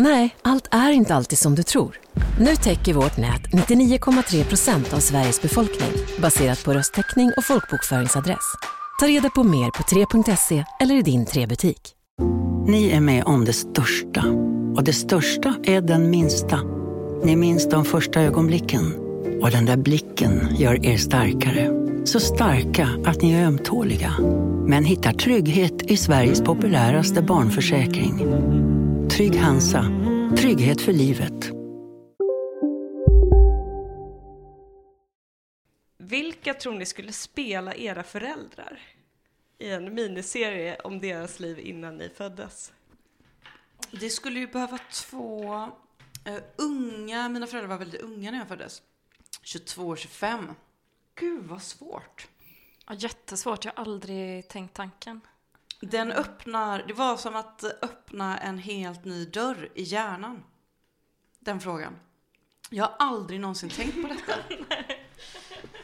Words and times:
Nej, 0.00 0.36
allt 0.42 0.68
är 0.70 0.90
inte 0.90 1.14
alltid 1.14 1.38
som 1.38 1.54
du 1.54 1.62
tror. 1.62 1.96
Nu 2.40 2.56
täcker 2.56 2.94
vårt 2.94 3.16
nät 3.16 3.42
99,3 3.42 4.44
procent 4.44 4.92
av 4.92 4.98
Sveriges 4.98 5.42
befolkning 5.42 5.90
baserat 6.22 6.64
på 6.64 6.72
röstteckning 6.72 7.32
och 7.36 7.44
folkbokföringsadress. 7.44 8.54
Ta 9.00 9.06
reda 9.06 9.30
på 9.30 9.44
mer 9.44 9.70
på 9.70 9.82
3.se 9.82 10.64
eller 10.80 10.94
i 10.94 11.02
din 11.02 11.26
3-butik. 11.26 11.94
Ni 12.66 12.90
är 12.90 13.00
med 13.00 13.24
om 13.24 13.44
det 13.44 13.52
största. 13.52 14.24
Och 14.76 14.84
det 14.84 14.92
största 14.92 15.54
är 15.64 15.80
den 15.80 16.10
minsta. 16.10 16.60
Ni 17.24 17.36
minns 17.36 17.68
de 17.68 17.84
första 17.84 18.20
ögonblicken. 18.20 18.94
Och 19.42 19.50
den 19.50 19.66
där 19.66 19.76
blicken 19.76 20.48
gör 20.56 20.86
er 20.86 20.96
starkare. 20.96 21.70
Så 22.04 22.20
starka 22.20 22.88
att 23.04 23.22
ni 23.22 23.32
är 23.32 23.46
ömtåliga. 23.46 24.12
Men 24.66 24.84
hittar 24.84 25.12
trygghet 25.12 25.82
i 25.82 25.96
Sveriges 25.96 26.42
populäraste 26.42 27.22
barnförsäkring. 27.22 28.24
Trygg 29.18 29.36
Hansa. 29.36 29.82
Trygghet 30.36 30.80
för 30.80 30.92
livet. 30.92 31.50
Vilka 35.96 36.54
tror 36.54 36.74
ni 36.74 36.86
skulle 36.86 37.12
spela 37.12 37.74
era 37.74 38.02
föräldrar 38.02 38.80
i 39.58 39.70
en 39.70 39.94
miniserie 39.94 40.80
om 40.80 40.98
deras 40.98 41.40
liv 41.40 41.58
innan 41.58 41.96
ni 41.96 42.08
föddes? 42.08 42.72
Det 43.90 44.10
skulle 44.10 44.38
ju 44.40 44.46
behöva 44.46 44.78
två 44.92 45.54
eh, 46.24 46.42
unga, 46.56 47.28
mina 47.28 47.46
föräldrar 47.46 47.68
var 47.68 47.78
väldigt 47.78 48.00
unga 48.00 48.30
när 48.30 48.38
jag 48.38 48.48
föddes. 48.48 48.82
22 49.42 49.88
och 49.88 49.98
25. 49.98 50.54
Gud 51.14 51.44
vad 51.44 51.62
svårt. 51.62 52.28
Ja, 52.86 52.94
jättesvårt, 52.94 53.64
jag 53.64 53.72
har 53.72 53.82
aldrig 53.82 54.48
tänkt 54.48 54.74
tanken. 54.74 55.20
Den 55.80 56.12
öppnar, 56.12 56.84
det 56.86 56.92
var 56.92 57.16
som 57.16 57.36
att 57.36 57.64
öppna 57.64 58.38
en 58.38 58.58
helt 58.58 59.04
ny 59.04 59.24
dörr 59.24 59.68
i 59.74 59.82
hjärnan. 59.82 60.44
Den 61.38 61.60
frågan. 61.60 61.96
Jag 62.70 62.84
har 62.84 62.94
aldrig 62.98 63.40
någonsin 63.40 63.70
tänkt 63.70 64.02
på 64.02 64.08
detta. 64.08 64.32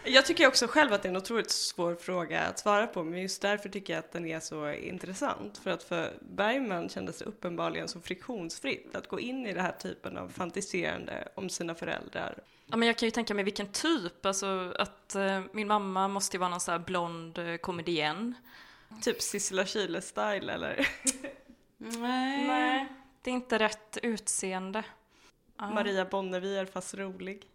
Jag 0.07 0.27
tycker 0.27 0.47
också 0.47 0.67
själv 0.67 0.93
att 0.93 1.03
det 1.03 1.09
är 1.09 1.11
en 1.11 1.17
otroligt 1.17 1.51
svår 1.51 1.95
fråga 1.95 2.41
att 2.41 2.59
svara 2.59 2.87
på, 2.87 3.05
men 3.05 3.23
just 3.23 3.43
därför 3.43 3.69
tycker 3.69 3.93
jag 3.93 3.99
att 3.99 4.13
den 4.13 4.27
är 4.27 4.41
så 4.41 4.73
intressant. 4.73 5.59
För 5.59 5.71
att 5.71 5.83
för 5.83 6.15
Bergman 6.21 6.89
kändes 6.89 7.19
det 7.19 7.25
uppenbarligen 7.25 7.89
så 7.89 8.01
friktionsfritt 8.01 8.97
att 8.97 9.09
gå 9.09 9.21
in 9.21 9.47
i 9.47 9.53
den 9.53 9.65
här 9.65 9.73
typen 9.73 10.19
av 10.19 10.29
fantiserande 10.29 11.29
om 11.35 11.49
sina 11.49 11.75
föräldrar. 11.75 12.39
Ja, 12.67 12.77
men 12.77 12.89
jag 12.89 12.99
kan 12.99 13.07
ju 13.07 13.11
tänka 13.11 13.35
mig 13.35 13.45
vilken 13.45 13.73
typ, 13.73 14.27
alltså 14.27 14.75
att 14.79 15.15
eh, 15.15 15.43
min 15.53 15.69
mamma 15.69 16.09
måste 16.09 16.37
ju 16.37 16.39
vara 16.39 16.51
någon 16.51 16.61
sån 16.61 16.73
här 16.73 16.79
blond 16.79 17.39
eh, 17.39 17.57
komedienn. 17.57 18.35
Typ 19.03 19.23
Sissela 19.23 19.65
Kyle-style 19.65 20.53
eller 20.53 20.89
Nej. 21.79 22.47
Nej, 22.47 22.87
det 23.23 23.31
är 23.31 23.35
inte 23.35 23.59
rätt 23.59 23.99
utseende. 24.03 24.85
Maria 25.57 26.05
Bonnevier 26.05 26.67
fast 26.67 26.95
rolig. 26.95 27.51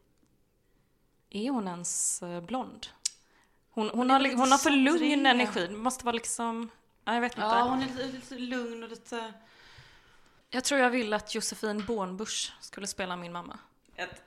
Är 1.29 1.49
hon 1.49 1.67
ens 1.67 2.23
eh, 2.23 2.41
blond? 2.41 2.87
Hon, 3.69 3.89
hon, 3.89 4.09
har, 4.09 4.35
hon 4.35 4.51
har 4.51 4.57
för 4.57 4.69
lugn 4.69 5.25
energi, 5.25 5.67
det 5.67 5.73
måste 5.73 6.05
vara 6.05 6.13
liksom, 6.13 6.69
ja, 7.05 7.13
jag 7.13 7.21
vet 7.21 7.31
inte. 7.31 7.41
Ja, 7.41 7.61
hon 7.61 7.81
är 7.81 7.87
lite, 7.87 8.03
lite 8.03 8.35
lugn 8.35 8.83
och 8.83 8.89
lite... 8.89 9.33
Jag 10.49 10.63
tror 10.63 10.79
jag 10.79 10.89
vill 10.89 11.13
att 11.13 11.35
Josefin 11.35 11.85
Bornbusch 11.85 12.53
skulle 12.61 12.87
spela 12.87 13.15
min 13.15 13.31
mamma. 13.31 13.59
Ett 13.95 14.23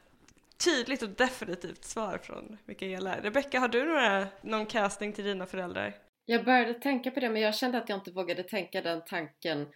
tydligt 0.57 1.03
och 1.03 1.09
definitivt 1.09 1.85
svar 1.85 2.19
från 2.19 2.59
Mikaela. 2.65 3.21
Rebecka, 3.21 3.61
har 3.61 3.69
du 3.69 3.85
några, 3.85 4.27
någon 4.43 4.67
casting 4.67 5.13
till 5.13 5.25
dina 5.25 5.47
föräldrar? 5.47 5.95
Jag 6.27 6.45
började 6.45 6.75
tänka 6.75 7.11
på 7.11 7.21
det 7.21 7.29
men 7.29 7.43
jag 7.43 7.55
kände 7.55 7.79
att 7.79 7.89
jag 7.89 7.99
inte 7.99 8.11
vågade 8.11 8.43
tänka 8.43 8.83
den 8.83 9.03
tanken 9.07 9.67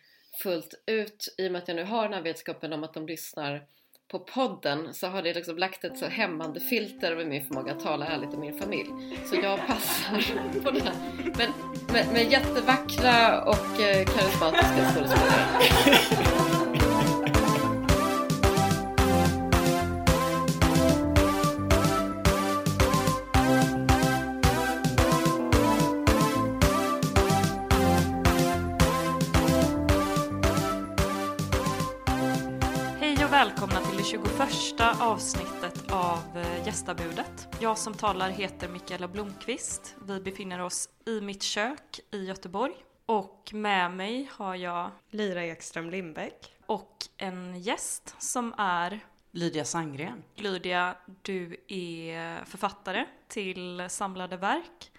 fullt 0.43 0.75
ut 0.87 1.34
i 1.39 1.49
och 1.49 1.53
med 1.53 1.62
att 1.62 1.69
jag 1.69 1.77
nu 1.77 1.84
har 1.84 2.03
den 2.03 2.12
här 2.12 2.23
vetskapen 2.23 2.73
om 2.73 2.84
att 2.84 2.95
de 2.95 3.07
lyssnar 3.07 3.67
på 4.11 4.19
podden 4.19 4.95
så 4.95 5.07
har 5.07 5.23
det 5.23 5.34
liksom 5.34 5.59
lagt 5.59 5.84
ett 5.84 5.99
så 5.99 6.07
hämmande 6.07 6.61
filter 6.61 7.12
över 7.12 7.25
min 7.25 7.45
förmåga 7.45 7.73
att 7.73 7.81
tala 7.81 8.07
ärligt 8.07 8.34
om 8.34 8.41
min 8.41 8.59
familj. 8.59 8.91
Så 9.27 9.37
jag 9.43 9.67
passar 9.67 10.61
på 10.65 10.71
det 10.71 10.81
här. 10.81 10.95
Men, 11.37 11.51
men, 11.93 12.12
men 12.12 12.31
jättevackra 12.31 13.43
och 13.43 13.81
eh, 13.81 14.05
karismatiska 14.05 14.91
skådespelare. 14.95 16.33
avsnittet 35.16 35.93
av 35.93 36.38
eh, 36.38 36.66
Gästabudet. 36.66 37.49
Jag 37.60 37.78
som 37.78 37.94
talar 37.94 38.31
heter 38.31 38.69
Mikaela 38.69 39.09
Blomqvist. 39.09 39.97
Vi 40.06 40.21
befinner 40.21 40.60
oss 40.60 40.88
i 41.06 41.21
mitt 41.21 41.43
kök 41.43 42.00
i 42.10 42.25
Göteborg. 42.25 42.75
Och 43.06 43.50
med 43.53 43.91
mig 43.91 44.31
har 44.32 44.54
jag 44.54 44.91
Lira 45.10 45.44
Ekström 45.44 45.91
Lindbäck. 45.91 46.53
och 46.66 46.97
en 47.16 47.60
gäst 47.60 48.15
som 48.19 48.54
är 48.59 49.00
Lydia 49.31 49.65
Sandgren. 49.65 50.22
Lydia, 50.34 50.97
du 51.22 51.56
är 51.69 52.44
författare 52.44 53.06
till 53.28 53.87
samlade 53.88 54.37
verk 54.37 54.91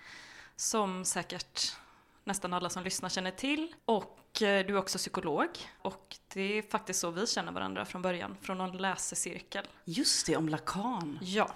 som 0.55 1.05
säkert 1.05 1.75
nästan 2.23 2.53
alla 2.53 2.69
som 2.69 2.84
lyssnar 2.84 3.09
känner 3.09 3.31
till. 3.31 3.75
Och 3.85 4.19
du 4.39 4.45
är 4.45 4.77
också 4.77 4.97
psykolog. 4.97 5.47
Och 5.81 6.15
det 6.33 6.57
är 6.57 6.61
faktiskt 6.61 6.99
så 6.99 7.11
vi 7.11 7.27
känner 7.27 7.51
varandra 7.51 7.85
från 7.85 8.01
början, 8.01 8.37
från 8.41 8.57
någon 8.57 8.77
läsecirkel. 8.77 9.67
Just 9.85 10.25
det, 10.25 10.37
om 10.37 10.49
Lacan. 10.49 11.19
Ja, 11.21 11.49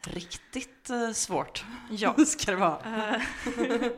Riktigt 0.00 0.90
eh, 0.90 1.10
svårt 1.10 1.64
ja. 1.90 2.14
ska 2.26 2.50
det 2.50 2.56
vara. 2.56 3.06
Eh, 3.06 3.22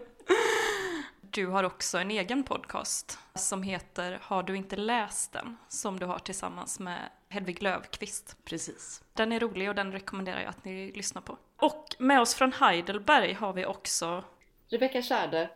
Du 1.33 1.47
har 1.47 1.65
också 1.65 1.99
en 1.99 2.11
egen 2.11 2.43
podcast 2.45 3.19
som 3.35 3.63
heter 3.63 4.19
Har 4.23 4.43
du 4.43 4.57
inte 4.57 4.77
läst 4.77 5.33
den? 5.33 5.57
Som 5.69 5.99
du 5.99 6.07
har 6.07 6.19
tillsammans 6.19 6.79
med 6.79 6.99
Hedvig 7.29 7.63
Löfqvist. 7.63 8.37
Precis. 8.45 9.03
Den 9.13 9.33
är 9.33 9.41
rolig 9.41 9.69
och 9.69 9.75
den 9.75 9.93
rekommenderar 9.93 10.41
jag 10.41 10.49
att 10.49 10.65
ni 10.65 10.93
lyssnar 10.93 11.23
på. 11.23 11.39
Och 11.57 11.87
med 11.99 12.21
oss 12.21 12.35
från 12.35 12.53
Heidelberg 12.53 13.33
har 13.33 13.53
vi 13.53 13.67
också 13.67 14.25
Rebecka 14.69 15.03
Schärde. 15.03 15.51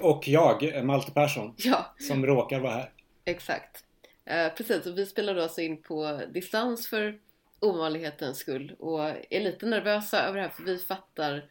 Och 0.00 0.28
jag, 0.28 0.84
Malte 0.84 1.12
Persson, 1.12 1.54
Ja, 1.58 1.94
som 1.98 2.26
råkar 2.26 2.60
vara 2.60 2.72
här. 2.72 2.92
exakt. 3.24 3.84
Eh, 4.24 4.48
precis, 4.54 4.86
och 4.86 4.98
vi 4.98 5.06
spelar 5.06 5.34
då 5.34 5.42
alltså 5.42 5.60
in 5.60 5.82
på 5.82 6.20
distans 6.32 6.88
för 6.88 7.18
ovanlighetens 7.60 8.38
skull 8.38 8.76
och 8.78 9.00
är 9.30 9.40
lite 9.40 9.66
nervösa 9.66 10.22
över 10.22 10.36
det 10.36 10.42
här 10.42 10.50
för 10.50 10.62
vi 10.62 10.78
fattar 10.78 11.44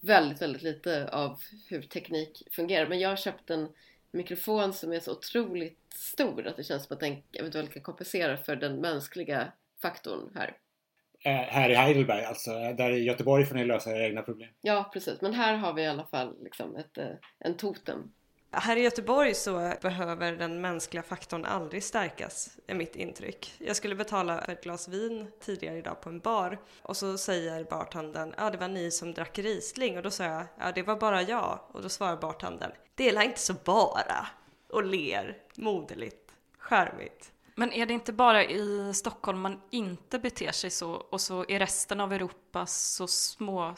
väldigt, 0.00 0.42
väldigt 0.42 0.62
lite 0.62 1.08
av 1.08 1.40
hur 1.68 1.82
teknik 1.82 2.42
fungerar. 2.50 2.86
Men 2.88 2.98
jag 2.98 3.08
har 3.08 3.16
köpt 3.16 3.50
en 3.50 3.68
mikrofon 4.10 4.72
som 4.72 4.92
är 4.92 5.00
så 5.00 5.12
otroligt 5.12 5.78
stor 5.94 6.46
att 6.46 6.56
det 6.56 6.64
känns 6.64 6.86
som 6.86 6.94
att 6.94 7.00
den 7.00 7.22
eventuellt 7.32 7.72
kan 7.72 7.82
kompensera 7.82 8.36
för 8.36 8.56
den 8.56 8.80
mänskliga 8.80 9.52
faktorn 9.82 10.30
här. 10.34 10.56
Eh, 11.24 11.32
här 11.32 11.70
i 11.70 11.74
Heidelberg 11.74 12.24
alltså. 12.24 12.50
Där 12.50 12.90
i 12.90 13.04
Göteborg 13.04 13.46
får 13.46 13.54
ni 13.54 13.64
lösa 13.64 13.90
era 13.90 14.06
egna 14.06 14.22
problem. 14.22 14.48
Ja, 14.60 14.90
precis. 14.92 15.20
Men 15.20 15.34
här 15.34 15.56
har 15.56 15.72
vi 15.72 15.82
i 15.82 15.86
alla 15.86 16.04
fall 16.04 16.42
liksom 16.42 16.76
ett, 16.76 16.98
eh, 16.98 17.06
en 17.38 17.56
totem. 17.56 18.12
Här 18.50 18.76
i 18.76 18.80
Göteborg 18.80 19.34
så 19.34 19.72
behöver 19.82 20.32
den 20.32 20.60
mänskliga 20.60 21.02
faktorn 21.02 21.44
aldrig 21.44 21.84
stärkas, 21.84 22.58
är 22.66 22.74
mitt 22.74 22.96
intryck. 22.96 23.54
Jag 23.58 23.76
skulle 23.76 23.94
betala 23.94 24.40
för 24.40 24.52
ett 24.52 24.62
glas 24.62 24.88
vin 24.88 25.30
tidigare 25.40 25.78
idag 25.78 26.00
på 26.00 26.08
en 26.08 26.18
bar 26.18 26.58
och 26.82 26.96
så 26.96 27.18
säger 27.18 27.64
bartendern, 27.64 28.34
ja 28.36 28.50
det 28.50 28.58
var 28.58 28.68
ni 28.68 28.90
som 28.90 29.14
drack 29.14 29.38
Riesling 29.38 29.96
och 29.96 30.02
då 30.02 30.10
sa 30.10 30.24
jag, 30.24 30.44
ja 30.58 30.72
det 30.74 30.82
var 30.82 30.96
bara 30.96 31.22
jag 31.22 31.58
och 31.72 31.82
då 31.82 31.88
svarar 31.88 32.16
bartendern, 32.16 32.70
det 32.94 33.08
är 33.08 33.22
inte 33.22 33.40
så 33.40 33.54
bara 33.64 34.26
och 34.68 34.84
ler 34.84 35.36
moderligt, 35.56 36.32
charmigt. 36.58 37.32
Men 37.58 37.72
är 37.72 37.86
det 37.86 37.94
inte 37.94 38.12
bara 38.12 38.44
i 38.44 38.94
Stockholm 38.94 39.40
man 39.40 39.60
inte 39.70 40.18
beter 40.18 40.52
sig 40.52 40.70
så 40.70 40.90
och 40.90 41.20
så 41.20 41.44
i 41.48 41.58
resten 41.58 42.00
av 42.00 42.12
Europa 42.12 42.66
så 42.66 43.06
små 43.06 43.74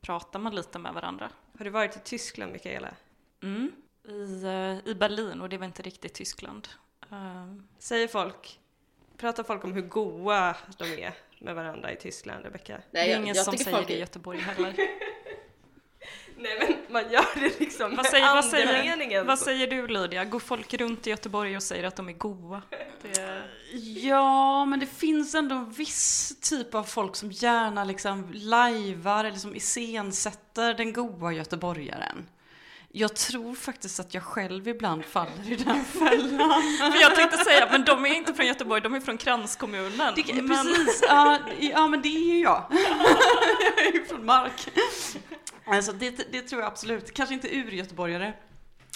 pratar 0.00 0.38
man 0.38 0.54
lite 0.54 0.78
med 0.78 0.94
varandra? 0.94 1.30
Har 1.58 1.64
du 1.64 1.70
varit 1.70 1.96
i 1.96 2.00
Tyskland 2.04 2.52
Mikaela? 2.52 2.94
Mm. 3.42 3.72
I, 4.08 4.44
eh, 4.44 4.90
I 4.90 4.94
Berlin 4.94 5.40
och 5.40 5.48
det 5.48 5.58
var 5.58 5.66
inte 5.66 5.82
riktigt 5.82 6.14
Tyskland. 6.14 6.68
Eh, 7.10 7.54
Säger 7.78 8.08
folk, 8.08 8.60
pratar 9.16 9.42
folk 9.42 9.64
om 9.64 9.72
hur 9.72 9.82
goa 9.82 10.56
de 10.78 10.84
är 10.84 11.14
med 11.38 11.54
varandra 11.54 11.92
i 11.92 11.96
Tyskland, 11.96 12.44
Rebecka? 12.44 12.82
det 12.90 13.12
är 13.12 13.20
ingen 13.20 13.34
som 13.34 13.58
säger 13.58 13.86
det 13.86 13.94
i 13.94 13.98
Göteborg 14.00 14.38
heller. 14.38 14.76
man 16.88 17.10
gör 17.10 17.40
det 17.40 17.60
liksom 17.60 17.90
Vad 17.90 17.96
med 17.96 18.06
säger, 18.06 18.34
vad, 18.34 18.44
säger, 18.44 19.24
vad 19.24 19.38
säger 19.38 19.66
du 19.66 19.86
Lydia? 19.86 20.24
Går 20.24 20.40
folk 20.40 20.74
runt 20.74 21.06
i 21.06 21.10
Göteborg 21.10 21.56
och 21.56 21.62
säger 21.62 21.84
att 21.84 21.96
de 21.96 22.08
är 22.08 22.12
goa? 22.12 22.62
Det... 23.02 23.42
Ja, 24.00 24.64
men 24.64 24.80
det 24.80 24.86
finns 24.86 25.34
ändå 25.34 25.54
en 25.54 25.70
viss 25.70 26.32
typ 26.40 26.74
av 26.74 26.84
folk 26.84 27.16
som 27.16 27.32
gärna 27.32 27.84
liksom 27.84 28.30
lajvar 28.32 29.24
eller 29.24 29.38
som 29.38 29.56
iscensätter 29.56 30.74
den 30.74 30.92
goa 30.92 31.32
göteborgaren. 31.32 32.26
Jag 32.96 33.16
tror 33.16 33.54
faktiskt 33.54 34.00
att 34.00 34.14
jag 34.14 34.22
själv 34.22 34.68
ibland 34.68 35.04
faller 35.04 35.52
i 35.52 35.56
den 35.56 35.84
fällan. 35.84 36.62
För 36.92 37.00
jag 37.00 37.14
tänkte 37.14 37.36
säga, 37.36 37.68
men 37.70 37.84
de 37.84 38.04
är 38.04 38.14
inte 38.14 38.34
från 38.34 38.46
Göteborg, 38.46 38.80
de 38.80 38.94
är 38.94 39.00
från 39.00 39.18
kranskommunen. 39.18 40.14
Det, 40.16 40.42
men... 40.42 40.48
Precis, 40.48 41.04
ja, 41.08 41.38
ja 41.60 41.86
men 41.88 42.02
det 42.02 42.08
är 42.08 42.34
ju 42.34 42.40
jag. 42.40 42.64
jag 43.76 43.86
är 43.86 43.92
ju 43.92 44.04
från 44.04 44.24
Mark. 44.24 44.68
Alltså 45.64 45.92
det, 45.92 46.32
det 46.32 46.42
tror 46.42 46.62
jag 46.62 46.68
absolut. 46.68 47.14
Kanske 47.14 47.34
inte 47.34 47.56
urgöteborgare. 47.56 48.32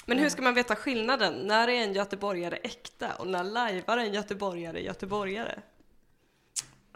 Men 0.06 0.18
hur 0.18 0.28
ska 0.28 0.42
man 0.42 0.54
veta 0.54 0.76
skillnaden? 0.76 1.34
När 1.34 1.68
är 1.68 1.82
en 1.82 1.92
göteborgare 1.92 2.56
äkta 2.56 3.14
och 3.14 3.26
när 3.26 3.44
lajvar 3.44 3.98
en 3.98 4.14
göteborgare 4.14 4.80
göteborgare? 4.80 5.62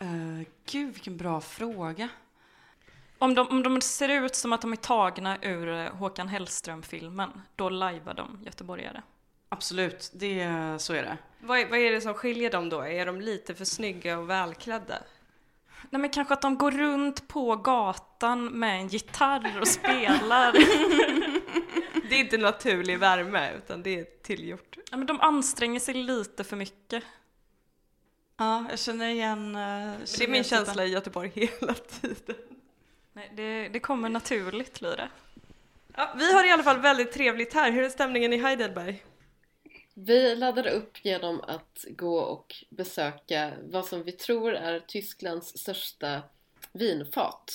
Uh, 0.03 0.43
gud, 0.67 0.93
vilken 0.93 1.17
bra 1.17 1.41
fråga. 1.41 2.09
Om 3.19 3.35
de, 3.35 3.49
om 3.49 3.63
de 3.63 3.81
ser 3.81 4.09
ut 4.09 4.35
som 4.35 4.53
att 4.53 4.61
de 4.61 4.73
är 4.73 4.77
tagna 4.77 5.39
ur 5.43 5.69
eh, 5.69 5.95
Håkan 5.95 6.29
Hellström-filmen, 6.29 7.43
då 7.57 7.69
lajvar 7.69 8.15
de 8.15 8.43
göteborgare. 8.45 9.03
Absolut, 9.49 10.11
det, 10.15 10.49
så 10.79 10.93
är 10.93 11.03
det. 11.03 11.19
Vad 11.41 11.59
är, 11.59 11.67
vad 11.67 11.79
är 11.79 11.93
det 11.93 12.01
som 12.01 12.15
skiljer 12.15 12.51
dem 12.51 12.69
då? 12.69 12.81
Är 12.81 13.07
de 13.07 13.21
lite 13.21 13.55
för 13.55 13.65
snygga 13.65 14.19
och 14.19 14.31
välklädda? 14.31 14.99
Nej 15.91 16.01
men 16.01 16.11
kanske 16.11 16.35
att 16.35 16.43
de 16.43 16.59
går 16.59 16.71
runt 16.71 17.29
på 17.29 17.57
gatan 17.57 18.45
med 18.45 18.81
en 18.81 18.89
gitarr 18.89 19.59
och 19.61 19.69
spelar. 19.69 20.53
Det 22.09 22.17
är 22.17 22.21
inte 22.21 22.39
naturlig 22.39 22.99
värme, 22.99 23.53
utan 23.57 23.83
det 23.83 24.01
är 24.01 24.07
tillgjort. 24.23 24.77
Ja, 24.91 24.97
men 24.97 25.07
de 25.07 25.21
anstränger 25.21 25.81
sig 25.81 25.95
lite 25.95 26.45
för 26.45 26.57
mycket. 26.57 27.05
Ja, 28.37 28.65
jag 28.71 28.79
känner 28.79 29.09
igen... 29.09 29.57
Uh, 29.57 29.95
det 30.19 30.25
är 30.25 30.29
min 30.29 30.45
känsla 30.45 30.85
i 30.85 30.89
Göteborg 30.89 31.31
hela 31.35 31.75
tiden. 31.75 32.37
Nej, 33.13 33.33
det, 33.37 33.69
det 33.69 33.81
kommer 33.81 34.09
naturligt 34.09 34.81
det. 34.81 35.09
Ja, 35.97 36.15
vi 36.17 36.33
har 36.33 36.49
i 36.49 36.51
alla 36.51 36.63
fall 36.63 36.79
väldigt 36.79 37.13
trevligt 37.13 37.55
här. 37.55 37.71
Hur 37.71 37.83
är 37.83 37.89
stämningen 37.89 38.33
i 38.33 38.37
Heidelberg? 38.37 39.05
Vi 39.95 40.37
laddade 40.37 40.71
upp 40.71 41.05
genom 41.05 41.41
att 41.41 41.85
gå 41.89 42.19
och 42.19 42.55
besöka 42.71 43.53
vad 43.63 43.87
som 43.87 44.03
vi 44.03 44.13
tror 44.13 44.55
är 44.55 44.81
Tysklands 44.81 45.59
största 45.59 46.23
vinfat. 46.73 47.51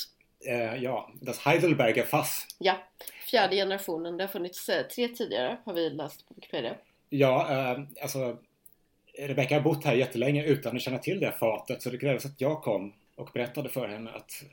Eh, 0.46 0.76
ja, 0.84 1.12
das 1.22 1.40
Heidelberger 1.40 2.04
Fass. 2.04 2.48
Ja, 2.60 2.78
fjärde 3.30 3.56
generationen. 3.56 4.18
Det 4.18 4.24
har 4.24 4.28
funnits 4.28 4.70
eh, 4.70 4.88
tre 4.88 5.08
tidigare 5.08 5.58
har 5.64 5.74
vi 5.74 5.90
läst 5.90 6.28
på 6.28 6.34
Wikipedia. 6.36 6.76
Ja, 7.10 7.52
eh, 7.52 7.80
alltså 8.02 8.38
Rebecka 9.18 9.56
har 9.56 9.62
bott 9.62 9.86
här 9.86 9.96
jättelänge 9.96 10.44
utan 10.44 10.76
att 10.76 10.82
känna 10.82 10.98
till 10.98 11.20
det 11.20 11.26
här 11.26 11.38
fatet 11.38 11.82
så 11.82 11.90
det 11.90 11.98
krävdes 11.98 12.26
att 12.26 12.42
jag 12.42 12.62
kom 12.62 12.94
och 13.16 13.30
berättade 13.34 13.70
för 13.70 13.88
henne 13.88 14.12
att 14.12 14.44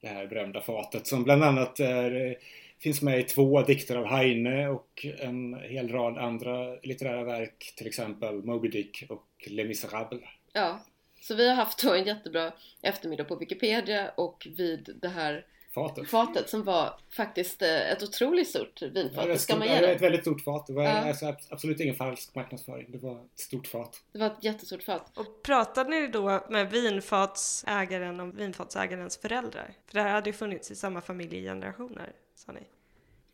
det 0.00 0.08
här 0.08 0.26
berömda 0.26 0.60
fatet 0.60 1.06
som 1.06 1.24
bland 1.24 1.44
annat 1.44 1.80
är, 1.80 2.36
finns 2.82 3.02
med 3.02 3.20
i 3.20 3.22
två 3.22 3.62
dikter 3.62 3.96
av 3.96 4.06
Heine 4.06 4.68
och 4.68 5.06
en 5.18 5.54
hel 5.54 5.88
rad 5.88 6.18
andra 6.18 6.74
litterära 6.82 7.24
verk, 7.24 7.74
till 7.76 7.86
exempel 7.86 8.34
Moby 8.34 8.68
Dick 8.68 9.04
och 9.08 9.26
Les 9.46 9.66
Misérables. 9.68 10.22
Ja, 10.52 10.80
så 11.20 11.34
vi 11.34 11.48
har 11.48 11.54
haft 11.54 11.82
då 11.82 11.94
en 11.94 12.04
jättebra 12.04 12.52
eftermiddag 12.82 13.24
på 13.24 13.36
Wikipedia 13.36 14.08
och 14.16 14.48
vid 14.56 14.98
det 15.02 15.08
här 15.08 15.46
fatet, 15.74 16.08
fatet 16.08 16.50
som 16.50 16.62
var 16.62 16.94
faktiskt 17.16 17.62
eh, 17.62 17.90
ett 17.92 18.02
otroligt 18.02 18.48
stort 18.48 18.82
vinfat. 18.82 19.24
Ja, 19.26 19.32
det, 19.32 19.38
ska 19.38 19.56
man 19.56 19.68
ge 19.68 19.74
det. 19.74 19.86
var 19.86 19.94
ett 19.94 20.02
väldigt 20.02 20.20
stort 20.20 20.40
fat. 20.40 20.66
Det 20.66 20.72
var 20.72 20.82
ja. 20.82 20.90
alltså, 20.90 21.34
absolut 21.50 21.80
ingen 21.80 21.94
falsk 21.94 22.34
marknadsföring. 22.34 22.86
Det 22.88 22.98
var 22.98 23.14
ett 23.14 23.40
stort 23.40 23.66
fat. 23.66 24.02
Det 24.12 24.18
var 24.18 24.26
ett 24.26 24.44
jättestort 24.44 24.82
fat. 24.82 25.18
Och 25.18 25.42
pratade 25.42 25.90
ni 25.90 26.06
då 26.06 26.46
med 26.50 26.70
vinfatsägaren 26.70 28.20
om 28.20 28.36
vinfatsägarens 28.36 29.16
föräldrar? 29.16 29.74
För 29.86 29.94
det 29.94 30.02
här 30.02 30.10
hade 30.10 30.30
ju 30.30 30.34
funnits 30.34 30.70
i 30.70 30.76
samma 30.76 31.00
familj 31.00 31.36
i 31.36 31.42
generationer, 31.42 32.12
sa 32.46 32.52
ni. 32.52 32.60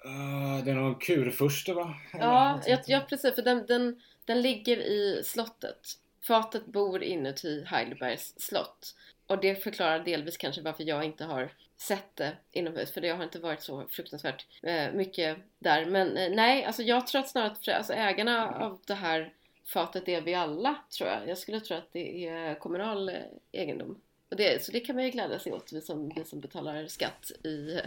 Uh, 0.07 0.65
det 0.65 0.71
är 0.71 0.75
någon 0.75 0.95
kurfurste 0.95 1.73
va? 1.73 1.95
Ja, 2.13 2.61
ja, 2.67 2.79
ja, 2.87 3.01
precis. 3.09 3.35
För 3.35 3.43
den, 3.43 3.67
den, 3.67 4.03
den 4.25 4.43
ligger 4.43 4.77
i 4.77 5.23
slottet. 5.25 5.99
Fatet 6.27 6.67
bor 6.67 7.03
inuti 7.03 7.65
Heidelbergs 7.65 8.35
slott. 8.41 8.95
Och 9.27 9.41
det 9.41 9.63
förklarar 9.63 10.01
delvis 10.01 10.37
kanske 10.37 10.63
varför 10.63 10.85
jag 10.85 11.05
inte 11.05 11.25
har 11.25 11.53
sett 11.77 12.17
det 12.17 12.37
inomhus 12.53 12.93
för 12.93 13.01
det 13.01 13.09
har 13.09 13.25
inte 13.25 13.39
varit 13.39 13.63
så 13.63 13.87
fruktansvärt 13.91 14.47
eh, 14.63 14.93
mycket 14.93 15.39
där. 15.59 15.87
Men 15.87 16.17
eh, 16.17 16.31
nej, 16.31 16.65
alltså 16.65 16.83
jag 16.83 17.07
tror 17.07 17.21
att 17.21 17.29
snarare 17.29 17.51
att 17.51 17.69
alltså 17.69 17.93
ägarna 17.93 18.49
av 18.49 18.81
det 18.87 18.95
här 18.95 19.33
fatet 19.65 20.09
är 20.09 20.21
vi 20.21 20.35
alla 20.35 20.77
tror 20.99 21.11
jag. 21.11 21.29
Jag 21.29 21.39
skulle 21.39 21.61
tro 21.61 21.77
att 21.77 21.93
det 21.93 22.27
är 22.27 22.55
kommunal 22.55 23.09
eh, 23.09 23.15
egendom. 23.53 24.01
Och 24.31 24.37
det, 24.37 24.65
så 24.65 24.73
det 24.73 24.81
kan 24.81 24.97
man 24.97 25.05
ju 25.05 25.11
glädja 25.11 25.39
sig 25.39 25.53
åt, 25.53 25.73
vi 25.73 25.81
som, 25.81 26.13
vi 26.17 26.25
som 26.25 26.41
betalar 26.41 26.87
skatt 26.87 27.31
i 27.45 27.81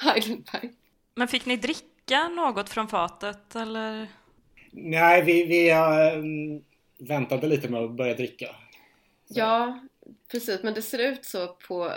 Heidelberg. 0.00 0.72
Men 1.14 1.28
fick 1.28 1.46
ni 1.46 1.56
dricka 1.56 2.28
något 2.28 2.68
från 2.68 2.88
fatet 2.88 3.56
eller? 3.56 4.08
Nej, 4.70 5.24
vi, 5.24 5.44
vi 5.44 5.72
um, 5.72 6.64
väntade 6.98 7.46
lite 7.46 7.68
med 7.68 7.80
att 7.80 7.90
börja 7.90 8.14
dricka. 8.14 8.46
Så. 9.26 9.38
Ja, 9.38 9.80
precis. 10.30 10.62
Men 10.62 10.74
det 10.74 10.82
ser 10.82 10.98
ut 10.98 11.24
så 11.24 11.48
på 11.48 11.92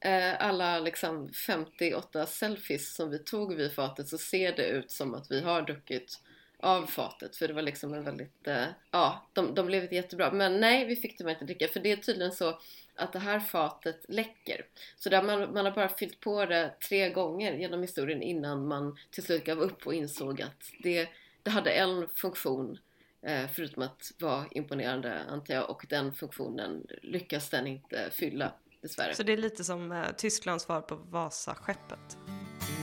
eh, 0.00 0.46
alla 0.46 0.78
liksom 0.78 1.28
58 1.46 2.26
selfies 2.26 2.94
som 2.94 3.10
vi 3.10 3.18
tog 3.18 3.54
vid 3.54 3.72
fatet 3.72 4.08
så 4.08 4.18
ser 4.18 4.56
det 4.56 4.66
ut 4.66 4.90
som 4.90 5.14
att 5.14 5.30
vi 5.30 5.40
har 5.40 5.62
druckit 5.62 6.20
av 6.66 6.86
fatet 6.86 7.36
för 7.36 7.48
det 7.48 7.54
var 7.54 7.62
liksom 7.62 7.94
en 7.94 8.04
väldigt, 8.04 8.46
eh, 8.46 8.64
ja, 8.90 9.26
de, 9.32 9.54
de 9.54 9.66
blev 9.66 9.92
jättebra. 9.92 10.32
Men 10.32 10.60
nej, 10.60 10.84
vi 10.84 10.96
fick 10.96 11.18
tyvärr 11.18 11.32
inte 11.32 11.44
dricka 11.44 11.68
för 11.68 11.80
det 11.80 11.92
är 11.92 11.96
tydligen 11.96 12.32
så 12.32 12.58
att 12.94 13.12
det 13.12 13.18
här 13.18 13.40
fatet 13.40 14.04
läcker. 14.08 14.66
Så 14.96 15.08
där 15.08 15.22
man, 15.22 15.52
man 15.52 15.64
har 15.64 15.72
bara 15.72 15.88
fyllt 15.88 16.20
på 16.20 16.44
det 16.44 16.74
tre 16.88 17.10
gånger 17.10 17.52
genom 17.52 17.80
historien 17.80 18.22
innan 18.22 18.66
man 18.68 18.98
till 19.10 19.22
slut 19.22 19.44
gav 19.44 19.58
upp 19.58 19.86
och 19.86 19.94
insåg 19.94 20.42
att 20.42 20.70
det, 20.82 21.08
det 21.42 21.50
hade 21.50 21.70
en 21.70 22.08
funktion 22.08 22.78
eh, 23.22 23.46
förutom 23.52 23.82
att 23.82 24.12
vara 24.18 24.44
imponerande 24.50 25.20
antar 25.28 25.54
jag 25.54 25.70
och 25.70 25.86
den 25.88 26.14
funktionen 26.14 26.86
lyckas 27.02 27.50
den 27.50 27.66
inte 27.66 28.10
fylla 28.12 28.52
dessvärre. 28.80 29.14
Så 29.14 29.22
det 29.22 29.32
är 29.32 29.36
lite 29.36 29.64
som 29.64 29.92
eh, 29.92 30.04
Tysklands 30.16 30.64
svar 30.64 30.80
på 30.80 30.94
Vasaskeppet? 30.94 32.18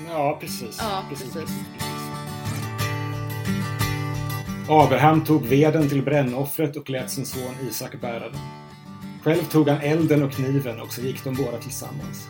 Ja, 0.08 0.38
precis. 0.42 0.78
Ja, 0.82 1.06
precis. 1.10 1.34
precis. 1.34 1.93
Abraham 4.70 5.24
tog 5.24 5.46
veden 5.46 5.90
till 5.90 6.04
brännoffret 6.04 6.76
och 6.76 6.90
lät 6.90 7.12
sin 7.12 7.26
son 7.26 7.56
Isak 7.70 8.02
bära 8.02 8.30
den. 8.30 8.40
Själv 9.24 9.44
tog 9.44 9.70
han 9.70 9.82
elden 9.82 10.24
och 10.24 10.32
kniven 10.32 10.82
och 10.82 10.94
så 10.94 11.02
gick 11.02 11.24
de 11.24 11.36
båda 11.36 11.58
tillsammans. 11.58 12.28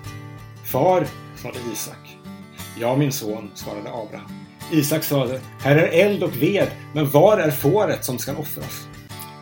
Far, 0.66 1.08
sade 1.36 1.60
Isak. 1.74 2.18
Ja, 2.80 2.96
min 2.96 3.12
son, 3.12 3.52
svarade 3.54 3.90
Abraham. 3.90 4.32
Isak 4.72 5.04
sade, 5.04 5.42
här 5.60 5.76
är 5.76 6.06
eld 6.06 6.24
och 6.24 6.42
ved, 6.42 6.68
men 6.94 7.10
var 7.10 7.38
är 7.38 7.52
fåret 7.52 8.06
som 8.06 8.18
skall 8.18 8.36
offras? 8.36 8.88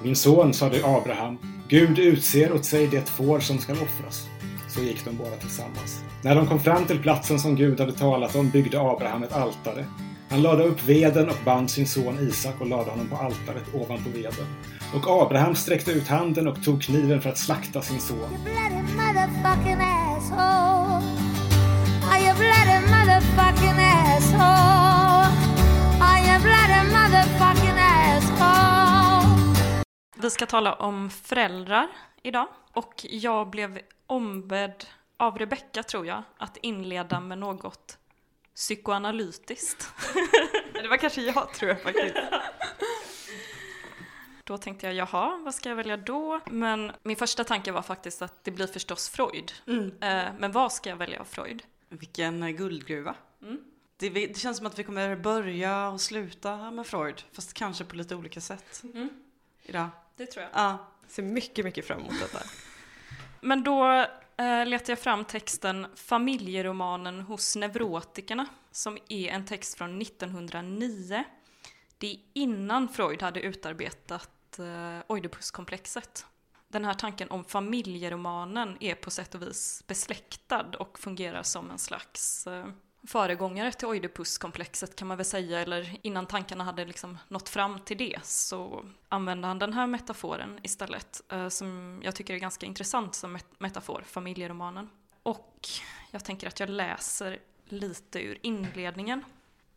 Min 0.03 0.15
son, 0.15 0.53
sade 0.53 0.85
Abraham, 0.85 1.37
Gud 1.67 1.99
utser 1.99 2.53
åt 2.53 2.65
sig 2.65 2.87
det 2.87 3.09
får 3.09 3.39
som 3.39 3.57
skall 3.57 3.77
offras. 3.81 4.27
Så 4.67 4.81
gick 4.81 5.05
de 5.05 5.17
båda 5.17 5.35
tillsammans. 5.35 6.03
När 6.23 6.35
de 6.35 6.47
kom 6.47 6.59
fram 6.59 6.85
till 6.85 6.99
platsen 6.99 7.39
som 7.39 7.55
Gud 7.55 7.79
hade 7.79 7.93
talat 7.93 8.35
om 8.35 8.49
byggde 8.49 8.81
Abraham 8.81 9.23
ett 9.23 9.33
altare. 9.33 9.85
Han 10.31 10.41
lade 10.41 10.63
upp 10.63 10.83
veden 10.83 11.29
och 11.29 11.37
band 11.45 11.71
sin 11.71 11.87
son 11.87 12.19
Isak 12.19 12.61
och 12.61 12.67
lade 12.67 12.89
honom 12.91 13.09
på 13.09 13.15
altaret 13.15 13.73
ovanpå 13.73 14.09
veden. 14.09 14.45
Och 14.93 15.21
Abraham 15.21 15.55
sträckte 15.55 15.91
ut 15.91 16.07
handen 16.07 16.47
och 16.47 16.63
tog 16.63 16.81
kniven 16.81 17.21
för 17.21 17.29
att 17.29 17.37
slakta 17.37 17.81
sin 17.81 17.99
son. 17.99 18.29
Vi 30.21 30.29
ska 30.29 30.45
tala 30.45 30.73
om 30.73 31.09
föräldrar 31.09 31.87
idag 32.23 32.47
och 32.73 33.05
jag 33.09 33.49
blev 33.49 33.79
ombedd 34.07 34.85
av 35.17 35.37
Rebecka 35.37 35.83
tror 35.83 36.07
jag 36.07 36.23
att 36.37 36.57
inleda 36.57 37.19
med 37.19 37.37
något 37.37 37.97
psykoanalytiskt. 38.61 39.89
det 40.73 40.87
var 40.87 40.97
kanske 40.97 41.21
jag 41.21 41.53
tror 41.53 41.69
jag 41.69 41.81
faktiskt. 41.81 42.15
Då 44.43 44.57
tänkte 44.57 44.85
jag, 44.85 44.95
jaha, 44.95 45.41
vad 45.43 45.55
ska 45.55 45.69
jag 45.69 45.75
välja 45.75 45.97
då? 45.97 46.39
Men 46.45 46.91
min 47.03 47.15
första 47.15 47.43
tanke 47.43 47.71
var 47.71 47.81
faktiskt 47.81 48.21
att 48.21 48.43
det 48.43 48.51
blir 48.51 48.67
förstås 48.67 49.09
Freud. 49.09 49.53
Mm. 49.67 49.85
Eh, 50.01 50.33
men 50.39 50.51
vad 50.51 50.73
ska 50.73 50.89
jag 50.89 50.97
välja 50.97 51.19
av 51.19 51.25
Freud? 51.25 51.63
Vilken 51.89 52.55
guldgruva. 52.55 53.15
Mm. 53.41 53.57
Det, 53.97 54.09
det, 54.09 54.37
känns 54.37 54.57
som 54.57 54.65
att 54.65 54.79
vi 54.79 54.83
kommer 54.83 55.15
börja 55.15 55.89
och 55.89 56.01
sluta 56.01 56.71
med 56.71 56.87
Freud, 56.87 57.23
fast 57.31 57.53
kanske 57.53 57.83
på 57.83 57.95
lite 57.95 58.15
olika 58.15 58.41
sätt. 58.41 58.83
Mm. 58.83 59.09
Idag. 59.63 59.89
Det 60.15 60.25
tror 60.25 60.43
jag. 60.43 60.51
Ja. 60.53 60.87
Ser 61.07 61.23
mycket, 61.23 61.65
mycket 61.65 61.87
fram 61.87 61.99
emot 61.99 62.19
detta. 62.19 62.39
Men 63.41 63.63
då 63.63 64.05
eh, 64.37 64.65
letade 64.65 64.91
jag 64.91 64.99
fram 64.99 65.25
texten 65.25 65.87
Familjeromanen 65.95 67.21
hos 67.21 67.55
neurotikerna 67.55 68.45
som 68.71 68.97
är 69.09 69.27
en 69.27 69.45
text 69.45 69.77
från 69.77 70.01
1909. 70.01 71.23
Det 71.97 72.11
är 72.11 72.19
innan 72.33 72.89
Freud 72.89 73.21
hade 73.21 73.41
utarbetat 73.41 74.59
eh, 74.59 74.99
Oidipuskomplexet. 75.07 76.25
Den 76.67 76.85
här 76.85 76.93
tanken 76.93 77.31
om 77.31 77.43
familjeromanen 77.43 78.77
är 78.79 78.95
på 78.95 79.11
sätt 79.11 79.35
och 79.35 79.41
vis 79.41 79.83
besläktad 79.87 80.65
och 80.79 80.99
fungerar 80.99 81.43
som 81.43 81.71
en 81.71 81.79
slags 81.79 82.47
eh, 82.47 82.65
föregångare 83.07 83.71
till 83.71 83.87
Oidipuskomplexet 83.87 84.95
kan 84.95 85.07
man 85.07 85.17
väl 85.17 85.25
säga, 85.25 85.59
eller 85.59 85.97
innan 86.01 86.25
tankarna 86.25 86.63
hade 86.63 86.85
liksom 86.85 87.17
nått 87.27 87.49
fram 87.49 87.79
till 87.79 87.97
det 87.97 88.19
så 88.23 88.85
använde 89.09 89.47
han 89.47 89.59
den 89.59 89.73
här 89.73 89.87
metaforen 89.87 90.59
istället, 90.63 91.21
eh, 91.29 91.49
som 91.49 91.99
jag 92.03 92.15
tycker 92.15 92.33
är 92.33 92.37
ganska 92.37 92.65
intressant 92.65 93.15
som 93.15 93.39
metafor, 93.57 94.03
familjeromanen. 94.07 94.89
Och 95.23 95.67
jag 96.11 96.25
tänker 96.25 96.47
att 96.47 96.59
jag 96.59 96.69
läser 96.69 97.39
lite 97.65 98.19
ur 98.19 98.39
inledningen. 98.41 99.23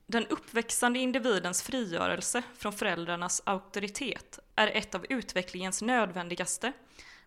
Den 0.06 0.26
uppväxande 0.26 0.98
individens 0.98 1.62
frigörelse 1.62 2.42
från 2.56 2.72
föräldrarnas 2.72 3.42
auktoritet 3.46 4.38
är 4.56 4.66
ett 4.66 4.94
av 4.94 5.06
utvecklingens 5.08 5.82
nödvändigaste, 5.82 6.72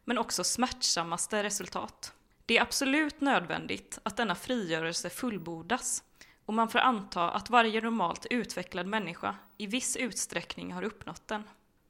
men 0.04 0.18
också 0.18 0.44
smärtsammaste 0.44 1.44
resultat. 1.44 2.14
Det 2.48 2.58
är 2.58 2.62
absolut 2.62 3.22
nödvändigt 3.22 4.00
att 4.04 4.18
denna 4.18 4.36
frigörelse 4.36 5.10
fullbordas 5.10 6.04
och 6.46 6.54
man 6.54 6.70
får 6.70 6.80
anta 6.80 7.30
att 7.32 7.50
varje 7.50 7.82
normalt 7.82 8.26
utvecklad 8.30 8.88
människa 8.88 9.36
i 9.58 9.68
viss 9.68 9.96
utsträckning 9.96 10.74
har 10.74 10.84
uppnått 10.84 11.28
den. 11.28 11.44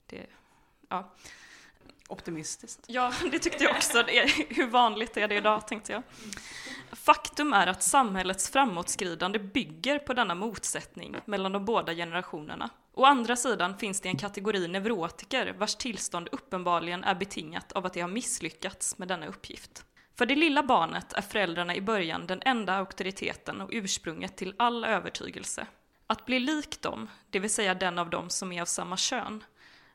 Det, 0.06 0.26
ja. 0.90 1.14
Optimistiskt. 2.08 2.86
Ja, 2.88 3.14
det 3.32 3.40
tyckte 3.40 3.64
jag 3.64 3.76
också. 3.76 4.04
Hur 4.50 4.68
vanligt 4.68 5.18
är 5.18 5.28
det 5.28 5.36
idag, 5.36 5.68
tänkte 5.68 5.92
jag. 5.92 6.04
Faktum 6.92 7.54
är 7.54 7.68
att 7.68 7.84
samhällets 7.84 8.50
framåtskridande 8.50 9.40
bygger 9.40 10.00
på 10.00 10.14
denna 10.14 10.36
motsättning 10.36 11.16
mellan 11.26 11.52
de 11.52 11.66
båda 11.66 11.94
generationerna. 11.94 12.70
Å 12.94 13.06
andra 13.06 13.36
sidan 13.36 13.78
finns 13.78 14.02
det 14.02 14.10
en 14.10 14.18
kategori 14.18 14.68
neurotiker 14.68 15.56
vars 15.58 15.76
tillstånd 15.76 16.30
uppenbarligen 16.32 17.04
är 17.04 17.16
betingat 17.16 17.72
av 17.72 17.86
att 17.86 17.94
de 17.94 18.02
har 18.02 18.10
misslyckats 18.10 18.98
med 18.98 19.08
denna 19.08 19.28
uppgift. 19.28 19.87
För 20.18 20.26
det 20.26 20.36
lilla 20.36 20.64
barnet 20.64 21.14
är 21.14 21.22
föräldrarna 21.22 21.76
i 21.76 21.82
början 21.82 22.28
den 22.28 22.42
enda 22.46 22.74
auktoriteten 22.74 23.62
och 23.62 23.70
ursprunget 23.72 24.38
till 24.38 24.56
all 24.58 24.86
övertygelse. 24.86 25.68
Att 26.08 26.26
bli 26.26 26.40
lik 26.40 26.82
dem, 26.82 27.10
det 27.30 27.40
vill 27.40 27.50
säga 27.50 27.74
den 27.74 28.00
av 28.00 28.10
dem 28.10 28.30
som 28.30 28.52
är 28.52 28.62
av 28.62 28.66
samma 28.66 28.98
kön, 28.98 29.44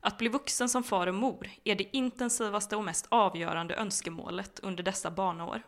att 0.01 0.19
bli 0.19 0.29
vuxen 0.29 0.69
som 0.69 0.85
far 0.85 1.07
och 1.07 1.15
mor 1.15 1.51
är 1.65 1.75
det 1.75 1.97
intensivaste 1.97 2.77
och 2.77 2.85
mest 2.85 3.07
avgörande 3.09 3.75
önskemålet 3.75 4.61
under 4.63 4.83
dessa 4.83 5.11
barnår. 5.11 5.63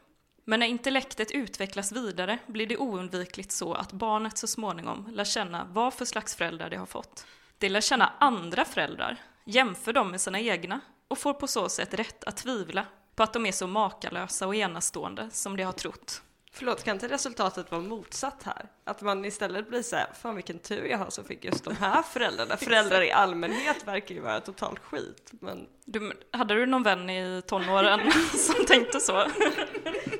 Men 0.44 0.60
när 0.60 0.66
intellektet 0.66 1.30
utvecklas 1.30 1.92
vidare 1.92 2.38
blir 2.46 2.66
det 2.66 2.76
oundvikligt 2.76 3.52
så 3.52 3.74
att 3.74 3.92
barnet 3.92 4.38
så 4.38 4.46
småningom 4.46 5.08
lär 5.12 5.24
känna 5.24 5.68
vad 5.70 5.94
för 5.94 6.04
slags 6.04 6.34
föräldrar 6.34 6.70
det 6.70 6.76
har 6.76 6.86
fått. 6.86 7.26
Det 7.58 7.68
lär 7.68 7.80
känna 7.80 8.12
andra 8.18 8.64
föräldrar, 8.64 9.16
jämför 9.44 9.92
dem 9.92 10.10
med 10.10 10.20
sina 10.20 10.40
egna 10.40 10.80
och 11.08 11.18
får 11.18 11.34
på 11.34 11.46
så 11.46 11.68
sätt 11.68 11.94
rätt 11.94 12.24
att 12.24 12.36
tvivla 12.36 12.86
på 13.14 13.22
att 13.22 13.32
de 13.32 13.46
är 13.46 13.52
så 13.52 13.66
makalösa 13.66 14.46
och 14.46 14.54
enastående 14.54 15.28
som 15.30 15.56
de 15.56 15.62
har 15.62 15.72
trott. 15.72 16.22
Förlåt, 16.56 16.84
kan 16.84 16.96
inte 16.96 17.08
resultatet 17.08 17.70
vara 17.70 17.80
motsatt 17.82 18.42
här? 18.42 18.66
Att 18.84 19.02
man 19.02 19.24
istället 19.24 19.68
blir 19.68 19.82
så 19.82 19.96
här, 19.96 20.06
fan 20.22 20.34
vilken 20.34 20.58
tur 20.58 20.84
jag 20.84 20.98
har 20.98 21.10
som 21.10 21.24
fick 21.24 21.44
just 21.44 21.64
de 21.64 21.76
här 21.76 22.02
föräldrarna. 22.02 22.56
Föräldrar 22.60 23.02
i 23.02 23.12
allmänhet 23.12 23.86
verkar 23.86 24.14
ju 24.14 24.20
vara 24.20 24.40
totalt 24.40 24.78
skit, 24.78 25.32
men... 25.40 25.66
Du, 25.84 26.12
hade 26.30 26.54
du 26.54 26.66
någon 26.66 26.82
vän 26.82 27.10
i 27.10 27.42
tonåren 27.46 28.12
som 28.34 28.66
tänkte 28.66 29.00
så? 29.00 29.26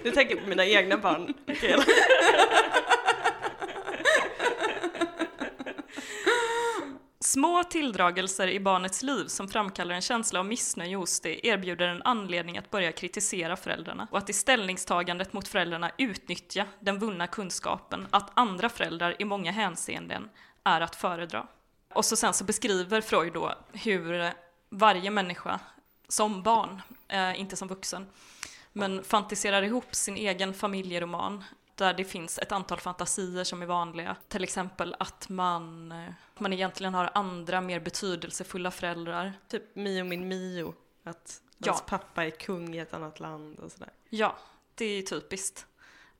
Du 0.02 0.10
tänker 0.10 0.36
på 0.36 0.48
mina 0.48 0.66
egna 0.66 0.96
barn, 0.96 1.34
Mikaela. 1.46 1.84
Små 7.20 7.63
tilldragelser 7.74 8.48
i 8.48 8.60
barnets 8.60 9.02
liv 9.02 9.26
som 9.26 9.48
framkallar 9.48 9.94
en 9.94 10.00
känsla 10.00 10.40
av 10.40 10.46
missnöje 10.46 10.96
hos 10.96 11.20
det 11.20 11.46
erbjuder 11.46 11.88
en 11.88 12.02
anledning 12.02 12.58
att 12.58 12.70
börja 12.70 12.92
kritisera 12.92 13.56
föräldrarna 13.56 14.08
och 14.10 14.18
att 14.18 14.30
i 14.30 14.32
ställningstagandet 14.32 15.32
mot 15.32 15.48
föräldrarna 15.48 15.90
utnyttja 15.98 16.66
den 16.80 16.98
vunna 16.98 17.26
kunskapen 17.26 18.06
att 18.10 18.30
andra 18.34 18.68
föräldrar 18.68 19.16
i 19.18 19.24
många 19.24 19.52
hänseenden 19.52 20.28
är 20.64 20.80
att 20.80 20.96
föredra. 20.96 21.46
Och 21.94 22.04
så 22.04 22.16
sen 22.16 22.34
så 22.34 22.44
beskriver 22.44 23.00
Freud 23.00 23.32
då 23.32 23.54
hur 23.72 24.32
varje 24.70 25.10
människa 25.10 25.60
som 26.08 26.42
barn, 26.42 26.82
eh, 27.08 27.40
inte 27.40 27.56
som 27.56 27.68
vuxen, 27.68 28.06
men 28.72 29.04
fantiserar 29.04 29.62
ihop 29.62 29.94
sin 29.94 30.16
egen 30.16 30.54
familjeroman 30.54 31.44
där 31.74 31.94
det 31.94 32.04
finns 32.04 32.38
ett 32.38 32.52
antal 32.52 32.80
fantasier 32.80 33.44
som 33.44 33.62
är 33.62 33.66
vanliga. 33.66 34.16
Till 34.28 34.44
exempel 34.44 34.96
att 34.98 35.28
man, 35.28 35.88
man 36.38 36.52
egentligen 36.52 36.94
har 36.94 37.10
andra 37.14 37.60
mer 37.60 37.80
betydelsefulla 37.80 38.70
föräldrar. 38.70 39.32
Typ 39.48 39.76
Mio 39.76 40.04
min 40.04 40.28
Mio, 40.28 40.74
att 41.04 41.40
Ja. 41.58 41.72
hans 41.72 41.82
pappa 41.86 42.24
är 42.24 42.30
kung 42.30 42.74
i 42.74 42.78
ett 42.78 42.94
annat 42.94 43.20
land 43.20 43.58
och 43.58 43.72
sådär. 43.72 43.90
Ja, 44.10 44.36
det 44.74 44.84
är 44.84 45.02
typiskt. 45.02 45.66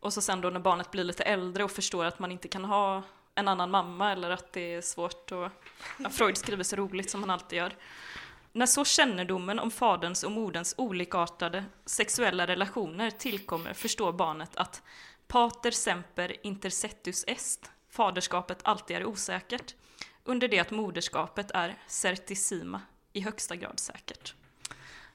Och 0.01 0.13
så 0.13 0.21
sen 0.21 0.41
då 0.41 0.51
när 0.51 0.61
barnet 0.61 0.91
blir 0.91 1.05
lite 1.05 1.23
äldre 1.23 1.65
och 1.65 1.71
förstår 1.71 2.05
att 2.05 2.19
man 2.19 2.33
inte 2.33 2.49
kan 2.49 2.65
ha 2.65 3.03
en 3.35 3.49
annan 3.49 3.71
mamma 3.71 4.13
eller 4.13 4.31
att 4.31 4.53
det 4.53 4.75
är 4.75 4.81
svårt 4.81 5.33
och 5.33 5.49
ja, 5.99 6.11
Freud 6.11 6.37
skriver 6.37 6.65
så 6.65 6.77
roligt 6.77 7.11
som 7.11 7.21
han 7.21 7.31
alltid 7.31 7.57
gör. 7.57 7.77
När 8.53 8.67
så 8.67 8.85
kännedomen 8.85 9.59
om 9.59 9.71
faderns 9.71 10.25
och 10.25 10.31
moderns 10.31 10.75
olikartade 10.79 11.65
sexuella 11.87 12.47
relationer 12.47 13.11
tillkommer 13.11 13.73
förstår 13.75 14.13
barnet 14.13 14.57
att 14.57 14.83
pater 15.27 15.71
semper 15.71 16.47
intersettus 16.47 17.25
est, 17.27 17.71
faderskapet 17.89 18.59
alltid 18.63 18.97
är 18.97 19.05
osäkert, 19.05 19.75
under 20.25 20.49
det 20.49 20.59
att 20.59 20.71
moderskapet 20.71 21.51
är 21.51 21.79
certissima, 21.87 22.81
i 23.13 23.21
högsta 23.21 23.57
grad 23.57 23.81
säkert. 23.81 24.35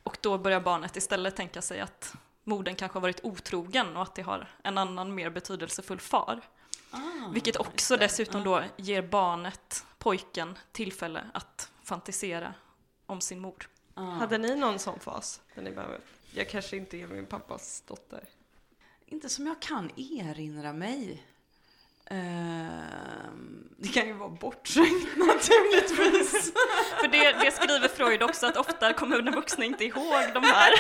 Och 0.03 0.17
då 0.21 0.37
börjar 0.37 0.61
barnet 0.61 0.95
istället 0.95 1.35
tänka 1.35 1.61
sig 1.61 1.79
att 1.79 2.13
modern 2.43 2.75
kanske 2.75 2.95
har 2.95 3.01
varit 3.01 3.23
otrogen 3.23 3.95
och 3.95 4.03
att 4.03 4.15
det 4.15 4.21
har 4.21 4.55
en 4.63 4.77
annan 4.77 5.15
mer 5.15 5.29
betydelsefull 5.29 5.99
far. 5.99 6.41
Vilket 7.33 7.57
också 7.57 7.97
dessutom 7.97 8.43
då 8.43 8.63
ger 8.77 9.01
barnet, 9.01 9.85
pojken, 9.97 10.57
tillfälle 10.71 11.23
att 11.33 11.71
fantisera 11.83 12.53
om 13.05 13.21
sin 13.21 13.39
mor. 13.39 13.69
Hade 13.93 14.37
ni 14.37 14.55
någon 14.55 14.79
sån 14.79 14.99
fas? 14.99 15.41
Där 15.55 15.61
ni 15.61 15.71
bara, 15.71 15.97
jag 16.31 16.49
kanske 16.49 16.77
inte 16.77 16.97
är 16.97 17.07
min 17.07 17.25
pappas 17.25 17.83
dotter. 17.87 18.23
Inte 19.11 19.29
som 19.29 19.47
jag 19.47 19.59
kan 19.59 19.91
erinra 19.95 20.73
mig. 20.73 21.23
Ehm, 22.05 23.67
det 23.77 23.87
kan 23.87 24.07
ju 24.07 24.13
vara 24.13 24.29
bortträngt 24.29 25.07
naturligtvis. 25.17 26.53
För 26.99 27.07
det, 27.07 27.31
det 27.31 27.51
skriver 27.51 27.87
Freud 27.87 28.23
också, 28.23 28.45
att 28.47 28.57
ofta 28.57 28.93
kommer 28.93 29.21
den 29.21 29.35
vuxna 29.35 29.65
inte 29.65 29.85
ihåg 29.85 30.33
de 30.33 30.43
här. 30.43 30.71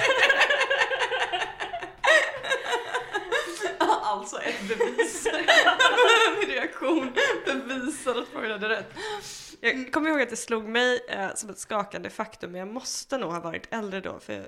alltså 3.79 4.41
ett 4.41 4.67
bevis. 4.67 5.27
Min 6.39 6.49
reaktion 6.49 7.13
bevisar 7.45 8.15
att 8.15 8.27
Freud 8.27 8.51
hade 8.51 8.69
rätt. 8.69 8.93
Jag 9.61 9.91
kommer 9.91 10.09
ihåg 10.09 10.21
att 10.21 10.29
det 10.29 10.35
slog 10.35 10.63
mig 10.63 10.99
eh, 11.09 11.35
som 11.35 11.49
ett 11.49 11.59
skakande 11.59 12.09
faktum, 12.09 12.51
men 12.51 12.59
jag 12.59 12.67
måste 12.67 13.17
nog 13.17 13.31
ha 13.31 13.39
varit 13.39 13.73
äldre 13.73 14.01
då, 14.01 14.19
för 14.19 14.33
jag, 14.33 14.45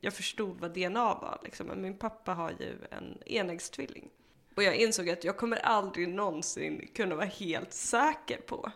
jag 0.00 0.14
förstod 0.14 0.60
vad 0.60 0.74
DNA 0.74 1.14
var. 1.14 1.40
Liksom. 1.44 1.66
Men 1.66 1.82
min 1.82 1.98
pappa 1.98 2.34
har 2.34 2.50
ju 2.50 2.78
en 2.90 3.22
enäggstvilling. 3.26 4.10
Och 4.54 4.62
jag 4.62 4.76
insåg 4.76 5.10
att 5.10 5.24
jag 5.24 5.36
kommer 5.36 5.56
aldrig 5.56 6.08
någonsin 6.08 6.88
kunna 6.94 7.14
vara 7.14 7.26
helt 7.26 7.72
säker 7.72 8.36
på 8.36 8.72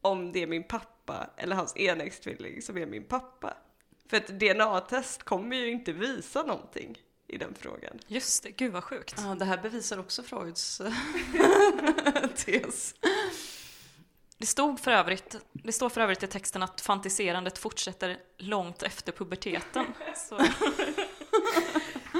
om 0.00 0.32
det 0.32 0.42
är 0.42 0.46
min 0.46 0.64
pappa 0.64 1.30
eller 1.36 1.56
hans 1.56 1.76
enäggstvilling 1.76 2.62
som 2.62 2.78
är 2.78 2.86
min 2.86 3.04
pappa. 3.04 3.56
För 4.08 4.16
ett 4.16 4.40
DNA-test 4.40 5.22
kommer 5.22 5.56
ju 5.56 5.70
inte 5.70 5.92
visa 5.92 6.42
någonting 6.42 6.98
i 7.28 7.38
den 7.38 7.54
frågan. 7.54 7.98
Just 8.06 8.42
det, 8.42 8.50
gud 8.50 8.72
vad 8.72 8.84
sjukt. 8.84 9.14
Ja, 9.18 9.34
det 9.34 9.44
här 9.44 9.58
bevisar 9.58 9.98
också 9.98 10.22
Freuds 10.22 10.80
tes. 12.44 12.94
Det, 14.40 14.46
stod 14.46 14.80
för 14.80 14.90
övrigt, 14.90 15.36
det 15.52 15.72
står 15.72 15.88
för 15.88 16.00
övrigt 16.00 16.22
i 16.22 16.26
texten 16.26 16.62
att 16.62 16.80
fantiserandet 16.80 17.58
fortsätter 17.58 18.18
långt 18.38 18.82
efter 18.82 19.12
puberteten. 19.12 19.86
Så, 20.16 20.38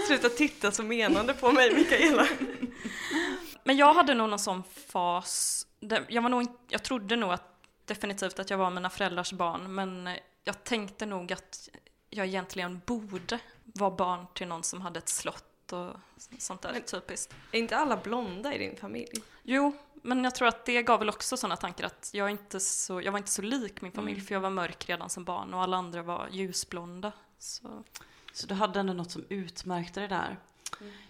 Sluta 0.06 0.28
titta 0.28 0.72
så 0.72 0.82
menande 0.82 1.34
på 1.34 1.52
mig, 1.52 1.74
Mikaela. 1.74 2.26
men 3.64 3.76
jag 3.76 3.94
hade 3.94 4.14
nog 4.14 4.28
någon 4.30 4.38
sån 4.38 4.62
fas, 4.86 5.66
jag, 6.08 6.22
var 6.22 6.28
nog, 6.28 6.46
jag 6.68 6.82
trodde 6.82 7.16
nog 7.16 7.32
att, 7.32 7.42
definitivt 7.84 8.38
att 8.38 8.50
jag 8.50 8.58
var 8.58 8.70
mina 8.70 8.90
föräldrars 8.90 9.32
barn, 9.32 9.74
men 9.74 10.10
jag 10.44 10.64
tänkte 10.64 11.06
nog 11.06 11.32
att 11.32 11.68
jag 12.10 12.26
egentligen 12.26 12.80
borde 12.86 13.38
vara 13.62 13.90
barn 13.90 14.26
till 14.34 14.48
någon 14.48 14.62
som 14.62 14.80
hade 14.80 14.98
ett 14.98 15.08
slott 15.08 15.72
och 15.72 15.90
sånt 16.38 16.62
där 16.62 16.72
Men- 16.72 16.82
typiskt. 16.82 17.34
Är 17.52 17.58
inte 17.58 17.76
alla 17.76 17.96
blonda 17.96 18.54
i 18.54 18.58
din 18.58 18.76
familj? 18.76 19.22
Jo, 19.42 19.72
men 20.02 20.24
jag 20.24 20.34
tror 20.34 20.48
att 20.48 20.64
det 20.64 20.82
gav 20.82 20.98
väl 20.98 21.08
också 21.08 21.36
sådana 21.36 21.56
tankar 21.56 21.84
att 21.86 22.10
jag, 22.12 22.30
inte 22.30 22.60
så, 22.60 23.00
jag 23.00 23.12
var 23.12 23.18
inte 23.18 23.30
så 23.30 23.42
lik 23.42 23.80
min 23.80 23.92
familj 23.92 24.20
för 24.20 24.34
jag 24.34 24.40
var 24.40 24.50
mörk 24.50 24.88
redan 24.88 25.10
som 25.10 25.24
barn 25.24 25.54
och 25.54 25.62
alla 25.62 25.76
andra 25.76 26.02
var 26.02 26.28
ljusblonda. 26.32 27.12
Så. 27.38 27.84
Så 28.32 28.46
du 28.46 28.54
hade 28.54 28.80
ändå 28.80 28.92
något 28.92 29.10
som 29.10 29.24
utmärkte 29.28 30.00
det 30.00 30.08
där. 30.08 30.38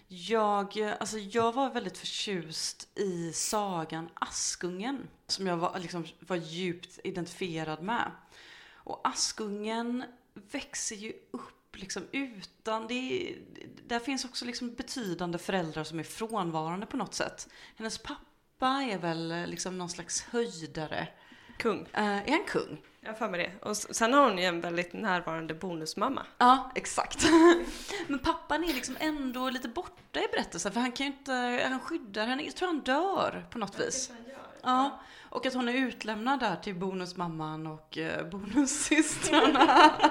Jag, 0.07 0.77
eh, 0.77 0.93
alltså 0.99 1.17
jag 1.17 1.51
var 1.51 1.69
väldigt 1.69 1.97
förtjust 1.97 2.89
i 2.95 3.33
sagan 3.33 4.09
Askungen. 4.13 5.07
Som 5.27 5.47
jag 5.47 5.57
var, 5.57 5.79
liksom, 5.79 6.05
var 6.19 6.35
djupt 6.35 6.99
identifierad 7.03 7.83
med. 7.83 8.11
Och 8.73 9.07
Askungen 9.07 10.03
växer 10.33 10.95
ju 10.95 11.13
upp 11.31 11.77
liksom 11.77 12.03
utan, 12.11 12.87
det, 12.87 13.35
där 13.87 13.99
finns 13.99 14.25
också 14.25 14.45
liksom 14.45 14.73
betydande 14.73 15.37
föräldrar 15.37 15.83
som 15.83 15.99
är 15.99 16.03
frånvarande 16.03 16.85
på 16.85 16.97
något 16.97 17.13
sätt. 17.13 17.49
Hennes 17.75 17.97
pappa 17.97 18.30
är 18.65 18.97
väl 18.97 19.31
eh, 19.31 19.47
liksom 19.47 19.77
någon 19.77 19.89
slags 19.89 20.21
höjdare. 20.21 21.07
Kung. 21.57 21.87
Eh, 21.93 22.17
är 22.17 22.31
han 22.31 22.43
kung? 22.47 22.81
Jag 23.01 23.17
för 23.17 23.29
mig 23.29 23.39
det. 23.39 23.69
Och 23.69 23.77
sen 23.77 24.13
har 24.13 24.29
hon 24.29 24.37
ju 24.37 24.43
en 24.43 24.61
väldigt 24.61 24.93
närvarande 24.93 25.53
bonusmamma. 25.53 26.25
Ja, 26.37 26.71
exakt. 26.75 27.27
Men 28.07 28.19
pappan 28.19 28.63
är 28.63 28.73
liksom 28.73 28.97
ändå 28.99 29.49
lite 29.49 29.67
borta 29.67 30.19
i 30.19 30.27
berättelsen 30.31 30.71
för 30.71 30.79
han 30.79 30.91
kan 30.91 31.05
ju 31.05 31.11
inte, 31.11 31.33
han 31.69 31.79
skyddar 31.79 32.27
henne, 32.27 32.43
jag 32.43 32.55
tror 32.55 32.67
han 32.67 32.79
dör 32.79 33.45
på 33.49 33.57
något 33.57 33.79
vis. 33.79 34.11
Ja, 34.63 35.01
och 35.29 35.45
att 35.45 35.53
hon 35.53 35.69
är 35.69 35.73
utlämnad 35.73 36.39
där 36.39 36.55
till 36.55 36.75
bonusmamman 36.75 37.67
och 37.67 37.97
eh, 37.97 38.29
bonussystrarna. 38.29 39.91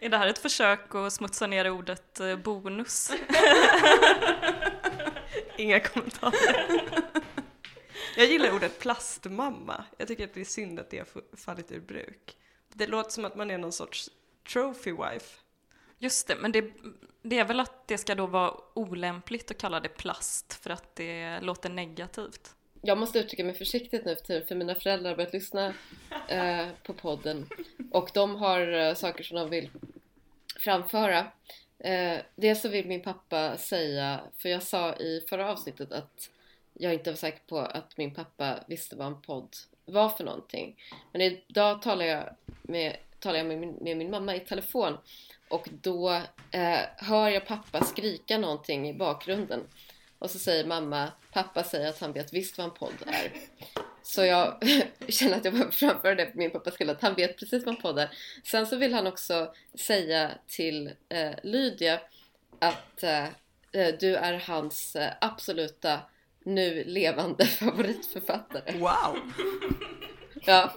Är 0.00 0.08
det 0.08 0.18
här 0.18 0.26
ett 0.26 0.38
försök 0.38 0.94
att 0.94 1.12
smutsa 1.12 1.46
ner 1.46 1.70
ordet 1.70 2.20
eh, 2.20 2.36
bonus? 2.36 3.10
Inga 5.56 5.80
kommentarer. 5.80 6.82
Jag 8.16 8.26
gillar 8.26 8.54
ordet 8.54 8.78
plastmamma. 8.78 9.84
Jag 9.98 10.08
tycker 10.08 10.24
att 10.24 10.34
det 10.34 10.40
är 10.40 10.44
synd 10.44 10.80
att 10.80 10.90
det 10.90 10.98
har 10.98 11.36
fallit 11.36 11.72
ur 11.72 11.80
bruk. 11.80 12.36
Det 12.72 12.86
låter 12.86 13.10
som 13.10 13.24
att 13.24 13.36
man 13.36 13.50
är 13.50 13.58
någon 13.58 13.72
sorts 13.72 14.10
trophy 14.52 14.92
wife. 14.92 15.40
Just 15.98 16.28
det, 16.28 16.36
men 16.36 16.52
det, 16.52 16.64
det 17.22 17.38
är 17.38 17.44
väl 17.44 17.60
att 17.60 17.88
det 17.88 17.98
ska 17.98 18.14
då 18.14 18.26
vara 18.26 18.54
olämpligt 18.74 19.50
att 19.50 19.58
kalla 19.58 19.80
det 19.80 19.88
plast 19.88 20.54
för 20.62 20.70
att 20.70 20.96
det 20.96 21.40
låter 21.40 21.70
negativt. 21.70 22.54
Jag 22.82 22.98
måste 22.98 23.18
uttrycka 23.18 23.44
mig 23.44 23.54
försiktigt 23.54 24.04
nu 24.04 24.16
för 24.16 24.22
tiden 24.22 24.46
för 24.48 24.54
mina 24.54 24.74
föräldrar 24.74 25.10
har 25.10 25.16
börjat 25.16 25.32
lyssna 25.32 25.74
eh, 26.28 26.66
på 26.82 26.92
podden 26.92 27.46
och 27.90 28.10
de 28.14 28.36
har 28.36 28.72
eh, 28.72 28.94
saker 28.94 29.24
som 29.24 29.36
de 29.36 29.50
vill 29.50 29.70
framföra. 30.60 31.26
Eh, 31.78 32.18
dels 32.34 32.62
så 32.62 32.68
vill 32.68 32.86
min 32.86 33.02
pappa 33.02 33.56
säga, 33.56 34.20
för 34.38 34.48
jag 34.48 34.62
sa 34.62 34.94
i 34.94 35.24
förra 35.28 35.52
avsnittet 35.52 35.92
att 35.92 36.30
jag 36.74 36.94
inte 36.94 37.10
var 37.10 37.16
säker 37.16 37.42
på 37.46 37.58
att 37.58 37.96
min 37.96 38.14
pappa 38.14 38.64
visste 38.66 38.96
vad 38.96 39.06
en 39.06 39.22
podd 39.22 39.56
var 39.84 40.08
för 40.08 40.24
någonting. 40.24 40.76
Men 41.12 41.20
idag 41.20 41.82
talar 41.82 42.04
jag 42.04 42.36
med, 42.62 42.96
talar 43.18 43.38
jag 43.38 43.46
med, 43.46 43.58
min, 43.58 43.74
med 43.80 43.96
min 43.96 44.10
mamma 44.10 44.34
i 44.34 44.40
telefon 44.40 44.98
och 45.48 45.68
då 45.82 46.10
eh, 46.50 46.80
hör 46.96 47.28
jag 47.28 47.46
pappa 47.46 47.84
skrika 47.84 48.38
någonting 48.38 48.88
i 48.88 48.94
bakgrunden. 48.94 49.60
Och 50.18 50.30
så 50.30 50.38
säger 50.38 50.66
mamma, 50.66 51.12
pappa 51.32 51.64
säger 51.64 51.88
att 51.88 52.00
han 52.00 52.12
vet 52.12 52.32
visst 52.32 52.58
vad 52.58 52.64
en 52.64 52.74
podd 52.74 52.94
är. 53.06 53.32
Så 54.06 54.24
jag 54.24 54.62
känner 55.08 55.36
att 55.36 55.44
jag 55.44 55.54
behöver 55.54 55.72
framföra 55.72 56.14
det 56.14 56.26
för 56.26 56.38
min 56.38 56.50
pappa 56.50 56.70
skulle 56.70 56.92
att 56.92 57.02
han 57.02 57.14
vet 57.14 57.38
precis 57.38 57.64
vad 57.66 57.74
en 57.74 57.80
podd 57.80 57.98
är. 57.98 58.10
Sen 58.44 58.66
så 58.66 58.76
vill 58.76 58.94
han 58.94 59.06
också 59.06 59.54
säga 59.74 60.30
till 60.46 60.92
eh, 61.08 61.32
Lydia 61.42 62.00
att 62.58 63.02
eh, 63.02 63.24
eh, 63.72 63.94
du 64.00 64.16
är 64.16 64.42
hans 64.46 64.96
eh, 64.96 65.12
absoluta 65.20 66.00
nu 66.44 66.84
levande 66.84 67.46
favoritförfattare. 67.46 68.78
Wow! 68.78 69.18
Ja. 70.46 70.74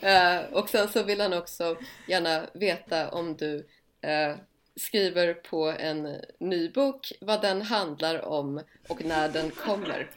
Eh, 0.00 0.40
och 0.52 0.68
sen 0.68 0.88
så 0.88 1.02
vill 1.02 1.20
han 1.20 1.32
också 1.32 1.76
gärna 2.08 2.46
veta 2.54 3.10
om 3.10 3.36
du 3.36 3.66
eh, 4.00 4.36
skriver 4.76 5.34
på 5.34 5.64
en 5.78 6.16
ny 6.40 6.68
bok, 6.68 7.12
vad 7.20 7.42
den 7.42 7.62
handlar 7.62 8.24
om 8.24 8.62
och 8.88 9.04
när 9.04 9.28
den 9.28 9.50
kommer. 9.50 10.10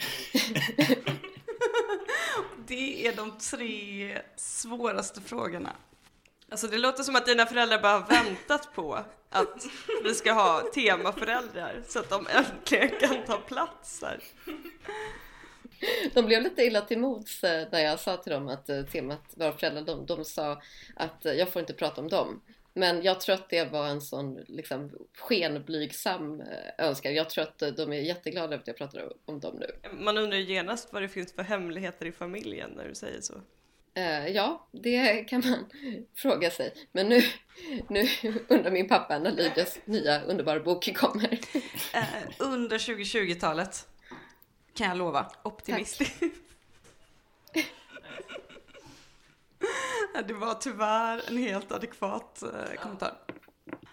Det 2.68 3.08
är 3.08 3.16
de 3.16 3.38
tre 3.38 4.22
svåraste 4.36 5.22
frågorna. 5.22 5.76
Alltså 6.50 6.68
det 6.68 6.78
låter 6.78 7.04
som 7.04 7.16
att 7.16 7.26
dina 7.26 7.46
föräldrar 7.46 7.82
bara 7.82 8.00
har 8.00 8.08
väntat 8.08 8.74
på 8.76 9.06
att 9.30 9.66
vi 10.04 10.14
ska 10.14 10.34
ha 10.34 10.62
temaföräldrar 10.74 11.84
så 11.88 12.00
att 12.00 12.10
de 12.10 12.28
äntligen 12.28 12.90
kan 13.00 13.26
ta 13.26 13.38
plats 13.38 14.02
här. 14.02 14.20
De 16.14 16.26
blev 16.26 16.42
lite 16.42 16.62
illa 16.62 16.82
till 16.82 17.00
mods 17.00 17.44
eh, 17.44 17.68
när 17.72 17.80
jag 17.80 18.00
sa 18.00 18.18
till 18.18 18.32
dem 18.32 18.48
att 18.48 18.70
eh, 18.70 18.82
temat 18.84 19.34
var 19.36 19.52
föräldrar. 19.52 19.82
De, 19.82 20.06
de 20.06 20.26
sa 20.26 20.62
att 20.96 21.26
eh, 21.26 21.34
jag 21.34 21.50
får 21.50 21.60
inte 21.60 21.74
prata 21.74 22.02
om 22.02 22.10
dem. 22.10 22.42
Men 22.78 23.04
jag 23.04 23.22
tror 23.22 23.36
att 23.36 23.50
det 23.50 23.72
var 23.72 23.88
en 23.88 24.02
sån 24.02 24.44
liksom, 24.48 24.92
skenblygsam 25.18 26.42
eh, 26.42 26.86
önskan. 26.86 27.16
Jag 27.16 27.30
tror 27.30 27.44
att 27.44 27.62
eh, 27.62 27.70
de 27.70 27.94
är 27.94 28.02
jätteglada 28.02 28.46
över 28.46 28.58
att 28.58 28.68
jag 28.68 28.78
pratar 28.78 29.12
om 29.26 29.40
dem 29.40 29.56
nu. 29.60 29.90
Man 30.00 30.18
undrar 30.18 30.38
ju 30.38 30.44
genast 30.44 30.94
vad 30.94 31.02
det 31.02 31.10
finns 31.10 31.34
för 31.34 31.44
hemligheter 31.44 32.06
i 32.06 32.12
familjen 32.12 32.72
när 32.72 32.88
du 32.88 32.96
säger 32.96 33.22
så. 33.22 33.34
Eh, 33.94 34.28
ja, 34.28 34.68
det 34.72 35.24
kan 35.30 35.44
man 35.46 35.66
fråga 36.16 36.52
sig. 36.52 36.74
Men 36.92 37.10
nu, 37.10 37.22
nu 37.88 38.08
undrar 38.48 38.72
min 38.72 38.88
pappa 38.88 39.20
när 39.20 39.32
Lydias 39.32 39.80
nya 39.86 40.24
underbara 40.24 40.60
bok 40.60 40.96
kommer. 40.96 41.40
Under 42.40 42.78
2020-talet. 42.78 43.88
Kan 44.74 44.88
jag 44.88 44.98
lova. 44.98 45.32
Optimistiskt. 45.44 46.24
Det 50.22 50.34
var 50.34 50.54
tyvärr 50.54 51.22
en 51.28 51.38
helt 51.38 51.72
adekvat 51.72 52.44
eh, 52.44 52.82
kommentar. 52.82 53.14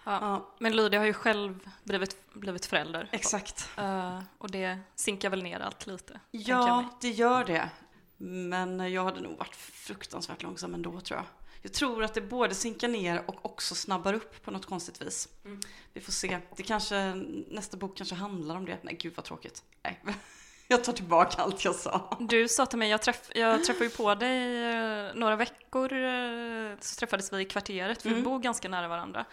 Ja. 0.03 0.53
Men 0.59 0.75
Lydia 0.75 0.99
har 0.99 1.05
ju 1.05 1.13
själv 1.13 1.69
blivit, 1.83 2.33
blivit 2.33 2.65
förälder. 2.65 3.09
Exakt. 3.11 3.69
Eh, 3.77 4.19
och 4.37 4.51
det 4.51 4.79
sinkar 4.95 5.29
väl 5.29 5.43
ner 5.43 5.59
allt 5.59 5.87
lite. 5.87 6.19
Ja, 6.31 6.89
det 7.01 7.09
gör 7.09 7.43
det. 7.43 7.69
Men 8.17 8.91
jag 8.93 9.03
hade 9.03 9.21
nog 9.21 9.37
varit 9.37 9.55
fruktansvärt 9.55 10.43
långsam 10.43 10.73
ändå 10.73 10.99
tror 10.99 11.19
jag. 11.19 11.25
Jag 11.61 11.73
tror 11.73 12.03
att 12.03 12.13
det 12.13 12.21
både 12.21 12.55
sinkar 12.55 12.87
ner 12.87 13.23
och 13.25 13.45
också 13.45 13.75
snabbar 13.75 14.13
upp 14.13 14.43
på 14.43 14.51
något 14.51 14.65
konstigt 14.65 15.01
vis. 15.01 15.29
Vi 15.93 16.01
får 16.01 16.11
se. 16.11 16.39
Det 16.55 16.63
kanske, 16.63 17.13
nästa 17.47 17.77
bok 17.77 17.97
kanske 17.97 18.15
handlar 18.15 18.55
om 18.55 18.65
det. 18.65 18.77
Nej, 18.81 18.95
gud 18.99 19.13
vad 19.15 19.25
tråkigt. 19.25 19.63
Nej, 19.83 20.03
jag 20.73 20.83
tar 20.83 20.93
tillbaka 20.93 21.41
allt 21.41 21.65
jag 21.65 21.75
sa. 21.75 22.17
Du 22.19 22.47
sa 22.47 22.65
till 22.65 22.79
mig, 22.79 22.89
jag, 22.89 23.01
träff, 23.01 23.29
jag 23.35 23.63
träffade 23.63 23.85
ju 23.85 23.91
på 23.91 24.15
dig 24.15 24.63
eh, 24.63 25.13
några 25.15 25.35
veckor, 25.35 25.93
eh, 25.93 26.71
så 26.79 26.99
träffades 26.99 27.33
vi 27.33 27.41
i 27.41 27.45
kvarteret, 27.45 28.01
för 28.01 28.09
vi 28.09 28.15
Mm. 28.15 28.23
bor 28.25 28.39
ganska 28.39 28.69
nära 28.69 28.87
varandra. 28.87 29.25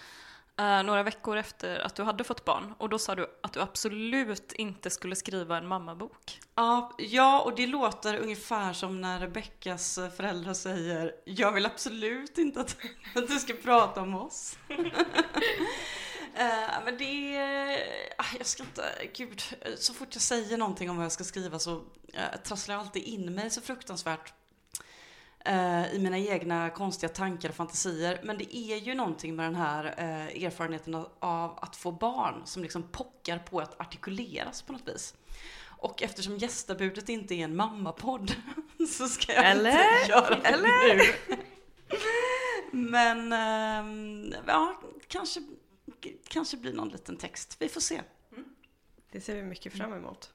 Eh, 0.59 0.83
några 0.83 1.03
veckor 1.03 1.37
efter 1.37 1.79
att 1.79 1.95
du 1.95 2.03
hade 2.03 2.25
fått 2.25 2.45
barn, 2.45 2.75
och 2.79 2.89
då 2.89 2.99
sa 2.99 3.15
du 3.15 3.27
att 3.43 3.53
du 3.53 3.61
absolut 3.61 4.53
inte 4.53 4.91
skulle 4.91 5.17
skriva 5.17 5.59
en 5.59 5.67
mammabok. 5.67 6.41
Ja, 6.55 6.93
ja, 6.99 7.41
och 7.41 7.55
det 7.55 7.67
låter 7.67 8.17
ungefär 8.17 8.73
som 8.73 9.01
när 9.01 9.21
Rebeckas 9.21 9.99
föräldrar 10.17 10.55
säger 10.55 11.13
Jag 11.25 11.53
vill 11.53 11.67
absolut 11.67 12.39
inte 12.39 12.61
att, 12.61 12.77
att 13.15 13.29
du 13.29 13.39
ska 13.39 13.53
prata 13.65 14.01
om 14.01 14.15
oss. 14.15 14.59
Eh, 16.35 16.85
men 16.85 16.99
det 16.99 17.37
är... 17.37 17.79
ah, 18.19 18.25
Jag 18.39 18.47
ska 18.47 18.63
inte... 18.63 18.93
Gud, 19.15 19.43
så 19.79 19.95
fort 19.95 20.09
jag 20.13 20.23
säger 20.23 20.57
någonting 20.59 20.91
om 20.91 20.97
vad 20.97 21.05
jag 21.05 21.13
ska 21.13 21.25
skriva 21.25 21.59
så 21.59 21.75
uh, 21.75 21.83
trasslar 22.45 22.75
jag 22.75 22.81
alltid 22.83 23.03
in 23.03 23.35
mig 23.35 23.51
så 23.51 23.61
fruktansvärt 23.61 24.33
eh, 25.45 25.95
i 25.95 25.99
mina 25.99 26.19
egna 26.19 26.71
konstiga 26.71 27.13
tankar 27.13 27.49
och 27.49 27.55
fantasier. 27.55 28.21
Men 28.23 28.39
det 28.39 28.57
är 28.57 28.77
ju 28.77 28.95
någonting 28.95 29.37
med 29.37 29.47
den 29.47 29.55
här 29.55 29.85
eh, 29.99 30.45
erfarenheten 30.45 30.95
av- 30.95 31.09
av 31.19 31.59
att 31.63 31.77
få 31.77 31.93
barn 31.93 32.43
som 32.45 32.63
liksom 32.63 32.83
pockar 32.83 33.39
på 33.39 33.61
att 33.61 33.81
artikuleras 33.81 34.63
på 34.63 34.73
något 34.73 34.89
vis. 34.89 35.15
Och 35.83 36.03
eftersom 36.03 36.37
gästabudet 36.39 37.09
inte 37.09 37.35
är 37.35 37.45
en 37.45 37.57
mammapodd 37.57 38.35
så 38.99 39.09
ska 39.09 39.33
jag 39.33 39.45
Eller? 39.51 39.71
inte 39.71 40.11
göra 40.11 40.35
det 40.41 40.49
Eller? 40.49 40.95
nu. 40.97 41.03
Men 42.73 43.33
ehm, 43.33 44.35
ja, 44.47 44.81
kanske, 45.09 45.41
kanske 46.29 46.57
blir 46.57 46.73
någon 46.73 46.89
liten 46.89 47.17
text. 47.17 47.57
Vi 47.59 47.69
får 47.69 47.81
se. 47.81 48.03
Det 49.11 49.21
ser 49.21 49.35
vi 49.35 49.43
mycket 49.43 49.73
fram 49.73 49.93
emot. 49.93 50.33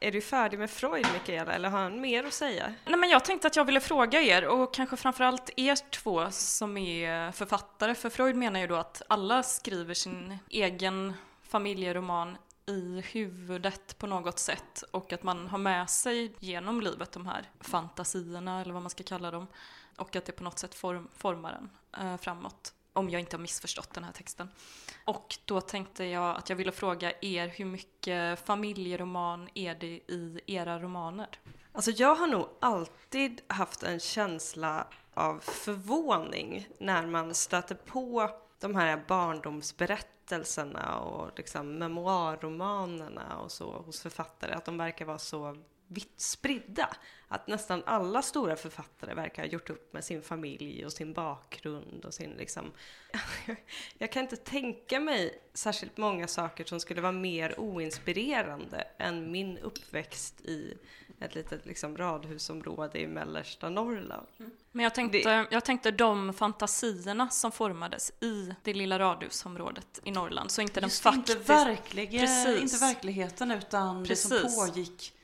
Är 0.00 0.12
du 0.12 0.20
färdig 0.20 0.58
med 0.58 0.70
Freud, 0.70 1.06
Mikaela, 1.12 1.52
eller 1.52 1.68
har 1.68 1.78
han 1.78 2.00
mer 2.00 2.24
att 2.24 2.32
säga? 2.32 2.74
Nej, 2.86 2.96
men 2.96 3.10
jag 3.10 3.24
tänkte 3.24 3.46
att 3.46 3.56
jag 3.56 3.64
ville 3.64 3.80
fråga 3.80 4.22
er, 4.22 4.46
och 4.46 4.74
kanske 4.74 4.96
framförallt 4.96 5.50
er 5.56 5.90
två 5.90 6.30
som 6.30 6.76
är 6.76 7.32
författare, 7.32 7.94
för 7.94 8.10
Freud 8.10 8.36
menar 8.36 8.60
ju 8.60 8.66
då 8.66 8.74
att 8.74 9.02
alla 9.08 9.42
skriver 9.42 9.94
sin 9.94 10.38
egen 10.50 11.12
familjeroman 11.42 12.36
i 12.66 13.00
huvudet 13.12 13.98
på 13.98 14.06
något 14.06 14.38
sätt 14.38 14.84
och 14.90 15.12
att 15.12 15.22
man 15.22 15.46
har 15.46 15.58
med 15.58 15.90
sig 15.90 16.34
genom 16.38 16.80
livet 16.80 17.12
de 17.12 17.26
här 17.26 17.50
fantasierna 17.60 18.60
eller 18.60 18.72
vad 18.72 18.82
man 18.82 18.90
ska 18.90 19.04
kalla 19.04 19.30
dem 19.30 19.46
och 19.96 20.16
att 20.16 20.24
det 20.24 20.32
på 20.32 20.44
något 20.44 20.58
sätt 20.58 20.74
form, 20.74 21.08
formar 21.14 21.60
en 21.92 22.06
eh, 22.06 22.16
framåt. 22.16 22.74
Om 22.96 23.10
jag 23.10 23.20
inte 23.20 23.36
har 23.36 23.42
missförstått 23.42 23.94
den 23.94 24.04
här 24.04 24.12
texten. 24.12 24.48
Och 25.04 25.36
då 25.44 25.60
tänkte 25.60 26.04
jag 26.04 26.36
att 26.36 26.48
jag 26.48 26.56
ville 26.56 26.72
fråga 26.72 27.12
er 27.20 27.48
hur 27.48 27.64
mycket 27.64 28.46
familjeroman 28.46 29.48
är 29.54 29.74
det 29.74 29.86
i 29.86 30.40
era 30.46 30.78
romaner? 30.78 31.28
Alltså 31.72 31.90
jag 31.90 32.14
har 32.14 32.26
nog 32.26 32.48
alltid 32.60 33.40
haft 33.46 33.82
en 33.82 34.00
känsla 34.00 34.86
av 35.14 35.38
förvåning 35.38 36.68
när 36.78 37.06
man 37.06 37.34
stöter 37.34 37.74
på 37.74 38.30
de 38.60 38.74
här 38.74 39.04
barndomsberättelserna 39.08 40.98
och 40.98 41.30
liksom 41.36 41.78
memoarromanerna 41.78 43.38
och 43.38 43.52
så 43.52 43.72
hos 43.72 44.00
författare, 44.00 44.52
att 44.52 44.64
de 44.64 44.78
verkar 44.78 45.04
vara 45.04 45.18
så 45.18 45.56
vitt 45.88 46.20
spridda. 46.20 46.88
Att 47.28 47.46
nästan 47.46 47.82
alla 47.86 48.22
stora 48.22 48.56
författare 48.56 49.14
verkar 49.14 49.42
ha 49.42 49.48
gjort 49.48 49.70
upp 49.70 49.92
med 49.92 50.04
sin 50.04 50.22
familj 50.22 50.86
och 50.86 50.92
sin 50.92 51.12
bakgrund 51.12 52.04
och 52.04 52.14
sin 52.14 52.30
liksom... 52.30 52.72
Jag 53.98 54.12
kan 54.12 54.22
inte 54.22 54.36
tänka 54.36 55.00
mig 55.00 55.42
särskilt 55.54 55.96
många 55.96 56.28
saker 56.28 56.64
som 56.64 56.80
skulle 56.80 57.00
vara 57.00 57.12
mer 57.12 57.60
oinspirerande 57.60 58.84
än 58.98 59.32
min 59.32 59.58
uppväxt 59.58 60.40
i 60.40 60.74
ett 61.20 61.34
litet 61.34 61.66
liksom 61.66 61.96
radhusområde 61.96 63.00
i 63.00 63.06
mellersta 63.06 63.68
Norrland. 63.68 64.26
Mm. 64.38 64.50
Men 64.72 64.84
jag 64.84 64.94
tänkte, 64.94 65.46
jag 65.50 65.64
tänkte 65.64 65.90
de 65.90 66.32
fantasierna 66.32 67.30
som 67.30 67.52
formades 67.52 68.12
i 68.20 68.54
det 68.62 68.74
lilla 68.74 68.98
radhusområdet 68.98 70.00
i 70.04 70.10
Norrland, 70.10 70.50
så 70.50 70.62
inte 70.62 70.80
den 70.80 70.90
faktiskt... 70.90 71.38
Inte, 71.38 71.52
verkliga, 71.52 72.22
inte 72.60 72.76
verkligheten 72.76 73.50
utan 73.50 74.04
Precis. 74.04 74.30
det 74.30 74.50
som 74.50 74.66
pågick 74.66 75.14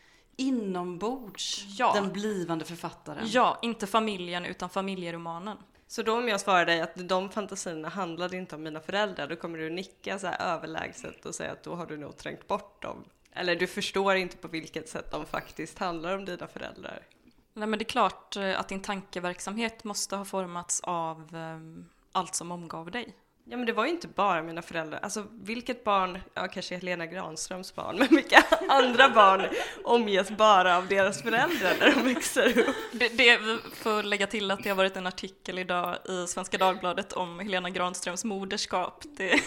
inombords, 0.40 1.66
ja. 1.79 1.92
den 1.94 2.12
blivande 2.12 2.64
författaren. 2.64 3.24
Ja, 3.26 3.59
inte 3.62 3.87
familjen 3.87 4.44
utan 4.44 4.70
familjeromanen. 4.70 5.57
Så 5.87 6.03
då 6.03 6.18
om 6.18 6.29
jag 6.29 6.40
svarar 6.40 6.66
dig 6.66 6.81
att 6.81 7.09
de 7.09 7.31
fantasierna 7.31 7.88
handlade 7.88 8.37
inte 8.37 8.55
om 8.55 8.62
mina 8.62 8.81
föräldrar, 8.81 9.29
då 9.29 9.37
kommer 9.37 9.59
du 9.59 9.70
nicka 9.70 10.18
så 10.18 10.26
här 10.26 10.55
överlägset 10.55 11.26
och 11.26 11.35
säga 11.35 11.53
att 11.53 11.62
då 11.62 11.74
har 11.74 11.87
du 11.87 11.96
nog 11.96 12.16
trängt 12.16 12.48
bort 12.48 12.83
dem. 12.83 13.05
Eller 13.33 13.57
du 13.57 13.66
förstår 13.66 14.14
inte 14.14 14.37
på 14.37 14.48
vilket 14.48 14.88
sätt 14.88 15.11
de 15.11 15.26
faktiskt 15.26 15.79
handlar 15.79 16.16
om 16.16 16.24
dina 16.24 16.46
föräldrar. 16.46 17.07
Nej 17.53 17.68
men 17.68 17.79
det 17.79 17.83
är 17.83 17.87
klart 17.87 18.37
eh, 18.37 18.61
att 18.61 18.68
din 18.68 18.83
tankeverksamhet 18.83 19.85
måste 19.85 20.16
ha 20.16 20.24
formats 20.24 20.81
av 20.81 21.35
um, 21.35 21.88
allt 22.12 22.35
som 22.35 22.53
omgav 22.53 22.90
dig. 22.90 23.14
Ja 23.50 23.56
men 23.56 23.66
det 23.66 23.72
var 23.72 23.84
ju 23.84 23.90
inte 23.90 24.08
bara 24.08 24.42
mina 24.42 24.62
föräldrar, 24.62 25.00
alltså 25.02 25.26
vilket 25.32 25.84
barn, 25.84 26.18
ja 26.34 26.48
kanske 26.48 26.74
Helena 26.74 27.06
Granströms 27.06 27.74
barn, 27.74 27.96
men 27.98 28.08
vilka 28.08 28.44
andra 28.68 29.08
barn 29.08 29.46
omges 29.84 30.30
bara 30.30 30.76
av 30.76 30.86
deras 30.86 31.22
föräldrar 31.22 31.76
när 31.80 31.94
de 31.94 32.14
växer 32.14 32.58
upp? 32.58 32.76
Det, 32.92 33.08
det 33.08 33.38
får 33.74 34.02
lägga 34.02 34.26
till 34.26 34.50
att 34.50 34.62
det 34.62 34.68
har 34.68 34.76
varit 34.76 34.96
en 34.96 35.06
artikel 35.06 35.58
idag 35.58 35.96
i 36.08 36.26
Svenska 36.26 36.58
Dagbladet 36.58 37.12
om 37.12 37.38
Helena 37.38 37.70
Granströms 37.70 38.24
moderskap. 38.24 39.04
Det, 39.16 39.40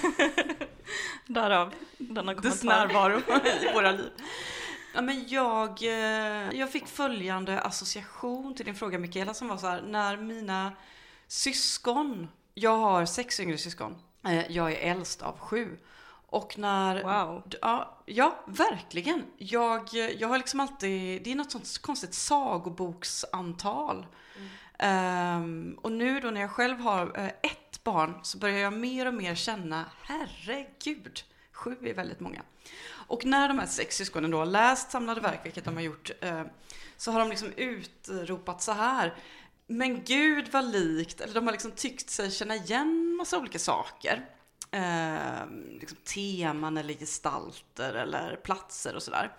därav 1.28 1.74
denna 1.98 2.36
kommentar. 2.36 2.50
Dess 2.50 2.64
närvaro 2.64 3.22
i 3.62 3.74
våra 3.74 3.92
liv. 3.92 4.12
Ja, 4.96 5.02
men 5.02 5.28
jag, 5.28 5.84
eh, 5.84 6.60
jag 6.60 6.72
fick 6.72 6.88
följande 6.88 7.60
association 7.60 8.56
till 8.56 8.66
din 8.66 8.76
fråga 8.76 9.00
Mikaela 9.00 9.34
som 9.34 9.48
var 9.48 9.58
så 9.58 9.68
här, 9.68 9.82
när 9.82 10.18
mina 10.18 10.72
syskon 11.28 12.28
jag 12.54 12.78
har 12.78 13.06
sex 13.06 13.40
yngre 13.40 13.58
syskon. 13.58 13.96
Eh, 14.26 14.52
jag 14.52 14.72
är 14.72 14.92
äldst 14.92 15.22
av 15.22 15.40
sju. 15.40 15.78
Och 16.34 16.58
när... 16.58 17.04
Wow. 17.04 17.44
Ja, 17.62 17.98
ja, 18.06 18.44
verkligen. 18.48 19.26
Jag, 19.38 19.90
jag 20.18 20.28
har 20.28 20.38
liksom 20.38 20.60
alltid... 20.60 21.24
Det 21.24 21.32
är 21.32 21.36
något 21.36 21.52
sånt 21.52 21.78
konstigt 21.82 22.14
sagoboksantal. 22.14 24.06
Mm. 24.36 24.50
Um, 24.80 25.80
och 25.82 25.92
nu 25.92 26.20
då 26.20 26.30
när 26.30 26.42
jag 26.42 26.52
själv 26.52 26.80
har 26.80 27.20
uh, 27.20 27.26
ett 27.26 27.84
barn 27.84 28.20
så 28.24 28.38
börjar 28.38 28.58
jag 28.58 28.74
mer 28.74 29.06
och 29.06 29.14
mer 29.14 29.36
känna, 29.36 29.86
herregud, 30.02 31.24
sju 31.52 31.78
är 31.82 31.94
väldigt 31.94 32.20
många. 32.20 32.42
Och 33.08 33.26
när 33.26 33.48
de 33.48 33.60
här 33.60 33.66
sex 33.66 33.96
syskonen 33.96 34.32
då 34.32 34.38
har 34.38 34.46
läst 34.46 34.92
samlade 34.92 35.22
verk, 35.22 35.40
vilket 35.44 35.66
de 35.66 35.76
har 35.76 35.82
gjort, 35.82 36.12
uh, 36.24 36.44
så 36.98 37.12
har 37.12 37.20
de 37.20 37.30
liksom 37.30 37.52
utropat 37.58 38.62
så 38.62 38.72
här. 38.72 39.14
Men 39.68 40.04
gud 40.04 40.52
vad 40.52 40.72
likt, 40.72 41.22
eller 41.22 41.34
de 41.34 41.46
har 41.46 41.52
liksom 41.52 41.72
tyckt 41.72 42.10
sig 42.10 42.32
känna 42.32 42.56
igen 42.56 43.16
massa 43.18 43.40
olika 43.40 43.60
saker. 43.60 44.26
Eh, 44.72 45.48
liksom 45.80 45.98
teman 46.14 46.78
eller 46.78 46.94
gestalter 46.94 47.94
eller 47.94 48.36
platser 48.36 48.96
och 48.96 49.04
sådär. 49.04 49.38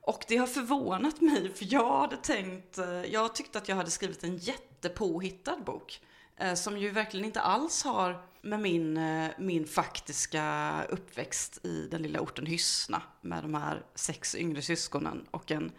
Och 0.00 0.24
det 0.28 0.36
har 0.36 0.46
förvånat 0.46 1.20
mig, 1.20 1.54
för 1.54 1.66
jag 1.74 2.00
hade 2.00 2.16
tänkt, 2.16 2.78
eh, 2.78 3.04
jag 3.04 3.34
tyckte 3.34 3.58
att 3.58 3.68
jag 3.68 3.76
hade 3.76 3.90
skrivit 3.90 4.24
en 4.24 4.36
jättepåhittad 4.36 5.56
bok. 5.56 6.00
Eh, 6.36 6.54
som 6.54 6.78
ju 6.78 6.90
verkligen 6.90 7.26
inte 7.26 7.40
alls 7.40 7.84
har 7.84 8.26
med 8.42 8.60
min, 8.60 8.96
eh, 8.96 9.30
min 9.38 9.66
faktiska 9.66 10.74
uppväxt 10.88 11.64
i 11.66 11.88
den 11.90 12.02
lilla 12.02 12.20
orten 12.20 12.46
Hyssna 12.46 13.02
med 13.20 13.44
de 13.44 13.54
här 13.54 13.82
sex 13.94 14.34
yngre 14.34 14.62
syskonen 14.62 15.26
och 15.30 15.50
en 15.50 15.72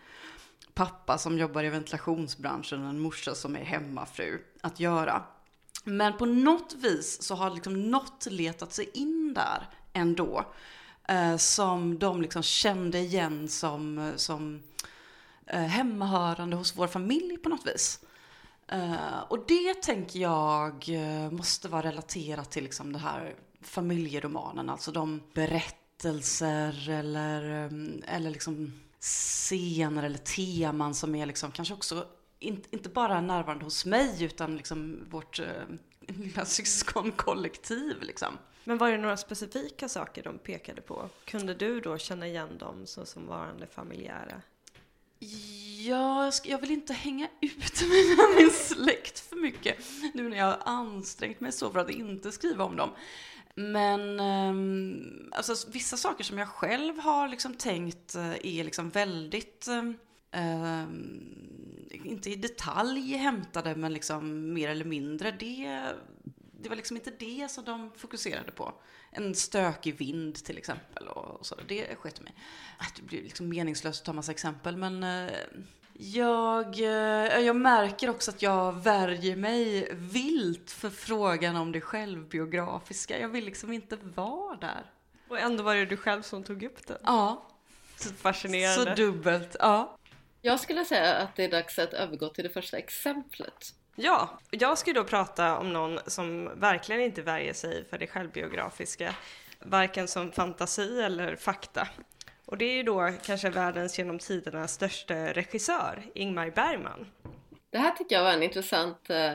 pappa 0.74 1.18
som 1.18 1.38
jobbar 1.38 1.64
i 1.64 1.70
ventilationsbranschen 1.70 2.84
och 2.84 2.90
en 2.90 3.00
morsa 3.00 3.36
som 3.36 3.56
är 3.56 3.64
hemmafru 3.64 4.42
att 4.62 4.80
göra. 4.80 5.24
Men 5.84 6.18
på 6.18 6.26
något 6.26 6.74
vis 6.74 7.22
så 7.22 7.36
har 7.36 7.50
liksom 7.50 7.92
något 7.92 8.28
letat 8.30 8.74
sig 8.74 8.90
in 8.94 9.34
där 9.34 9.70
ändå. 9.94 10.46
Eh, 11.08 11.38
som 11.38 12.00
de 12.00 12.22
liksom 12.22 12.44
kände 12.44 13.00
igen 13.00 13.48
som, 13.48 14.14
som 14.16 14.62
eh, 15.48 15.62
hemmahörande 15.62 16.56
hos 16.56 16.78
vår 16.78 16.88
familj 16.88 17.38
på 17.38 17.50
något 17.50 17.68
vis. 17.68 18.00
Eh, 18.68 19.20
och 19.28 19.46
det 19.48 19.82
tänker 19.82 20.20
jag 20.20 20.90
eh, 20.90 21.32
måste 21.32 21.68
vara 21.68 21.88
relaterat 21.88 22.52
till 22.52 22.64
liksom 22.64 22.94
det 22.94 23.00
här 23.00 23.36
familjeromanen, 23.62 24.70
alltså 24.70 24.92
de 24.92 25.22
berättelser 25.34 26.90
eller, 26.90 27.66
eh, 27.66 28.16
eller 28.16 28.30
liksom 28.30 28.74
scener 29.04 30.04
eller 30.04 30.18
teman 30.18 30.94
som 30.94 31.16
är 31.16 31.26
liksom 31.26 31.52
kanske 31.52 31.74
också 31.74 32.08
in, 32.40 32.64
inte 32.72 32.90
bara 32.90 33.22
närvarande 33.22 33.66
hos 33.66 33.86
mig 33.86 34.24
utan 34.24 34.58
liksom 34.58 35.06
vårt 35.10 35.40
eh, 35.40 35.46
lilla 36.08 36.46
syskonkollektiv 36.46 38.02
liksom. 38.02 38.38
Men 38.64 38.78
var 38.78 38.92
det 38.92 38.98
några 38.98 39.18
specifika 39.18 39.90
saker 39.90 40.24
de 40.24 40.38
pekade 40.38 40.82
på? 40.82 41.10
Kunde 41.26 41.54
du 41.54 41.80
då 41.80 41.98
känna 41.98 42.28
igen 42.28 42.58
dem 42.58 42.86
så 42.86 43.06
som 43.06 43.28
varande 43.28 43.68
familjära? 43.68 44.42
Ja, 45.88 46.32
jag 46.44 46.62
vill 46.62 46.72
inte 46.72 46.94
hänga 46.94 47.30
ut 47.42 47.82
min 48.38 48.52
släkt 48.52 49.20
för 49.20 49.36
mycket 49.36 49.78
nu 50.14 50.30
när 50.30 50.38
jag 50.38 50.46
har 50.46 50.60
ansträngt 50.66 51.40
mig 51.40 51.52
så 51.52 51.70
för 51.70 51.80
att 51.80 51.90
inte 51.90 52.32
skriva 52.32 52.64
om 52.64 52.76
dem. 52.76 52.90
Men 53.56 54.20
um, 54.20 55.30
alltså, 55.32 55.70
vissa 55.72 55.98
saker 55.98 56.24
som 56.24 56.38
jag 56.38 56.48
själv 56.48 57.00
har 57.00 57.28
liksom 57.28 57.56
tänkt 57.56 58.16
uh, 58.16 58.36
är 58.44 58.64
liksom 58.64 58.90
väldigt, 58.90 59.68
uh, 59.68 60.84
inte 62.04 62.30
i 62.30 62.36
detalj 62.36 63.16
hämtade, 63.16 63.76
men 63.76 63.94
liksom 63.94 64.54
mer 64.54 64.70
eller 64.70 64.86
mindre. 64.86 65.32
Det, 65.32 65.82
det 66.62 66.70
var 66.70 66.76
liksom 66.76 66.98
inte 66.98 67.12
det 67.20 67.52
som 67.52 67.66
de 67.66 67.92
fokuserade 67.98 68.52
på. 68.52 68.74
En 69.12 69.36
stökig 69.36 69.98
vind 69.98 70.36
till 70.36 70.58
exempel. 70.58 71.08
Och, 71.08 71.40
och 71.40 71.46
så. 71.46 71.56
Det 71.68 71.96
sket 71.96 72.22
mig. 72.22 72.34
Äh, 72.80 72.86
det 72.96 73.02
blir 73.02 73.24
liksom 73.24 73.50
meningslöst 73.50 74.02
att 74.02 74.06
ta 74.06 74.14
massa 74.14 74.32
exempel, 74.32 74.78
men 74.78 75.04
uh, 75.04 75.32
jag, 76.12 76.80
eh, 76.80 77.40
jag 77.40 77.56
märker 77.56 78.10
också 78.10 78.32
att 78.32 78.42
jag 78.42 78.72
värjer 78.84 79.36
mig 79.36 79.90
vilt 79.92 80.72
för 80.72 80.90
frågan 80.90 81.56
om 81.56 81.72
det 81.72 81.82
självbiografiska. 81.82 83.20
Jag 83.20 83.30
vill 83.30 83.46
liksom 83.46 83.74
inte 83.74 83.98
vara 84.16 84.56
där. 84.56 84.92
Och 85.28 85.40
ändå 85.40 85.64
var 85.64 85.76
det 85.76 85.86
du 85.86 85.98
själv 85.98 86.22
som 86.22 86.44
tog 86.44 86.64
upp 86.64 86.88
den. 86.88 86.98
Ja. 87.04 87.44
Så 87.96 88.14
fascinerande. 88.14 88.96
Så 88.96 88.96
dubbelt, 88.96 89.56
ja. 89.60 89.98
Jag 90.42 90.60
skulle 90.60 90.86
säga 90.86 91.16
att 91.16 91.36
det 91.36 91.44
är 91.44 91.52
dags 91.52 91.80
att 91.80 91.94
övergå 91.94 92.30
till 92.30 92.44
det 92.44 92.50
första 92.50 92.78
exemplet. 92.78 93.76
Ja, 93.96 94.40
jag 94.52 94.78
ska 94.78 94.94
då 94.94 95.04
prata 95.04 95.58
om 95.58 95.74
någon 95.74 96.00
som 96.08 96.60
verkligen 96.60 97.02
inte 97.02 97.22
värjer 97.22 97.54
sig 97.54 97.86
för 97.90 97.98
det 97.98 98.08
självbiografiska, 98.08 99.16
varken 99.60 100.08
som 100.08 100.32
fantasi 100.32 101.02
eller 101.02 101.36
fakta. 101.36 101.88
Och 102.46 102.58
det 102.58 102.66
är 102.66 102.74
ju 102.74 102.84
då 102.84 103.12
kanske 103.26 103.50
världens 103.50 103.98
genom 104.00 104.20
tiderna 104.20 104.68
största 104.68 105.16
regissör, 105.16 106.04
Ingmar 106.16 106.50
Bergman. 106.50 107.08
Det 107.70 107.78
här 107.78 107.92
tycker 107.92 108.16
jag 108.16 108.24
var 108.24 108.34
en 108.34 108.44
intressant... 108.44 109.10
Uh, 109.10 109.32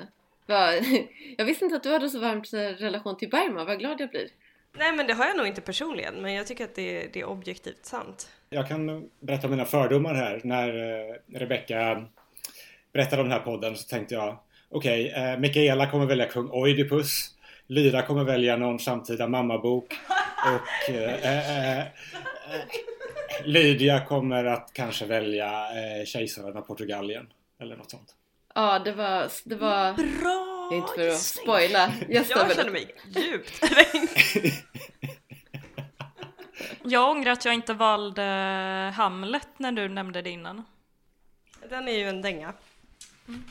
var, 0.47 0.73
jag 1.37 1.45
visste 1.45 1.65
inte 1.65 1.77
att 1.77 1.83
du 1.83 1.93
hade 1.93 2.09
så 2.09 2.21
varmt 2.21 2.53
eh, 2.53 2.59
relation 2.59 3.17
till 3.17 3.31
Bergman, 3.31 3.67
vad 3.67 3.79
glad 3.79 4.01
jag 4.01 4.11
blir. 4.11 4.29
Nej 4.79 4.93
men 4.93 5.07
det 5.07 5.15
har 5.15 5.27
jag 5.27 5.37
nog 5.37 5.47
inte 5.47 5.61
personligen, 5.61 6.15
men 6.15 6.35
jag 6.35 6.47
tycker 6.47 6.65
att 6.65 6.75
det, 6.75 7.13
det 7.13 7.21
är 7.21 7.25
objektivt 7.25 7.87
sant. 7.87 8.31
Jag 8.51 8.69
kan 8.69 9.09
berätta 9.21 9.47
om 9.47 9.51
mina 9.51 9.65
fördomar 9.65 10.15
här. 10.15 10.41
När 10.45 10.69
uh, 10.69 11.15
Rebecca 11.35 12.05
berättade 12.93 13.23
om 13.23 13.29
den 13.29 13.39
här 13.39 13.45
podden 13.45 13.77
så 13.77 13.89
tänkte 13.89 14.15
jag 14.15 14.39
okej, 14.69 15.11
okay, 15.11 15.35
uh, 15.35 15.41
Mikaela 15.41 15.91
kommer 15.91 16.07
välja 16.07 16.27
kung 16.27 16.51
Oidipus. 16.51 17.35
Lyra 17.67 18.03
kommer 18.03 18.25
välja 18.25 18.57
någon 18.57 18.79
samtida 18.79 19.29
mammabok. 19.29 19.95
Och 20.47 20.95
uh, 20.95 21.85
Lydia 23.45 24.05
kommer 24.05 24.45
att 24.45 24.71
kanske 24.73 25.07
välja 25.07 25.47
eh, 25.49 26.05
kejsaren 26.05 26.57
av 26.57 26.63
Portugalien. 26.63 27.27
Eller 27.61 27.77
något 27.77 27.91
sånt. 27.91 28.15
Ja, 28.55 28.79
det 28.79 28.93
var... 28.93 29.31
Det 29.45 29.57
var... 29.57 29.93
Bra! 29.93 30.71
Inte 30.73 30.93
för 30.95 31.09
att 31.09 31.19
spoila. 31.19 31.93
Jag, 32.09 32.25
jag 32.29 32.57
känner 32.57 32.71
mig 32.71 32.95
djupt 33.05 33.61
kränkt. 33.61 34.65
jag 36.85 37.11
ångrar 37.11 37.33
att 37.33 37.45
jag 37.45 37.55
inte 37.55 37.75
valde 37.75 38.23
Hamlet 38.97 39.49
när 39.57 39.73
du 39.73 39.89
nämnde 39.89 40.23
det 40.23 40.31
innan. 40.31 40.65
Den 41.69 41.89
är 41.89 41.93
ju 41.93 42.09
en 42.09 42.23
dänga. 42.23 42.53
Mm. 43.29 43.45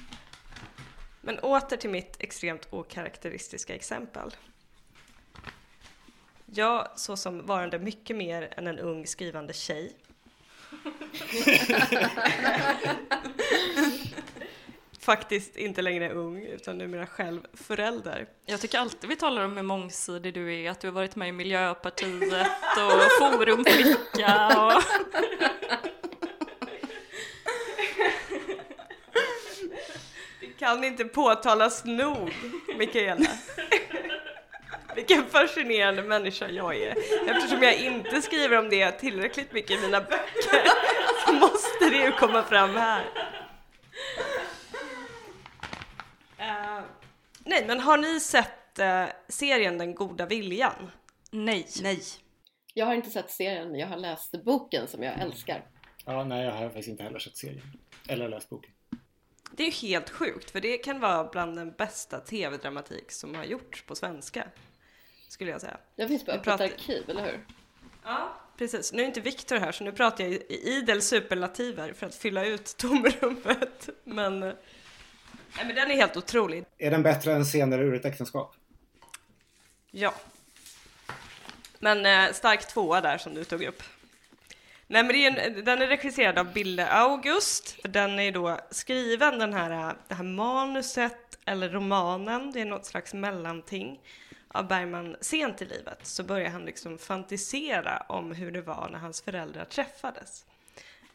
Men 1.21 1.39
åter 1.39 1.77
till 1.77 1.89
mitt 1.89 2.15
extremt 2.19 2.67
okaraktäristiska 2.69 3.75
exempel. 3.75 4.31
Jag 6.51 6.87
såsom 6.95 7.45
varande 7.45 7.79
mycket 7.79 8.15
mer 8.15 8.53
än 8.57 8.67
en 8.67 8.79
ung 8.79 9.07
skrivande 9.07 9.53
tjej. 9.53 9.93
Faktiskt 14.99 15.57
inte 15.57 15.81
längre 15.81 16.09
ung, 16.11 16.43
utan 16.45 16.77
numera 16.77 17.07
själv 17.07 17.41
förälder. 17.53 18.27
Jag 18.45 18.61
tycker 18.61 18.79
alltid 18.79 19.09
vi 19.09 19.15
talar 19.15 19.43
om 19.45 19.57
hur 19.57 19.63
mångsidig 19.63 20.33
du 20.33 20.55
är, 20.55 20.71
att 20.71 20.79
du 20.79 20.87
har 20.87 20.93
varit 20.93 21.15
med 21.15 21.29
i 21.29 21.31
Miljöpartiet 21.31 22.47
och 22.77 23.11
Forum 23.19 23.65
Flicka 23.65 24.47
och... 24.65 24.83
Det 30.39 30.47
kan 30.59 30.83
inte 30.83 31.05
påtalas 31.05 31.85
nog, 31.85 32.33
Mikaela. 32.77 33.29
Vilken 34.97 35.25
fascinerande 35.25 36.03
människa 36.03 36.49
jag 36.49 36.75
är. 36.75 36.95
Eftersom 37.29 37.63
jag 37.63 37.75
inte 37.75 38.21
skriver 38.21 38.57
om 38.57 38.69
det 38.69 38.91
tillräckligt 38.91 39.53
mycket 39.53 39.71
i 39.71 39.81
mina 39.81 40.01
böcker 40.01 40.67
så 41.25 41.33
måste 41.33 41.89
det 41.89 41.97
ju 41.97 42.11
komma 42.11 42.43
fram 42.43 42.69
här. 42.69 43.05
Eh, 46.37 46.83
nej, 47.39 47.63
men 47.67 47.79
har 47.79 47.97
ni 47.97 48.19
sett 48.19 48.79
eh, 48.79 49.05
serien 49.27 49.77
Den 49.77 49.95
goda 49.95 50.25
viljan? 50.25 50.91
Nej. 51.31 51.67
Nej. 51.81 52.01
Jag 52.73 52.85
har 52.85 52.93
inte 52.93 53.09
sett 53.09 53.31
serien 53.31 53.71
men 53.71 53.79
jag 53.79 53.87
har 53.87 53.97
läst 53.97 54.43
boken 54.43 54.87
som 54.87 55.03
jag 55.03 55.19
älskar. 55.19 55.65
Ja, 56.05 56.23
nej, 56.23 56.45
jag 56.45 56.51
har 56.51 56.65
faktiskt 56.65 56.89
inte 56.89 57.03
heller 57.03 57.19
sett 57.19 57.37
serien. 57.37 57.79
Eller 58.07 58.29
läst 58.29 58.49
boken. 58.49 58.71
Det 59.51 59.63
är 59.63 59.67
ju 59.67 59.87
helt 59.87 60.09
sjukt, 60.09 60.51
för 60.51 60.61
det 60.61 60.77
kan 60.77 60.99
vara 60.99 61.23
bland 61.23 61.57
den 61.57 61.71
bästa 61.71 62.19
tv-dramatik 62.19 63.11
som 63.11 63.35
har 63.35 63.43
gjorts 63.43 63.85
på 63.85 63.95
svenska. 63.95 64.47
Skulle 65.27 65.51
jag 65.51 65.61
säga. 65.61 65.77
Jag 65.95 66.07
finns 66.07 66.25
på 66.25 66.31
Vi 66.31 66.37
Öppet 66.37 66.43
pratar- 66.45 66.65
arkiv, 66.65 67.09
eller 67.09 67.23
hur? 67.25 67.39
Ja, 68.03 68.33
precis. 68.57 68.93
Nu 68.93 69.01
är 69.01 69.05
inte 69.05 69.21
Viktor 69.21 69.57
här, 69.57 69.71
så 69.71 69.83
nu 69.83 69.91
pratar 69.91 70.23
jag 70.23 70.33
i 70.33 70.45
idel 70.63 71.01
superlativer 71.01 71.93
för 71.93 72.05
att 72.05 72.15
fylla 72.15 72.45
ut 72.45 72.65
tomrummet. 72.77 73.89
Men, 74.03 74.43
eh, 74.43 74.53
nej, 75.57 75.65
men 75.65 75.75
den 75.75 75.91
är 75.91 75.95
helt 75.95 76.17
otrolig. 76.17 76.65
Är 76.77 76.91
den 76.91 77.03
bättre 77.03 77.33
än 77.33 77.45
scener 77.45 77.79
ur 77.79 77.93
ett 77.95 78.05
äktenskap? 78.05 78.55
Ja. 79.91 80.13
Men 81.79 82.05
eh, 82.05 82.33
stark 82.33 82.67
tvåa 82.67 83.01
där 83.01 83.17
som 83.17 83.33
du 83.33 83.43
tog 83.43 83.63
upp. 83.63 83.83
Nej, 84.87 85.03
men 85.03 85.07
det 85.07 85.25
är 85.25 85.47
en, 85.47 85.65
den 85.65 85.81
är 85.81 85.87
regisserad 85.87 86.37
av 86.39 86.53
Bille 86.53 86.87
August. 86.87 87.75
Den 87.83 88.19
är 88.19 88.31
då 88.31 88.59
skriven, 88.71 89.39
den 89.39 89.53
här, 89.53 89.71
eh, 89.89 89.93
det 90.07 90.15
här 90.15 90.23
manuset, 90.23 91.37
eller 91.45 91.69
romanen, 91.69 92.51
det 92.51 92.61
är 92.61 92.65
något 92.65 92.85
slags 92.85 93.13
mellanting 93.13 93.99
av 94.47 94.67
Bergman 94.67 95.15
sent 95.21 95.61
i 95.61 95.65
livet 95.65 95.99
så 96.05 96.23
börjar 96.23 96.49
han 96.49 96.65
liksom 96.65 96.97
fantisera 96.97 98.03
om 98.09 98.31
hur 98.31 98.51
det 98.51 98.61
var 98.61 98.89
när 98.91 98.99
hans 98.99 99.21
föräldrar 99.21 99.65
träffades. 99.65 100.45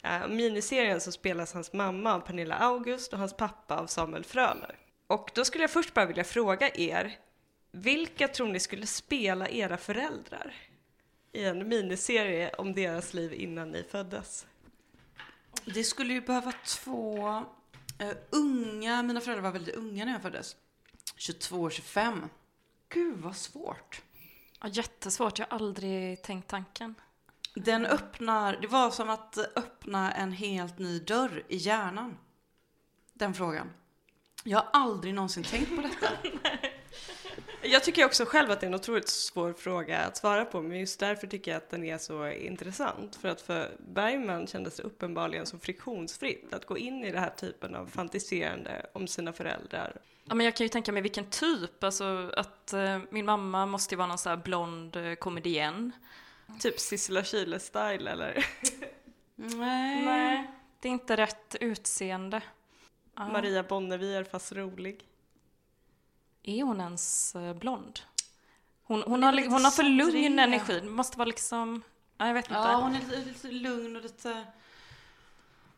Uh, 0.05 0.27
miniserien 0.27 1.01
så 1.01 1.11
spelas 1.11 1.53
hans 1.53 1.73
mamma 1.73 2.13
av 2.13 2.19
Pernilla 2.19 2.55
August 2.55 3.13
och 3.13 3.19
hans 3.19 3.37
pappa 3.37 3.77
av 3.77 3.87
Samuel 3.87 4.23
Fröler. 4.23 4.75
Och 5.07 5.31
då 5.33 5.45
skulle 5.45 5.63
jag 5.63 5.71
först 5.71 5.93
bara 5.93 6.05
vilja 6.05 6.23
fråga 6.23 6.69
er, 6.75 7.17
vilka 7.71 8.27
tror 8.27 8.47
ni 8.47 8.59
skulle 8.59 8.87
spela 8.87 9.49
era 9.49 9.77
föräldrar 9.77 10.55
i 11.31 11.43
en 11.43 11.67
miniserie 11.67 12.53
om 12.57 12.73
deras 12.73 13.13
liv 13.13 13.33
innan 13.33 13.71
ni 13.71 13.83
föddes? 13.83 14.45
Det 15.65 15.83
skulle 15.83 16.13
ju 16.13 16.21
behöva 16.21 16.51
två 16.65 17.27
uh, 18.01 18.11
unga, 18.29 19.03
mina 19.03 19.21
föräldrar 19.21 19.43
var 19.43 19.51
väldigt 19.51 19.75
unga 19.75 20.05
när 20.05 20.11
jag 20.11 20.21
föddes. 20.21 20.55
22 21.15 21.61
och 21.61 21.71
25. 21.71 22.29
Gud 22.93 23.17
vad 23.17 23.35
svårt. 23.35 24.01
Ja, 24.61 24.67
jättesvårt, 24.67 25.39
jag 25.39 25.45
har 25.49 25.55
aldrig 25.57 26.21
tänkt 26.21 26.47
tanken. 26.47 26.95
Den 27.55 27.85
öppnar, 27.85 28.57
det 28.61 28.67
var 28.67 28.91
som 28.91 29.09
att 29.09 29.37
öppna 29.37 30.11
en 30.11 30.31
helt 30.31 30.79
ny 30.79 30.99
dörr 30.99 31.43
i 31.47 31.55
hjärnan. 31.57 32.17
Den 33.13 33.33
frågan. 33.33 33.69
Jag 34.43 34.57
har 34.57 34.67
aldrig 34.73 35.13
någonsin 35.13 35.43
tänkt 35.43 35.75
på 35.75 35.81
detta. 35.81 36.07
Jag 37.65 37.83
tycker 37.83 38.05
också 38.05 38.25
själv 38.25 38.51
att 38.51 38.59
det 38.59 38.65
är 38.65 38.67
en 38.67 38.75
otroligt 38.75 39.09
svår 39.09 39.53
fråga 39.53 39.99
att 39.99 40.17
svara 40.17 40.45
på, 40.45 40.61
men 40.61 40.79
just 40.79 40.99
därför 40.99 41.27
tycker 41.27 41.51
jag 41.51 41.57
att 41.57 41.69
den 41.69 41.83
är 41.83 41.97
så 41.97 42.29
intressant. 42.29 43.15
För 43.15 43.29
att 43.29 43.41
för 43.41 43.71
Bergman 43.79 44.47
kändes 44.47 44.75
det 44.75 44.83
uppenbarligen 44.83 45.45
så 45.45 45.59
friktionsfritt 45.59 46.53
att 46.53 46.65
gå 46.65 46.77
in 46.77 47.05
i 47.05 47.11
den 47.11 47.23
här 47.23 47.29
typen 47.29 47.75
av 47.75 47.87
fantiserande 47.87 48.85
om 48.93 49.07
sina 49.07 49.33
föräldrar. 49.33 50.01
Ja, 50.25 50.35
men 50.35 50.45
jag 50.45 50.55
kan 50.55 50.65
ju 50.65 50.69
tänka 50.69 50.91
mig 50.91 51.01
vilken 51.01 51.25
typ, 51.25 51.83
alltså 51.83 52.31
att 52.37 52.73
eh, 52.73 52.99
min 53.09 53.25
mamma 53.25 53.65
måste 53.65 53.95
ju 53.95 53.97
vara 53.97 54.07
någon 54.07 54.17
sån 54.17 54.29
här 54.29 54.37
blond 54.37 54.95
eh, 54.95 55.13
komedien. 55.15 55.91
Typ 56.59 56.79
Sissela 56.79 57.21
Kyle-style 57.23 58.09
eller 58.09 58.45
Nej. 59.35 60.05
Nej, 60.05 60.51
det 60.79 60.87
är 60.87 60.91
inte 60.91 61.17
rätt 61.17 61.55
utseende. 61.59 62.41
Ja. 63.15 63.27
Maria 63.27 63.63
Bonnevier 63.63 64.23
fast 64.23 64.51
rolig. 64.51 65.07
Är 66.43 66.63
hon 66.63 66.81
ens 66.81 67.35
eh, 67.35 67.53
blond? 67.53 67.99
Hon, 68.83 69.03
hon, 69.03 69.23
har, 69.23 69.31
li- 69.31 69.47
hon 69.47 69.63
har 69.65 69.71
för 69.71 69.83
lugn 69.83 70.39
energi, 70.39 70.79
det 70.79 70.89
måste 70.89 71.17
vara 71.17 71.27
liksom... 71.27 71.81
Nej, 72.17 72.27
jag 72.27 72.33
vet 72.33 72.45
inte. 72.45 72.55
Ja, 72.55 72.75
hon 72.75 72.95
är 72.95 72.99
lite, 72.99 73.15
lite 73.17 73.47
lugn 73.51 73.95
och 73.95 74.01
lite... 74.01 74.45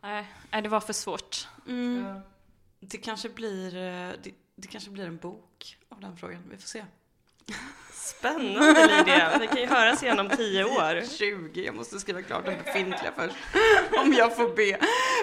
Nej, 0.01 0.31
nej, 0.51 0.61
det 0.61 0.69
var 0.69 0.79
för 0.79 0.93
svårt. 0.93 1.47
Mm. 1.67 2.19
Det 2.89 2.97
kanske 2.97 3.29
blir, 3.29 3.75
eh, 3.75 4.11
det, 4.23 4.31
det 4.55 4.67
kanske 4.67 4.89
blir 4.89 5.05
en 5.05 5.17
bok 5.17 5.77
av 5.89 5.99
den 6.01 6.17
frågan. 6.17 6.43
Vi 6.49 6.57
får 6.57 6.67
se. 6.67 6.85
Spännande 7.93 8.87
Lydia, 8.87 9.37
det 9.37 9.47
kan 9.47 9.57
ju 9.57 9.65
höras 9.65 10.03
igen 10.03 10.19
om 10.19 10.29
tio 10.29 10.63
år. 10.63 11.07
20, 11.17 11.65
jag 11.65 11.75
måste 11.75 11.99
skriva 11.99 12.21
klart 12.21 12.45
den 12.45 12.63
befintliga 12.63 13.11
först. 13.15 13.35
Om 13.99 14.13
jag 14.13 14.35
får 14.35 14.55
be. 14.55 14.79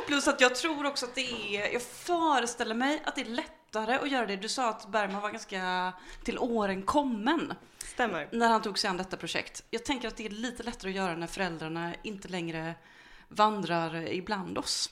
Plus 0.06 0.28
att 0.28 0.40
jag 0.40 0.54
tror 0.54 0.86
också 0.86 1.06
att 1.06 1.14
det 1.14 1.56
är, 1.56 1.72
jag 1.72 1.82
föreställer 1.82 2.74
mig 2.74 3.02
att 3.04 3.14
det 3.14 3.20
är 3.20 3.24
lättare 3.24 3.94
att 3.94 4.10
göra 4.10 4.26
det. 4.26 4.36
Du 4.36 4.48
sa 4.48 4.68
att 4.70 4.88
Bergman 4.88 5.22
var 5.22 5.30
ganska 5.30 5.92
till 6.24 6.38
åren 6.38 6.82
kommen 6.82 7.54
Stämmer. 7.78 8.28
när 8.32 8.48
han 8.48 8.62
tog 8.62 8.78
sig 8.78 8.90
an 8.90 8.96
detta 8.96 9.16
projekt. 9.16 9.64
Jag 9.70 9.84
tänker 9.84 10.08
att 10.08 10.16
det 10.16 10.26
är 10.26 10.30
lite 10.30 10.62
lättare 10.62 10.90
att 10.90 10.96
göra 10.96 11.16
när 11.16 11.26
föräldrarna 11.26 11.94
inte 12.02 12.28
längre 12.28 12.74
vandrar 13.28 14.08
ibland 14.12 14.58
oss. 14.58 14.90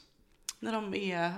När 0.59 0.73
de 0.73 0.95
är 0.95 1.35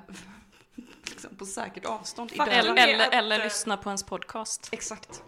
liksom 1.05 1.37
på 1.37 1.47
säkert 1.47 1.85
avstånd. 1.85 2.33
Eller, 2.33 2.47
är 2.47 2.89
eller, 2.89 3.07
att, 3.07 3.15
eller 3.15 3.39
eh, 3.39 3.45
lyssna 3.45 3.77
på 3.77 3.89
ens 3.89 4.03
podcast. 4.03 4.69
Exakt. 4.73 5.23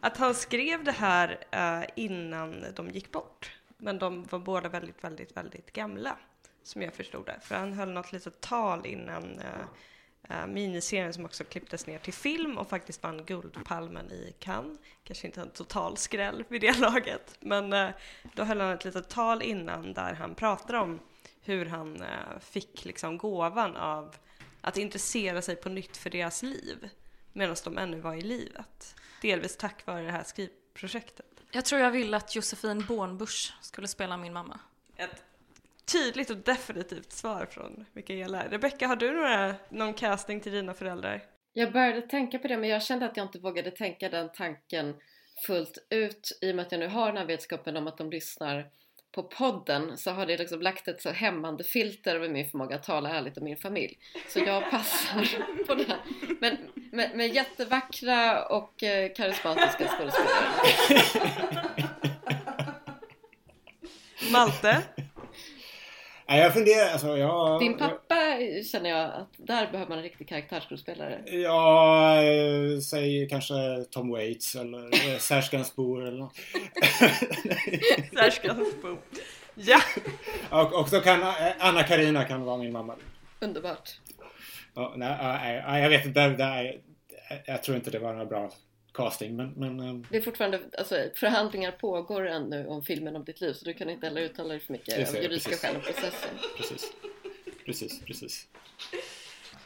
Att 0.00 0.16
han 0.16 0.34
skrev 0.34 0.84
det 0.84 0.92
här 0.92 1.44
eh, 1.50 1.88
innan 1.96 2.64
de 2.74 2.90
gick 2.90 3.12
bort. 3.12 3.52
Men 3.78 3.98
de 3.98 4.24
var 4.24 4.38
båda 4.38 4.68
väldigt, 4.68 5.04
väldigt, 5.04 5.36
väldigt 5.36 5.72
gamla. 5.72 6.16
Som 6.62 6.82
jag 6.82 6.94
förstod 6.94 7.26
det. 7.26 7.40
För 7.42 7.54
han 7.54 7.72
höll 7.72 7.92
något 7.92 8.12
litet 8.12 8.40
tal 8.40 8.86
innan 8.86 9.38
eh, 9.38 10.38
eh, 10.38 10.46
miniserien 10.46 11.14
som 11.14 11.24
också 11.24 11.44
klipptes 11.44 11.86
ner 11.86 11.98
till 11.98 12.12
film 12.12 12.58
och 12.58 12.68
faktiskt 12.68 13.02
vann 13.02 13.24
Guldpalmen 13.24 14.12
i 14.12 14.34
Cannes. 14.38 14.78
Kanske 15.04 15.26
inte 15.26 15.40
en 15.40 15.50
total 15.50 15.96
skräll 15.96 16.44
vid 16.48 16.60
det 16.60 16.78
laget. 16.78 17.36
Men 17.40 17.92
då 18.34 18.44
höll 18.44 18.60
han 18.60 18.70
ett 18.70 18.84
litet 18.84 19.08
tal 19.08 19.42
innan 19.42 19.92
där 19.92 20.14
han 20.14 20.34
pratar 20.34 20.74
om 20.74 21.00
hur 21.42 21.66
han 21.66 22.04
fick 22.40 22.84
liksom 22.84 23.18
gåvan 23.18 23.76
av 23.76 24.16
att 24.66 24.76
intressera 24.76 25.42
sig 25.42 25.56
på 25.56 25.68
nytt 25.68 25.96
för 25.96 26.10
deras 26.10 26.42
liv 26.42 26.88
medan 27.32 27.56
de 27.64 27.78
ännu 27.78 28.00
var 28.00 28.14
i 28.14 28.20
livet. 28.20 28.94
Delvis 29.22 29.56
tack 29.56 29.86
vare 29.86 30.02
det 30.04 30.10
här 30.10 30.22
skrivprojektet. 30.22 31.26
Jag 31.50 31.64
tror 31.64 31.80
jag 31.80 31.90
vill 31.90 32.14
att 32.14 32.36
Josefin 32.36 32.84
Bornbusch 32.88 33.54
skulle 33.60 33.88
spela 33.88 34.16
min 34.16 34.32
mamma. 34.32 34.60
Ett 34.96 35.22
tydligt 35.92 36.30
och 36.30 36.36
definitivt 36.36 37.12
svar 37.12 37.46
från 37.50 37.86
Mikaela. 37.92 38.48
Rebecka, 38.48 38.86
har 38.86 38.96
du 38.96 39.12
några, 39.12 39.54
någon 39.68 39.94
casting 39.94 40.40
till 40.40 40.52
dina 40.52 40.74
föräldrar? 40.74 41.24
Jag 41.52 41.72
började 41.72 42.02
tänka 42.02 42.38
på 42.38 42.48
det 42.48 42.56
men 42.56 42.68
jag 42.68 42.82
kände 42.82 43.06
att 43.06 43.16
jag 43.16 43.26
inte 43.26 43.38
vågade 43.38 43.70
tänka 43.70 44.08
den 44.08 44.32
tanken 44.32 44.94
fullt 45.46 45.86
ut 45.90 46.38
i 46.40 46.52
och 46.52 46.56
med 46.56 46.66
att 46.66 46.72
jag 46.72 46.78
nu 46.78 46.88
har 46.88 47.06
den 47.06 47.16
här 47.16 47.26
vetskapen 47.26 47.76
om 47.76 47.86
att 47.86 47.98
de 47.98 48.10
lyssnar 48.10 48.70
på 49.16 49.22
podden 49.22 49.98
så 49.98 50.10
har 50.10 50.26
det 50.26 50.36
liksom 50.36 50.60
lagt 50.62 50.88
ett 50.88 51.02
så 51.02 51.10
hämmande 51.10 51.64
filter 51.64 52.16
över 52.16 52.28
min 52.28 52.50
förmåga 52.50 52.76
att 52.76 52.82
tala 52.82 53.10
ärligt 53.10 53.38
om 53.38 53.44
min 53.44 53.56
familj. 53.56 53.98
Så 54.28 54.38
jag 54.38 54.70
passar 54.70 55.28
på 55.66 55.74
det 55.74 55.84
här. 55.84 55.98
Men 56.40 56.56
med, 56.92 57.16
med 57.16 57.34
jättevackra 57.34 58.46
och 58.46 58.82
eh, 58.82 59.12
karismatiska 59.12 59.88
skådespelare. 59.88 60.42
Malte? 64.32 64.82
Nej, 66.28 66.40
jag 66.40 66.54
funderar, 66.54 66.90
alltså 66.92 67.16
jag... 67.16 67.60
Din 67.60 67.78
pappa 67.78 68.14
känner 68.72 68.90
jag 68.90 69.04
att 69.04 69.28
där 69.36 69.70
behöver 69.70 69.88
man 69.88 69.98
en 69.98 70.04
riktig 70.04 70.28
karaktärsskådespelare. 70.28 71.22
Ja, 71.26 72.22
eh, 72.22 72.78
säg 72.78 73.28
kanske 73.28 73.54
Tom 73.90 74.10
Waits 74.10 74.54
eller 74.54 74.84
eh, 74.84 75.18
Serge 75.18 75.48
Gainsbourg 75.52 76.06
eller 76.06 76.18
något. 76.18 76.36
Särskansbo. 78.14 78.96
Ja! 79.54 79.80
Och, 80.50 80.80
och 80.80 80.88
så 80.88 81.00
kan 81.00 81.22
eh, 81.22 81.28
Anna 81.58 81.82
Karina 81.82 82.24
kan 82.24 82.42
vara 82.44 82.56
min 82.56 82.72
mamma. 82.72 82.94
Underbart. 83.40 83.90
Ja, 84.74 84.94
nej, 84.96 85.18
nej, 85.22 85.62
nej, 85.66 85.82
jag 85.82 85.90
vet 85.90 86.06
inte. 86.06 86.20
Är, 86.20 86.80
jag 87.46 87.62
tror 87.62 87.76
inte 87.76 87.90
det 87.90 87.98
var 87.98 88.12
några 88.12 88.26
bra 88.26 88.50
casting. 88.96 89.36
Men, 89.36 89.52
men, 89.56 89.80
eh, 89.80 89.94
Det 90.10 90.16
är 90.16 90.22
fortfarande, 90.22 90.60
alltså, 90.78 91.08
förhandlingar 91.14 91.72
pågår 91.72 92.26
ännu 92.26 92.66
om 92.66 92.82
filmen 92.82 93.16
om 93.16 93.24
ditt 93.24 93.40
liv 93.40 93.52
så 93.52 93.64
du 93.64 93.74
kan 93.74 93.90
inte 93.90 94.06
heller 94.06 94.20
uttala 94.20 94.48
dig 94.48 94.60
för 94.60 94.72
mycket 94.72 94.96
Det 94.96 95.08
om 95.08 95.22
juridiska 95.22 95.50
precis. 95.50 95.64
skäl 95.64 95.76
och 95.76 95.82
processen. 95.82 96.30
precis. 96.56 96.92
Precis, 97.64 98.00
precis. 98.04 98.46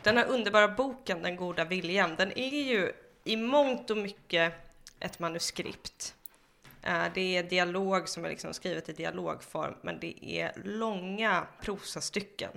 Den 0.03 0.17
här 0.17 0.27
underbara 0.27 0.69
boken, 0.69 1.23
Den 1.23 1.37
goda 1.37 1.65
viljan, 1.65 2.17
den 2.17 2.39
är 2.39 2.63
ju 2.63 2.93
i 3.25 3.37
mångt 3.37 3.91
och 3.91 3.97
mycket 3.97 4.53
ett 5.01 5.19
manuskript. 5.19 6.15
Eh, 6.83 7.05
Det 7.15 7.37
är 7.37 7.43
dialog 7.43 8.09
som 8.09 8.25
är 8.25 8.29
liksom 8.29 8.55
skrivet 8.55 8.89
i 8.89 8.93
dialogform, 8.93 9.75
men 9.83 9.99
det 10.01 10.15
är 10.41 10.53
långa 10.65 11.47
prosastycken, 11.63 12.51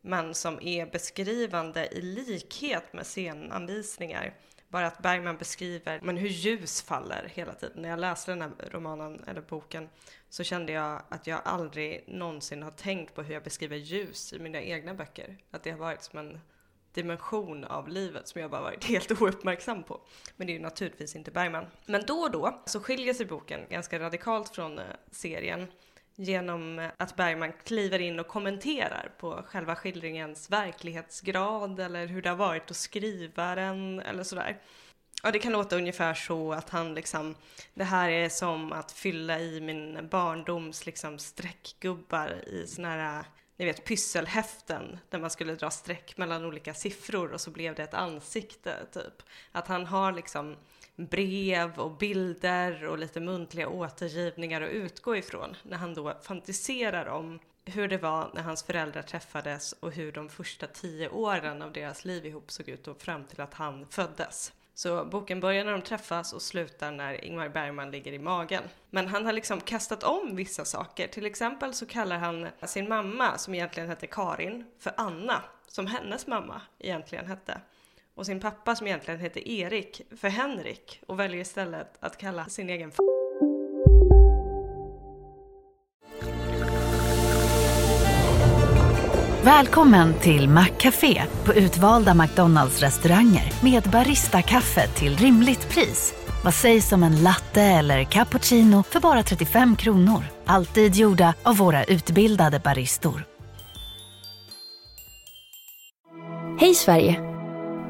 men 0.00 0.34
som 0.34 0.60
är 0.62 0.86
beskrivande 0.86 1.88
i 1.92 2.00
likhet 2.02 2.92
med 2.92 3.06
scenanvisningar. 3.06 4.34
Bara 4.68 4.86
att 4.86 5.02
Bergman 5.02 5.36
beskriver 5.36 6.00
men 6.02 6.16
hur 6.16 6.28
ljus 6.28 6.82
faller 6.82 7.30
hela 7.34 7.54
tiden. 7.54 7.82
När 7.82 7.88
jag 7.88 7.98
läste 7.98 8.30
den 8.30 8.42
här 8.42 8.50
romanen 8.70 9.24
eller 9.26 9.40
boken 9.40 9.88
så 10.28 10.44
kände 10.44 10.72
jag 10.72 11.02
att 11.08 11.26
jag 11.26 11.40
aldrig 11.44 12.04
någonsin 12.06 12.62
har 12.62 12.70
tänkt 12.70 13.14
på 13.14 13.22
hur 13.22 13.34
jag 13.34 13.42
beskriver 13.42 13.76
ljus 13.76 14.32
i 14.32 14.38
mina 14.38 14.60
egna 14.60 14.94
böcker. 14.94 15.36
Att 15.50 15.62
det 15.62 15.70
har 15.70 15.78
varit 15.78 16.02
som 16.02 16.18
en 16.18 16.40
dimension 16.92 17.64
av 17.64 17.88
livet 17.88 18.28
som 18.28 18.40
jag 18.40 18.50
bara 18.50 18.62
varit 18.62 18.84
helt 18.88 19.22
ouppmärksam 19.22 19.82
på. 19.82 20.00
Men 20.36 20.46
det 20.46 20.52
är 20.52 20.54
ju 20.54 20.62
naturligtvis 20.62 21.16
inte 21.16 21.30
Bergman. 21.30 21.66
Men 21.86 22.06
då 22.06 22.14
och 22.14 22.30
då 22.30 22.62
så 22.66 22.80
skiljer 22.80 23.14
sig 23.14 23.26
boken 23.26 23.60
ganska 23.70 23.98
radikalt 23.98 24.54
från 24.54 24.78
eh, 24.78 24.84
serien 25.10 25.66
genom 26.16 26.90
att 26.96 27.16
Bergman 27.16 27.52
kliver 27.64 27.98
in 27.98 28.20
och 28.20 28.28
kommenterar 28.28 29.12
på 29.18 29.42
själva 29.46 29.76
skildringens 29.76 30.50
verklighetsgrad 30.50 31.80
eller 31.80 32.06
hur 32.06 32.22
det 32.22 32.28
har 32.28 32.36
varit 32.36 32.70
att 32.70 32.76
skriva 32.76 33.54
den 33.54 34.00
eller 34.00 34.22
sådär. 34.22 34.60
Ja, 35.22 35.30
det 35.30 35.38
kan 35.38 35.52
låta 35.52 35.76
ungefär 35.76 36.14
så 36.14 36.52
att 36.52 36.70
han 36.70 36.94
liksom, 36.94 37.34
det 37.74 37.84
här 37.84 38.08
är 38.08 38.28
som 38.28 38.72
att 38.72 38.92
fylla 38.92 39.40
i 39.40 39.60
min 39.60 40.08
barndoms 40.10 40.86
liksom 40.86 41.18
streckgubbar 41.18 42.48
i 42.48 42.66
såna 42.66 42.88
här, 42.88 43.24
ni 43.56 43.64
vet 43.64 43.84
pysselhäften 43.84 44.98
där 45.08 45.18
man 45.18 45.30
skulle 45.30 45.54
dra 45.54 45.70
streck 45.70 46.16
mellan 46.16 46.44
olika 46.44 46.74
siffror 46.74 47.32
och 47.32 47.40
så 47.40 47.50
blev 47.50 47.74
det 47.74 47.82
ett 47.82 47.94
ansikte 47.94 48.86
typ. 48.92 49.22
Att 49.52 49.68
han 49.68 49.86
har 49.86 50.12
liksom 50.12 50.56
brev 50.96 51.78
och 51.78 51.90
bilder 51.96 52.84
och 52.84 52.98
lite 52.98 53.20
muntliga 53.20 53.68
återgivningar 53.68 54.60
att 54.60 54.70
utgå 54.70 55.16
ifrån 55.16 55.56
när 55.62 55.76
han 55.76 55.94
då 55.94 56.14
fantiserar 56.22 57.06
om 57.06 57.38
hur 57.64 57.88
det 57.88 57.98
var 57.98 58.30
när 58.34 58.42
hans 58.42 58.62
föräldrar 58.62 59.02
träffades 59.02 59.72
och 59.72 59.92
hur 59.92 60.12
de 60.12 60.28
första 60.28 60.66
tio 60.66 61.08
åren 61.08 61.62
av 61.62 61.72
deras 61.72 62.04
liv 62.04 62.26
ihop 62.26 62.50
såg 62.50 62.68
ut 62.68 62.88
och 62.88 63.02
fram 63.02 63.24
till 63.24 63.40
att 63.40 63.54
han 63.54 63.86
föddes. 63.86 64.52
Så 64.74 65.04
boken 65.04 65.40
börjar 65.40 65.64
när 65.64 65.72
de 65.72 65.82
träffas 65.82 66.32
och 66.32 66.42
slutar 66.42 66.90
när 66.90 67.24
Ingmar 67.24 67.48
Bergman 67.48 67.90
ligger 67.90 68.12
i 68.12 68.18
magen. 68.18 68.62
Men 68.90 69.08
han 69.08 69.26
har 69.26 69.32
liksom 69.32 69.60
kastat 69.60 70.02
om 70.02 70.36
vissa 70.36 70.64
saker. 70.64 71.08
Till 71.08 71.26
exempel 71.26 71.74
så 71.74 71.86
kallar 71.86 72.18
han 72.18 72.48
sin 72.62 72.88
mamma, 72.88 73.38
som 73.38 73.54
egentligen 73.54 73.88
hette 73.88 74.06
Karin, 74.06 74.64
för 74.78 74.92
Anna, 74.96 75.42
som 75.68 75.86
hennes 75.86 76.26
mamma 76.26 76.60
egentligen 76.78 77.26
hette. 77.26 77.60
Och 78.16 78.26
sin 78.26 78.40
pappa, 78.40 78.76
som 78.76 78.86
egentligen 78.86 79.20
hette 79.20 79.50
Erik, 79.50 80.02
för 80.16 80.28
Henrik 80.28 81.00
och 81.08 81.20
väljer 81.20 81.40
istället 81.40 81.96
att 82.00 82.18
kalla 82.18 82.46
sin 82.46 82.70
egen 82.70 82.88
f- 82.88 82.96
Välkommen 89.44 90.14
till 90.14 90.48
Maccafé 90.48 91.22
på 91.44 91.54
utvalda 91.54 92.14
McDonalds 92.14 92.80
restauranger 92.80 93.52
med 93.62 93.82
Baristakaffe 93.82 94.88
till 94.88 95.16
rimligt 95.16 95.68
pris. 95.68 96.14
Vad 96.44 96.54
sägs 96.54 96.92
om 96.92 97.02
en 97.02 97.22
latte 97.22 97.62
eller 97.62 98.04
cappuccino 98.04 98.82
för 98.82 99.00
bara 99.00 99.22
35 99.22 99.76
kronor? 99.76 100.24
Alltid 100.46 100.94
gjorda 100.94 101.34
av 101.42 101.56
våra 101.56 101.84
utbildade 101.84 102.58
baristor. 102.58 103.24
Hej 106.60 106.74
Sverige! 106.74 107.35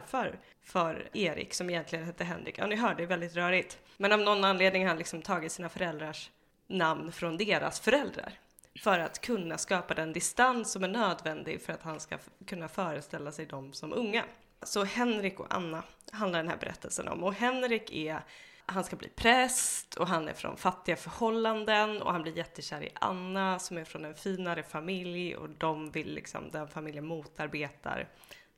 Farfar 0.00 0.38
för 0.62 1.08
Erik 1.12 1.54
som 1.54 1.70
egentligen 1.70 2.04
hette 2.04 2.24
Henrik. 2.24 2.58
Ja, 2.58 2.66
ni 2.66 2.76
hör, 2.76 2.94
det 2.94 3.02
är 3.02 3.06
väldigt 3.06 3.36
rörigt. 3.36 3.78
Men 3.96 4.12
av 4.12 4.20
någon 4.20 4.44
anledning 4.44 4.82
har 4.82 4.88
han 4.88 4.98
liksom 4.98 5.22
tagit 5.22 5.52
sina 5.52 5.68
föräldrars 5.68 6.30
namn 6.66 7.12
från 7.12 7.36
deras 7.36 7.80
föräldrar 7.80 8.38
för 8.80 8.98
att 8.98 9.20
kunna 9.20 9.58
skapa 9.58 9.94
den 9.94 10.12
distans 10.12 10.72
som 10.72 10.84
är 10.84 10.88
nödvändig 10.88 11.62
för 11.62 11.72
att 11.72 11.82
han 11.82 12.00
ska 12.00 12.18
kunna 12.46 12.68
föreställa 12.68 13.32
sig 13.32 13.46
dem 13.46 13.72
som 13.72 13.92
unga. 13.92 14.24
Så 14.62 14.84
Henrik 14.84 15.40
och 15.40 15.54
Anna 15.54 15.82
handlar 16.12 16.38
den 16.38 16.48
här 16.48 16.56
berättelsen 16.56 17.08
om 17.08 17.24
och 17.24 17.34
Henrik 17.34 17.92
är 17.92 18.20
han 18.66 18.84
ska 18.84 18.96
bli 18.96 19.08
präst 19.08 19.94
och 19.94 20.08
han 20.08 20.28
är 20.28 20.32
från 20.32 20.56
fattiga 20.56 20.96
förhållanden 20.96 22.02
och 22.02 22.12
han 22.12 22.22
blir 22.22 22.36
jättekär 22.36 22.82
i 22.82 22.88
Anna 22.94 23.58
som 23.58 23.78
är 23.78 23.84
från 23.84 24.04
en 24.04 24.14
finare 24.14 24.62
familj 24.62 25.36
och 25.36 25.48
de 25.50 25.90
vill 25.90 26.14
liksom, 26.14 26.50
den 26.50 26.68
familjen 26.68 27.06
motarbetar 27.06 28.08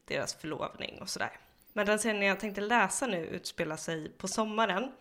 deras 0.06 0.34
förlovning 0.34 0.98
och 1.00 1.08
sådär. 1.08 1.40
Men 1.72 1.86
den 1.86 1.98
scenen 1.98 2.22
jag 2.22 2.40
tänkte 2.40 2.60
läsa 2.60 3.06
nu 3.06 3.26
utspelar 3.26 3.76
sig 3.76 4.08
på 4.08 4.28
sommaren. 4.28 4.92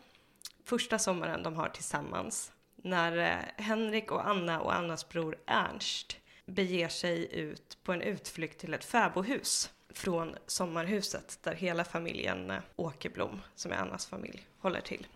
Första 0.66 1.00
sommaren 1.00 1.44
de 1.44 1.56
har 1.56 1.70
tillsammans. 1.70 2.52
När 2.76 3.18
eh, 3.18 3.64
Henrik 3.64 4.12
och 4.12 4.28
Anna 4.28 4.62
och 4.62 4.76
Annas 4.76 5.10
bror 5.10 5.38
Ernst 5.46 6.18
beger 6.46 6.90
sig 6.90 7.36
ut 7.36 7.78
på 7.84 7.94
en 7.94 8.02
utflykt 8.02 8.60
till 8.60 8.74
ett 8.74 8.86
fäbodhus 8.86 9.72
från 9.90 10.36
sommarhuset 10.48 11.40
där 11.44 11.54
hela 11.54 11.84
familjen 11.84 12.52
eh, 12.52 12.60
Åkerblom, 12.76 13.42
som 13.56 13.72
är 13.72 13.76
Annas 13.76 14.06
familj, 14.06 14.48
håller 14.60 14.82
till. 14.82 15.08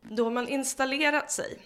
Då 0.00 0.30
man 0.30 0.48
installerat 0.48 1.30
sig 1.30 1.58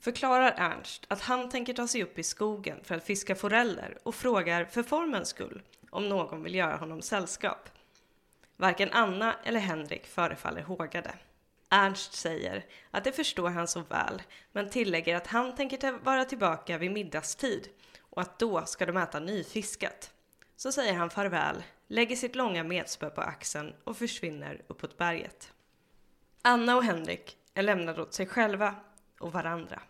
förklarar 0.00 0.54
Ernst 0.56 1.04
att 1.08 1.20
han 1.20 1.50
tänker 1.50 1.74
ta 1.74 1.88
sig 1.88 2.02
upp 2.02 2.18
i 2.18 2.22
skogen 2.22 2.78
för 2.84 2.94
att 2.94 3.04
fiska 3.04 3.34
foreller 3.34 3.98
och 4.02 4.14
frågar 4.14 4.64
för 4.64 4.82
formens 4.82 5.28
skull 5.28 5.62
om 5.90 6.08
någon 6.08 6.42
vill 6.42 6.54
göra 6.54 6.76
honom 6.76 7.02
sällskap. 7.02 7.68
Varken 8.56 8.92
Anna 8.92 9.36
eller 9.44 9.60
Henrik 9.60 10.06
förefaller 10.06 10.62
hågade. 10.62 11.14
Ernst 11.70 12.12
säger 12.12 12.64
att 12.90 13.04
det 13.04 13.12
förstår 13.12 13.48
han 13.48 13.68
så 13.68 13.80
väl, 13.80 14.22
men 14.52 14.70
tillägger 14.70 15.16
att 15.16 15.26
han 15.26 15.54
tänker 15.54 15.92
vara 15.92 16.24
tillbaka 16.24 16.78
vid 16.78 16.90
middagstid 16.90 17.68
och 18.00 18.22
att 18.22 18.38
då 18.38 18.64
ska 18.66 18.86
de 18.86 18.96
äta 18.96 19.20
nyfiskat. 19.20 20.10
Så 20.56 20.72
säger 20.72 20.94
han 20.94 21.10
farväl, 21.10 21.62
lägger 21.88 22.16
sitt 22.16 22.36
långa 22.36 22.64
metspö 22.64 23.10
på 23.10 23.20
axeln 23.20 23.74
och 23.84 23.96
försvinner 23.96 24.62
uppåt 24.66 24.96
berget. 24.96 25.52
Anna 26.42 26.76
och 26.76 26.84
Henrik 26.84 27.36
är 27.54 27.62
lämnade 27.62 28.02
åt 28.02 28.14
sig 28.14 28.26
själva 28.26 28.74
och 29.20 29.32
varandra. 29.32 29.82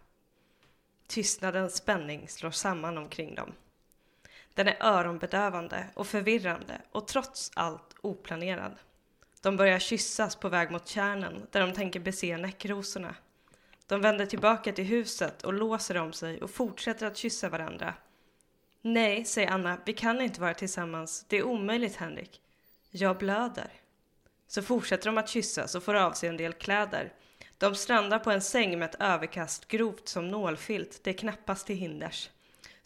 Tystnadens 1.07 1.77
spänning 1.77 2.29
slår 2.29 2.51
samman 2.51 2.99
omkring 2.99 3.35
dem. 3.35 3.53
Den 4.59 4.69
är 4.69 4.77
öronbedövande 4.81 5.87
och 5.95 6.07
förvirrande 6.07 6.81
och 6.93 7.09
trots 7.09 7.51
allt 7.55 7.95
oplanerad. 8.01 8.77
De 9.41 9.57
börjar 9.57 9.79
kyssas 9.79 10.37
på 10.37 10.49
väg 10.49 10.71
mot 10.71 10.89
kärnan 10.89 11.47
där 11.51 11.61
de 11.61 11.73
tänker 11.73 12.01
bese 12.01 12.37
näckrosorna. 12.37 13.15
De 13.87 14.01
vänder 14.01 14.27
tillbaka 14.27 14.73
till 14.73 14.85
huset 14.85 15.43
och 15.43 15.53
låser 15.53 15.97
om 15.99 16.13
sig 16.13 16.43
och 16.43 16.51
fortsätter 16.51 17.07
att 17.07 17.17
kyssa 17.17 17.49
varandra. 17.49 17.95
Nej, 18.83 19.25
säger 19.25 19.51
Anna, 19.51 19.79
vi 19.85 19.93
kan 19.93 20.21
inte 20.21 20.41
vara 20.41 20.55
tillsammans. 20.55 21.25
Det 21.29 21.37
är 21.37 21.43
omöjligt, 21.43 21.97
Henrik. 21.97 22.41
Jag 22.91 23.19
blöder. 23.19 23.73
Så 24.49 24.63
fortsätter 24.63 25.07
de 25.07 25.19
att 25.19 25.29
kyssas 25.29 25.75
och 25.75 25.83
får 25.83 25.95
av 25.95 26.13
sig 26.13 26.29
en 26.29 26.37
del 26.37 26.53
kläder. 26.53 27.13
De 27.59 27.75
strandar 27.75 28.19
på 28.19 28.31
en 28.31 28.43
säng 28.43 28.79
med 28.79 28.91
ett 28.91 29.01
överkast 29.01 29.69
grovt 29.69 30.09
som 30.09 30.29
nålfilt. 30.29 31.01
Det 31.05 31.11
är 31.11 31.15
knappast 31.15 31.67
till 31.67 31.77
hinders. 31.77 32.31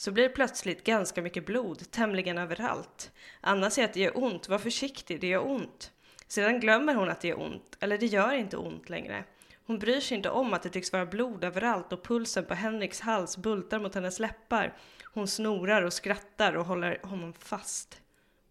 Så 0.03 0.13
blir 0.13 0.25
det 0.25 0.35
plötsligt 0.35 0.85
ganska 0.85 1.23
mycket 1.23 1.47
blod, 1.47 1.91
tämligen 1.91 2.39
överallt. 2.39 3.13
Anna 3.41 3.71
säger 3.71 3.89
att 3.89 3.95
det 3.95 4.01
gör 4.01 4.25
ont, 4.25 4.49
var 4.49 4.59
försiktig, 4.59 5.21
det 5.21 5.27
gör 5.27 5.47
ont. 5.47 5.93
Sedan 6.27 6.61
glömmer 6.61 6.95
hon 6.95 7.09
att 7.09 7.21
det 7.21 7.29
gör 7.29 7.41
ont, 7.41 7.77
eller 7.81 7.99
det 7.99 8.07
gör 8.07 8.33
inte 8.33 8.57
ont 8.57 8.91
längre. 8.91 9.25
Hon 9.67 9.79
bryr 9.79 10.01
sig 10.01 10.17
inte 10.17 10.31
om 10.31 10.53
att 10.53 10.63
det 10.63 10.69
tycks 10.69 10.93
vara 10.93 11.07
blod 11.07 11.45
överallt 11.45 11.93
och 11.93 12.05
pulsen 12.05 12.45
på 12.45 12.55
Henriks 12.55 13.01
hals 13.01 13.37
bultar 13.37 13.79
mot 13.79 13.95
hennes 13.95 14.19
läppar. 14.19 14.77
Hon 15.05 15.29
snorar 15.29 15.83
och 15.83 15.93
skrattar 15.93 16.57
och 16.57 16.67
håller 16.67 17.01
honom 17.03 17.33
fast. 17.33 18.01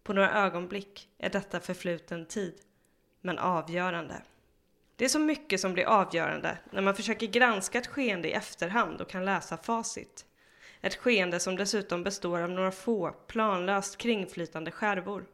På 0.02 0.12
några 0.12 0.32
ögonblick 0.32 1.08
är 1.18 1.30
detta 1.30 1.60
förfluten 1.60 2.26
tid. 2.26 2.54
men 3.20 3.38
avgörande. 3.38 4.22
Det 4.96 5.04
är 5.04 5.08
så 5.08 5.18
mycket 5.18 5.60
som 5.60 5.74
blir 5.74 5.84
avgörande 5.84 6.58
när 6.70 6.82
man 6.82 6.94
försöker 6.94 7.26
granska 7.26 7.78
ett 7.78 7.86
skeende 7.86 8.28
i 8.28 8.32
efterhand 8.32 9.00
och 9.00 9.10
kan 9.10 9.24
läsa 9.24 9.56
facit. 9.56 10.26
Ett 10.84 10.96
skeende 10.96 11.40
som 11.40 11.56
dessutom 11.56 12.02
består 12.02 12.40
av 12.40 12.50
några 12.50 12.72
få 12.72 13.10
planlöst 13.26 13.98
kringflytande 13.98 14.70
skärvor. 14.70 15.26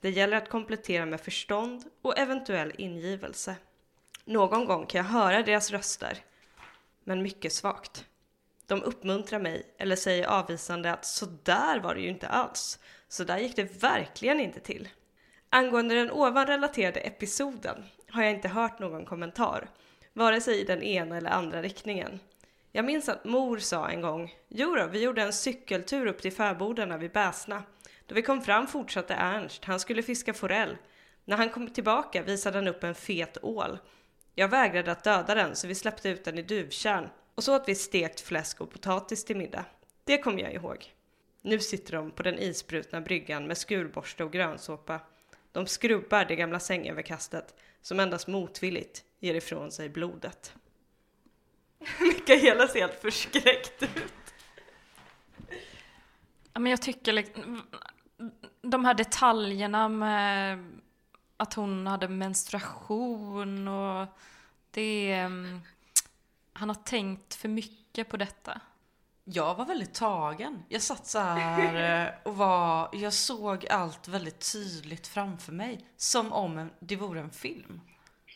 Det 0.00 0.10
gäller 0.10 0.36
att 0.36 0.48
komplettera 0.48 1.06
med 1.06 1.20
förstånd 1.20 1.84
och 2.02 2.18
eventuell 2.18 2.72
ingivelse. 2.78 3.56
Någon 4.24 4.64
gång 4.64 4.86
kan 4.86 4.98
jag 4.98 5.10
höra 5.10 5.42
deras 5.42 5.70
röster, 5.70 6.18
men 7.04 7.22
mycket 7.22 7.52
svagt. 7.52 8.04
De 8.66 8.82
uppmuntrar 8.82 9.38
mig 9.38 9.62
eller 9.78 9.96
säger 9.96 10.26
avvisande 10.26 10.92
att 10.92 11.06
så 11.06 11.26
där 11.42 11.80
var 11.80 11.94
det 11.94 12.00
ju 12.00 12.08
inte 12.08 12.28
alls. 12.28 12.78
Så 13.08 13.24
där 13.24 13.38
gick 13.38 13.56
det 13.56 13.82
verkligen 13.82 14.40
inte 14.40 14.60
till. 14.60 14.88
Angående 15.50 15.94
den 15.94 16.10
ovan 16.10 16.46
relaterade 16.46 17.00
episoden 17.00 17.84
har 18.08 18.22
jag 18.22 18.32
inte 18.32 18.48
hört 18.48 18.78
någon 18.78 19.04
kommentar, 19.04 19.68
vare 20.12 20.40
sig 20.40 20.60
i 20.60 20.64
den 20.64 20.82
ena 20.82 21.16
eller 21.16 21.30
andra 21.30 21.62
riktningen. 21.62 22.20
Jag 22.76 22.84
minns 22.84 23.08
att 23.08 23.24
mor 23.24 23.58
sa 23.58 23.88
en 23.88 24.00
gång, 24.00 24.34
Jodå, 24.48 24.86
vi 24.86 25.02
gjorde 25.02 25.22
en 25.22 25.32
cykeltur 25.32 26.06
upp 26.06 26.22
till 26.22 26.32
fäbodarna 26.32 26.98
vid 26.98 27.12
Bäsna. 27.12 27.62
Då 28.06 28.14
vi 28.14 28.22
kom 28.22 28.42
fram 28.42 28.66
fortsatte 28.66 29.14
Ernst, 29.14 29.64
han 29.64 29.80
skulle 29.80 30.02
fiska 30.02 30.34
forell. 30.34 30.76
När 31.24 31.36
han 31.36 31.50
kom 31.50 31.68
tillbaka 31.70 32.22
visade 32.22 32.58
han 32.58 32.68
upp 32.68 32.84
en 32.84 32.94
fet 32.94 33.38
ål. 33.42 33.78
Jag 34.34 34.48
vägrade 34.48 34.92
att 34.92 35.04
döda 35.04 35.34
den 35.34 35.56
så 35.56 35.66
vi 35.66 35.74
släppte 35.74 36.08
ut 36.08 36.24
den 36.24 36.38
i 36.38 36.42
duvtjärn 36.42 37.08
och 37.34 37.44
så 37.44 37.56
åt 37.56 37.68
vi 37.68 37.74
stekt 37.74 38.20
fläsk 38.20 38.60
och 38.60 38.70
potatis 38.70 39.24
till 39.24 39.36
middag. 39.36 39.64
Det 40.04 40.18
kommer 40.18 40.42
jag 40.42 40.54
ihåg. 40.54 40.94
Nu 41.42 41.58
sitter 41.58 41.92
de 41.92 42.10
på 42.10 42.22
den 42.22 42.38
isbrutna 42.38 43.00
bryggan 43.00 43.46
med 43.46 43.58
skurborste 43.58 44.24
och 44.24 44.32
grönsåpa. 44.32 45.00
De 45.52 45.66
skrubbar 45.66 46.24
det 46.24 46.36
gamla 46.36 46.60
sängöverkastet 46.60 47.54
som 47.82 48.00
endast 48.00 48.26
motvilligt 48.26 49.04
ger 49.20 49.34
ifrån 49.34 49.70
sig 49.70 49.88
blodet. 49.88 50.54
Mikaela 52.00 52.68
ser 52.68 52.80
helt 52.80 53.00
förskräckt 53.02 53.82
ut. 53.82 54.12
Ja, 56.52 56.60
men 56.60 56.70
jag 56.70 56.82
tycker 56.82 57.12
liksom, 57.12 57.62
de 58.62 58.84
här 58.84 58.94
detaljerna 58.94 59.88
med 59.88 60.58
att 61.36 61.54
hon 61.54 61.86
hade 61.86 62.08
menstruation 62.08 63.68
och 63.68 64.06
det... 64.70 65.12
mm, 65.12 65.60
Han 66.52 66.68
har 66.68 66.76
tänkt 66.76 67.34
för 67.34 67.48
mycket 67.48 68.08
på 68.08 68.16
detta. 68.16 68.60
Jag 69.24 69.54
var 69.54 69.64
väldigt 69.66 69.94
tagen. 69.94 70.62
Jag 70.68 70.82
satt 70.82 71.06
så 71.06 71.18
här 71.18 72.04
eh, 72.06 72.12
och 72.24 72.36
var, 72.36 72.88
jag 72.92 73.12
såg 73.12 73.66
allt 73.66 74.08
väldigt 74.08 74.52
tydligt 74.52 75.06
framför 75.06 75.52
mig. 75.52 75.86
Som 75.96 76.32
om 76.32 76.70
det 76.80 76.96
vore 76.96 77.20
en 77.20 77.30
film. 77.30 77.80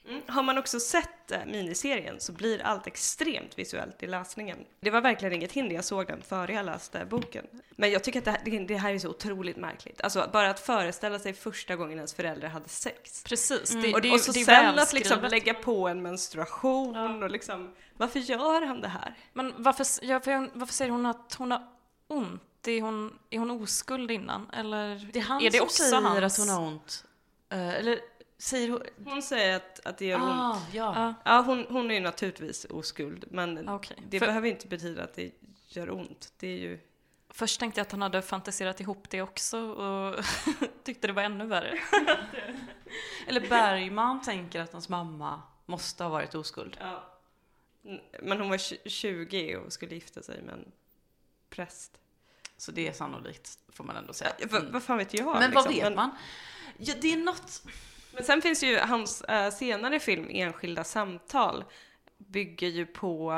Mm. 0.08 0.22
Har 0.26 0.42
man 0.42 0.58
också 0.58 0.80
sett 0.80 1.30
eh, 1.30 1.38
miniserien 1.46 2.20
så 2.20 2.32
blir 2.32 2.62
allt 2.62 2.86
extremt 2.86 3.58
visuellt 3.58 4.02
i 4.02 4.06
läsningen. 4.06 4.58
Det 4.80 4.90
var 4.90 5.00
verkligen 5.00 5.34
inget 5.34 5.52
hinder, 5.52 5.74
jag 5.74 5.84
såg 5.84 6.06
den 6.06 6.22
före 6.22 6.52
jag 6.52 6.66
läste 6.66 7.06
boken. 7.10 7.46
Men 7.70 7.90
jag 7.90 8.04
tycker 8.04 8.18
att 8.18 8.24
det 8.24 8.30
här, 8.30 8.66
det, 8.68 8.76
här 8.76 8.94
är 8.94 8.98
så 8.98 9.08
otroligt 9.08 9.56
märkligt. 9.56 10.00
Alltså 10.00 10.30
bara 10.32 10.50
att 10.50 10.60
föreställa 10.60 11.18
sig 11.18 11.32
första 11.32 11.76
gången 11.76 11.98
ens 11.98 12.14
föräldrar 12.14 12.48
hade 12.48 12.68
sex. 12.68 13.24
Precis. 13.24 13.70
Mm. 13.70 13.82
Det, 13.82 13.94
och, 13.94 14.00
det, 14.00 14.10
och 14.10 14.20
så 14.20 14.32
det 14.32 14.44
sen 14.44 14.78
att 14.78 14.92
liksom 14.92 15.22
lägga 15.22 15.54
på 15.54 15.88
en 15.88 16.02
menstruation 16.02 17.22
och 17.22 17.30
liksom, 17.30 17.74
varför 17.96 18.20
gör 18.20 18.66
han 18.66 18.80
det 18.80 18.88
här? 18.88 19.14
Men 19.32 19.54
varför, 19.56 19.86
ja, 20.02 20.20
för, 20.20 20.58
varför 20.58 20.74
säger 20.74 20.90
hon 20.90 21.06
att 21.06 21.34
hon 21.38 21.50
har 21.50 21.68
ont? 22.08 22.42
Är 22.66 22.82
hon, 22.82 23.18
är 23.30 23.38
hon 23.38 23.50
oskuld 23.50 24.10
innan? 24.10 24.50
Eller 24.50 25.10
Det 25.12 25.18
är 25.18 25.22
han 25.22 25.42
är 25.42 25.50
det 25.50 25.56
som 25.56 25.64
också 25.64 25.82
säger 25.82 26.02
hans? 26.02 26.38
att 26.38 26.46
hon 26.46 26.56
har 26.56 26.66
ont. 26.66 27.04
Eh, 27.50 27.74
eller 27.74 28.00
säger 28.40 28.68
hon... 28.70 28.82
Hon 29.04 29.22
säger 29.22 29.56
att, 29.56 29.86
att 29.86 29.98
det 29.98 30.06
gör 30.06 30.18
Ah, 30.20 30.50
ont. 30.52 30.62
ja. 30.74 31.14
Ja. 31.24 31.40
Hon, 31.40 31.66
hon 31.68 31.90
är 31.90 31.94
ju 31.94 32.00
naturligtvis 32.00 32.64
oskuld, 32.64 33.24
men 33.30 33.68
Okej. 33.68 33.96
det 34.08 34.18
För- 34.18 34.26
behöver 34.26 34.48
inte 34.48 34.66
betyda 34.66 35.04
att 35.04 35.14
det 35.14 35.30
gör 35.68 35.90
ont. 35.90 36.32
Det 36.38 36.46
är 36.48 36.58
ju... 36.58 36.80
Först 37.32 37.60
tänkte 37.60 37.80
jag 37.80 37.84
att 37.86 37.92
han 37.92 38.02
hade 38.02 38.22
fantiserat 38.22 38.80
ihop 38.80 39.10
det 39.10 39.22
också 39.22 39.58
och 39.60 40.24
tyckte 40.84 41.06
det 41.06 41.12
var 41.12 41.22
ännu 41.22 41.46
värre. 41.46 41.78
Eller 43.26 43.40
Bergman 43.48 44.22
tänker 44.22 44.60
att 44.60 44.72
hans 44.72 44.88
mamma 44.88 45.42
måste 45.66 46.04
ha 46.04 46.10
varit 46.10 46.34
oskuld. 46.34 46.76
Ja. 46.80 47.04
Men 48.22 48.40
hon 48.40 48.50
var 48.50 48.56
tj- 48.56 48.88
20 48.88 49.56
och 49.56 49.72
skulle 49.72 49.94
gifta 49.94 50.22
sig 50.22 50.42
med 50.42 50.54
en 50.54 50.72
präst. 51.50 51.98
Så 52.56 52.72
det 52.72 52.88
är 52.88 52.92
sannolikt, 52.92 53.58
får 53.72 53.84
man 53.84 53.96
ändå 53.96 54.12
säga. 54.12 54.32
Ja, 54.38 54.46
vad, 54.50 54.60
Mm. 54.60 54.72
vad 54.72 54.82
fan 54.82 54.98
vet 54.98 55.14
jag? 55.14 55.26
Men 55.26 55.34
vad 55.34 55.64
liksom. 55.64 55.72
vet 55.74 55.82
Men- 55.82 55.94
man? 55.94 56.10
Ja, 56.78 56.94
det 57.00 57.12
är 57.12 57.16
något... 57.16 57.62
Men 58.12 58.24
sen 58.24 58.42
finns 58.42 58.62
ju 58.62 58.78
hans 58.78 59.22
äh, 59.22 59.50
senare 59.50 60.00
film 60.00 60.26
Enskilda 60.30 60.84
samtal 60.84 61.64
bygger 62.18 62.68
ju 62.68 62.86
på 62.86 63.32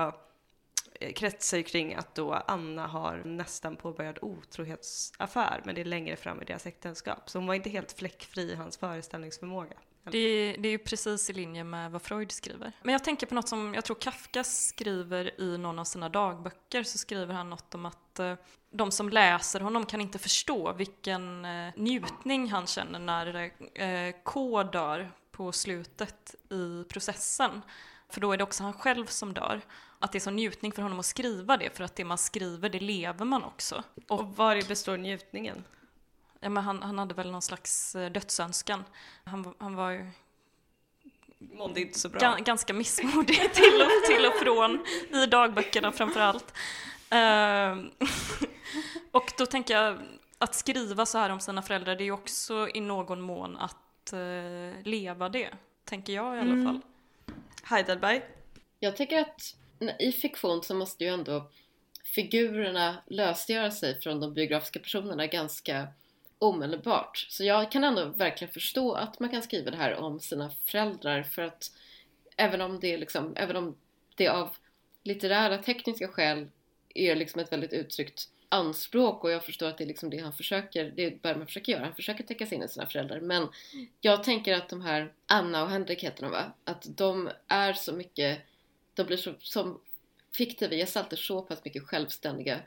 eh, 1.01 1.13
kretsar 1.13 1.57
ju 1.57 1.63
kring 1.63 1.95
att 1.95 2.15
då 2.15 2.33
Anna 2.33 2.87
har 2.87 3.23
nästan 3.25 3.77
påbörjat 3.77 4.19
otrohetsaffär 4.23 5.63
men 5.65 5.75
det 5.75 5.81
är 5.81 5.85
längre 5.85 6.17
fram 6.17 6.43
i 6.43 6.45
deras 6.45 6.67
äktenskap. 6.67 7.31
Så 7.31 7.39
hon 7.39 7.47
var 7.47 7.55
inte 7.55 7.71
helt 7.71 7.93
fläckfri 7.93 8.43
i 8.53 8.55
hans 8.55 8.77
föreställningsförmåga. 8.77 9.77
Det 10.11 10.19
är, 10.19 10.57
det 10.59 10.69
är 10.69 10.73
ju 10.73 10.79
precis 10.79 11.31
i 11.31 11.33
linje 11.33 11.65
med 11.65 11.91
vad 11.91 12.03
Freud 12.03 12.33
skriver. 12.33 12.73
Men 12.83 12.93
jag 12.93 13.05
tänker 13.05 13.27
på 13.27 13.35
något 13.35 13.49
som 13.49 13.75
jag 13.75 13.85
tror 13.85 13.97
Kafka 14.01 14.45
skriver 14.45 15.41
i 15.41 15.59
någon 15.59 15.79
av 15.79 15.85
sina 15.85 16.09
dagböcker, 16.09 16.83
så 16.83 16.99
skriver 16.99 17.35
han 17.35 17.51
något 17.51 17.75
om 17.75 17.87
att 17.87 18.19
eh, 18.19 18.35
de 18.73 18.91
som 18.91 19.09
läser 19.09 19.61
honom 19.61 19.87
kan 19.87 20.01
inte 20.01 20.19
förstå 20.19 20.73
vilken 20.73 21.45
eh, 21.45 21.73
njutning 21.77 22.51
han 22.51 22.67
känner 22.67 22.99
när 22.99 23.53
eh, 23.75 24.15
K 24.25 24.63
dör 24.63 25.11
på 25.31 25.53
slutet 25.53 26.35
i 26.51 26.85
processen. 26.89 27.63
För 28.09 28.21
då 28.21 28.33
är 28.33 28.37
det 28.37 28.45
också 28.45 28.63
han 28.63 28.73
själv 28.73 29.07
som 29.07 29.35
dör. 29.35 29.61
Att 29.99 30.13
det 30.13 30.19
är 30.19 30.21
så 30.21 30.31
njutning 30.31 30.73
för 30.73 30.83
honom 30.83 30.99
att 30.99 31.07
skriva 31.07 31.57
det, 31.57 31.77
för 31.77 31.85
att 31.85 31.97
det 31.97 32.05
man 32.05 32.19
skriver, 32.19 32.69
det 32.69 32.81
lever 32.81 33.25
man 33.25 33.45
också. 33.45 33.83
Och, 34.09 34.21
och 34.21 34.37
var 34.37 34.69
består 34.69 34.97
njutningen? 34.97 35.65
Ja, 36.41 36.49
men 36.49 36.65
han, 36.65 36.83
han 36.83 36.99
hade 36.99 37.15
väl 37.15 37.31
någon 37.31 37.43
slags 37.43 37.95
eh, 37.95 38.13
dödsönskan. 38.13 38.85
Han, 39.25 39.55
han 39.59 39.75
var 39.75 39.91
ju 39.91 40.11
Mådde 41.39 41.81
inte 41.81 41.99
så 41.99 42.09
bra. 42.09 42.21
Gan, 42.21 42.45
ganska 42.45 42.73
missmodig 42.73 43.37
till 43.55 43.83
och, 43.83 44.07
till 44.07 44.27
och 44.27 44.35
från 44.35 44.87
i 45.23 45.27
dagböckerna 45.27 45.93
framför 45.93 46.21
allt. 46.21 46.55
och 49.11 49.33
då 49.39 49.47
tänker 49.47 49.75
jag 49.75 49.99
att 50.39 50.55
skriva 50.55 51.07
så 51.07 51.19
här 51.19 51.31
om 51.31 51.41
sina 51.41 51.63
föräldrar, 51.63 51.97
det 51.97 52.03
är 52.03 52.07
ju 52.07 52.13
också 52.13 52.69
i 52.75 52.81
någon 52.81 53.21
mån 53.21 53.57
att 53.57 54.13
eh, 54.13 54.83
leva 54.85 55.29
det. 55.29 55.51
Tänker 55.85 56.13
jag 56.13 56.37
i 56.37 56.41
alla 56.41 56.53
Mm. 56.53 56.65
fall. 56.65 56.81
Heidelberg? 57.65 58.23
Jag 58.79 58.97
tänker 58.97 59.21
att 59.21 59.57
i 59.99 60.13
fiktion 60.13 60.63
så 60.63 60.75
måste 60.75 61.05
ju 61.05 61.11
ändå 61.11 61.51
figurerna 62.15 62.97
lösgöra 63.07 63.71
sig 63.71 64.01
från 64.01 64.21
de 64.21 64.35
biografiska 64.35 64.81
personerna 64.81 65.27
ganska 65.27 65.89
omedelbart. 66.39 67.27
Så 67.29 67.45
jag 67.45 67.73
kan 67.73 67.85
ändå 67.85 68.05
verkligen 68.05 68.53
förstå 68.53 68.93
att 68.95 69.21
man 69.21 69.29
kan 69.31 69.43
skriva 69.43 69.71
det 69.71 69.77
här 69.77 69.95
om 69.95 70.21
sina 70.21 70.51
föräldrar 70.51 71.23
för 71.23 71.43
att 71.43 71.73
även 72.37 72.61
om 72.61 72.81
det, 72.81 72.95
är 72.95 72.99
liksom, 72.99 73.37
även 73.37 73.57
om 73.57 73.77
det 74.17 74.29
av 74.29 74.57
litterära 75.03 75.59
tekniska 75.59 76.09
skäl 76.09 76.49
är 76.95 77.17
liksom 77.17 77.41
ett 77.41 77.53
väldigt 77.53 77.73
uttryckt 77.73 78.29
anspråk 78.49 79.25
och 79.25 79.31
jag 79.31 79.45
förstår 79.45 79.69
att 79.69 79.79
det 79.79 79.85
är 79.85 79.89
liksom 79.89 80.11
det 80.11 80.19
han 80.19 80.33
försöker, 80.33 80.93
det 80.97 81.05
är 81.05 81.19
Bergman 81.23 81.47
försöker 81.47 81.73
göra, 81.73 81.85
han 81.85 81.95
försöker 81.95 82.25
täcka 82.25 82.47
sig 82.47 82.57
in 82.57 82.63
i 82.63 82.69
sina 82.69 82.87
föräldrar. 82.87 83.21
Men 83.21 83.49
jag 84.01 84.25
tänker 84.25 84.55
att 84.55 84.69
de 84.69 84.81
här 84.81 85.13
Anna 85.27 85.63
och 85.63 85.71
Henrik 85.71 86.05
heter 86.05 86.23
de 86.23 86.31
va? 86.31 86.53
Att 86.65 86.87
de 86.97 87.31
är 87.49 87.73
så 87.73 87.93
mycket, 87.93 88.39
de 88.95 89.05
blir 89.05 89.17
så, 89.17 89.35
som 89.39 89.81
fiktiva 90.37 90.75
gestalter 90.75 91.17
så 91.17 91.43
pass 91.43 91.65
mycket 91.65 91.83
självständiga 91.83 92.61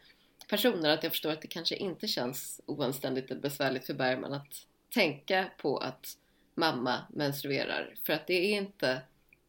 personer 0.47 0.89
att 0.89 1.03
jag 1.03 1.11
förstår 1.11 1.31
att 1.31 1.41
det 1.41 1.47
kanske 1.47 1.75
inte 1.75 2.07
känns 2.07 2.61
oanständigt 2.65 3.31
eller 3.31 3.41
besvärligt 3.41 3.85
för 3.85 3.93
Bergman 3.93 4.33
att 4.33 4.65
tänka 4.93 5.45
på 5.57 5.77
att 5.77 6.17
mamma 6.55 6.99
menstruerar. 7.13 7.95
För 8.03 8.13
att 8.13 8.27
det 8.27 8.33
är 8.33 8.57
inte 8.57 9.01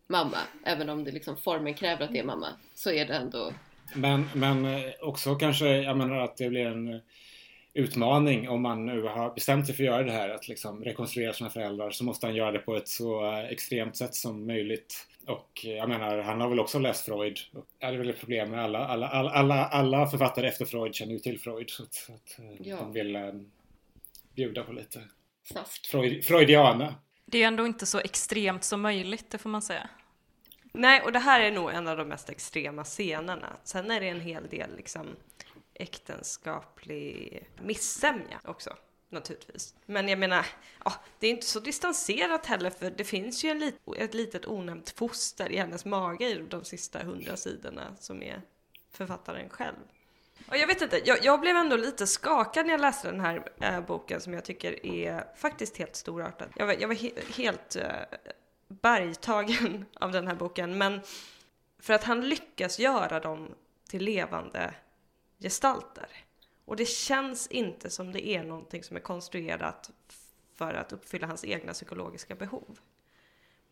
mamma, 0.06 0.38
även 0.64 0.88
om 0.88 1.04
det 1.04 1.10
liksom 1.10 1.36
formen 1.36 1.74
kräver 1.74 2.04
att 2.04 2.12
det 2.12 2.18
är 2.18 2.24
mamma 2.24 2.48
så 2.74 2.90
är 2.90 3.06
det 3.06 3.14
ändå 3.14 3.52
men, 3.94 4.28
men 4.34 4.64
eh, 4.64 4.82
också 5.00 5.34
kanske, 5.34 5.68
jag 5.68 5.96
menar 5.96 6.16
att 6.16 6.36
det 6.36 6.48
blir 6.48 6.66
en 6.66 6.94
eh, 6.94 7.00
utmaning 7.74 8.48
om 8.48 8.62
man 8.62 8.86
nu 8.86 9.02
har 9.02 9.34
bestämt 9.34 9.66
sig 9.66 9.74
för 9.74 9.82
att 9.82 9.86
göra 9.88 10.02
det 10.02 10.12
här, 10.12 10.28
att 10.28 10.48
liksom 10.48 10.84
rekonstruera 10.84 11.32
sina 11.32 11.50
föräldrar, 11.50 11.90
så 11.90 12.04
måste 12.04 12.26
han 12.26 12.34
göra 12.34 12.52
det 12.52 12.58
på 12.58 12.76
ett 12.76 12.88
så 12.88 13.32
eh, 13.32 13.44
extremt 13.44 13.96
sätt 13.96 14.14
som 14.14 14.46
möjligt. 14.46 15.06
Och 15.26 15.60
jag 15.64 15.88
menar, 15.88 16.18
han 16.18 16.40
har 16.40 16.48
väl 16.48 16.60
också 16.60 16.78
läst 16.78 17.04
Freud. 17.04 17.38
Det 17.80 17.86
är 17.86 17.92
väl 17.96 18.10
ett 18.10 18.20
problem 18.20 18.50
med 18.50 18.64
alla, 18.64 18.86
alla, 18.86 19.08
alla, 19.08 19.30
alla, 19.30 19.64
alla 19.66 20.06
författare 20.06 20.48
efter 20.48 20.64
Freud 20.64 20.94
känner 20.94 21.12
ju 21.12 21.18
till 21.18 21.40
Freud, 21.40 21.70
så 21.70 21.82
att, 21.82 22.10
att 22.14 22.38
Ja. 22.66 22.76
de 22.76 22.92
vill 22.92 23.16
eh, 23.16 23.32
bjuda 24.34 24.62
på 24.62 24.72
lite 24.72 25.02
snask. 25.44 25.86
Freud, 25.86 26.24
Freudiana. 26.24 26.94
Det 27.26 27.42
är 27.42 27.46
ändå 27.46 27.66
inte 27.66 27.86
så 27.86 27.98
extremt 27.98 28.64
som 28.64 28.80
möjligt, 28.80 29.30
det 29.30 29.38
får 29.38 29.50
man 29.50 29.62
säga. 29.62 29.88
Nej, 30.76 31.02
och 31.02 31.12
det 31.12 31.18
här 31.18 31.40
är 31.40 31.52
nog 31.52 31.70
en 31.70 31.88
av 31.88 31.96
de 31.96 32.08
mest 32.08 32.30
extrema 32.30 32.84
scenerna. 32.84 33.56
Sen 33.64 33.90
är 33.90 34.00
det 34.00 34.08
en 34.08 34.20
hel 34.20 34.48
del 34.48 34.76
liksom 34.76 35.06
äktenskaplig 35.74 37.42
missämja 37.62 38.40
också. 38.44 38.76
naturligtvis. 39.08 39.74
Men 39.86 40.08
jag 40.08 40.18
menar, 40.18 40.46
ja, 40.84 40.92
det 41.18 41.26
är 41.26 41.30
inte 41.30 41.46
så 41.46 41.60
distanserat 41.60 42.46
heller 42.46 42.70
för 42.70 42.90
det 42.90 43.04
finns 43.04 43.44
ju 43.44 43.50
en 43.50 43.58
lit, 43.58 43.74
ett 43.96 44.14
litet 44.14 44.46
onämnt 44.46 44.90
foster 44.90 45.52
i 45.52 45.56
hennes 45.56 45.84
mage 45.84 46.28
i 46.28 46.46
de 46.48 46.64
sista 46.64 46.98
hundra 46.98 47.36
sidorna 47.36 47.96
som 47.98 48.22
är 48.22 48.42
författaren 48.92 49.48
själv. 49.48 49.76
Och 50.48 50.56
jag 50.56 50.66
vet 50.66 50.82
inte, 50.82 51.00
jag, 51.04 51.24
jag, 51.24 51.40
blev 51.40 51.56
ändå 51.56 51.76
lite 51.76 52.06
skakad 52.06 52.66
när 52.66 52.72
jag 52.72 52.80
läste 52.80 53.10
den 53.10 53.20
här 53.20 53.48
äh, 53.60 53.80
boken 53.80 54.20
som 54.20 54.32
jag 54.32 54.44
tycker 54.44 54.86
är 54.86 55.24
faktiskt 55.36 55.76
helt 55.76 55.96
storartad. 55.96 56.48
Jag 56.56 56.66
var, 56.66 56.76
jag 56.78 56.88
var 56.88 56.94
he 56.94 57.10
helt 57.36 57.76
äh, 57.76 57.84
bergtagen 58.68 59.84
av 59.94 60.12
den 60.12 60.26
här 60.26 60.34
boken, 60.34 60.78
men 60.78 61.00
för 61.78 61.94
att 61.94 62.04
han 62.04 62.28
lyckas 62.28 62.78
göra 62.78 63.20
dem 63.20 63.54
till 63.88 64.04
levande 64.04 64.74
gestalter. 65.38 66.08
Och 66.64 66.76
det 66.76 66.88
känns 66.88 67.46
inte 67.46 67.90
som 67.90 68.12
det 68.12 68.28
är 68.28 68.42
någonting 68.42 68.82
som 68.82 68.96
är 68.96 69.00
konstruerat 69.00 69.90
för 70.54 70.74
att 70.74 70.92
uppfylla 70.92 71.26
hans 71.26 71.44
egna 71.44 71.72
psykologiska 71.72 72.34
behov. 72.34 72.78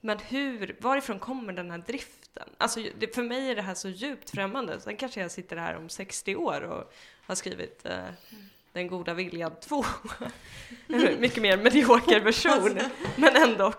Men 0.00 0.18
hur, 0.18 0.76
varifrån 0.80 1.18
kommer 1.18 1.52
den 1.52 1.70
här 1.70 1.78
driften? 1.78 2.48
Alltså 2.58 2.80
det, 2.98 3.14
för 3.14 3.22
mig 3.22 3.50
är 3.50 3.56
det 3.56 3.62
här 3.62 3.74
så 3.74 3.88
djupt 3.88 4.30
främmande. 4.30 4.80
Sen 4.80 4.96
kanske 4.96 5.20
jag 5.20 5.30
sitter 5.30 5.56
här 5.56 5.76
om 5.76 5.88
60 5.88 6.36
år 6.36 6.60
och 6.60 6.92
har 7.26 7.34
skrivit 7.34 7.86
eh, 7.86 8.04
Den 8.72 8.88
goda 8.88 9.14
viljan 9.14 9.52
2. 9.60 9.84
Mycket 11.18 11.42
mer 11.42 11.56
medioker 11.56 12.20
version, 12.20 12.78
men 13.16 13.36
ändå. 13.36 13.72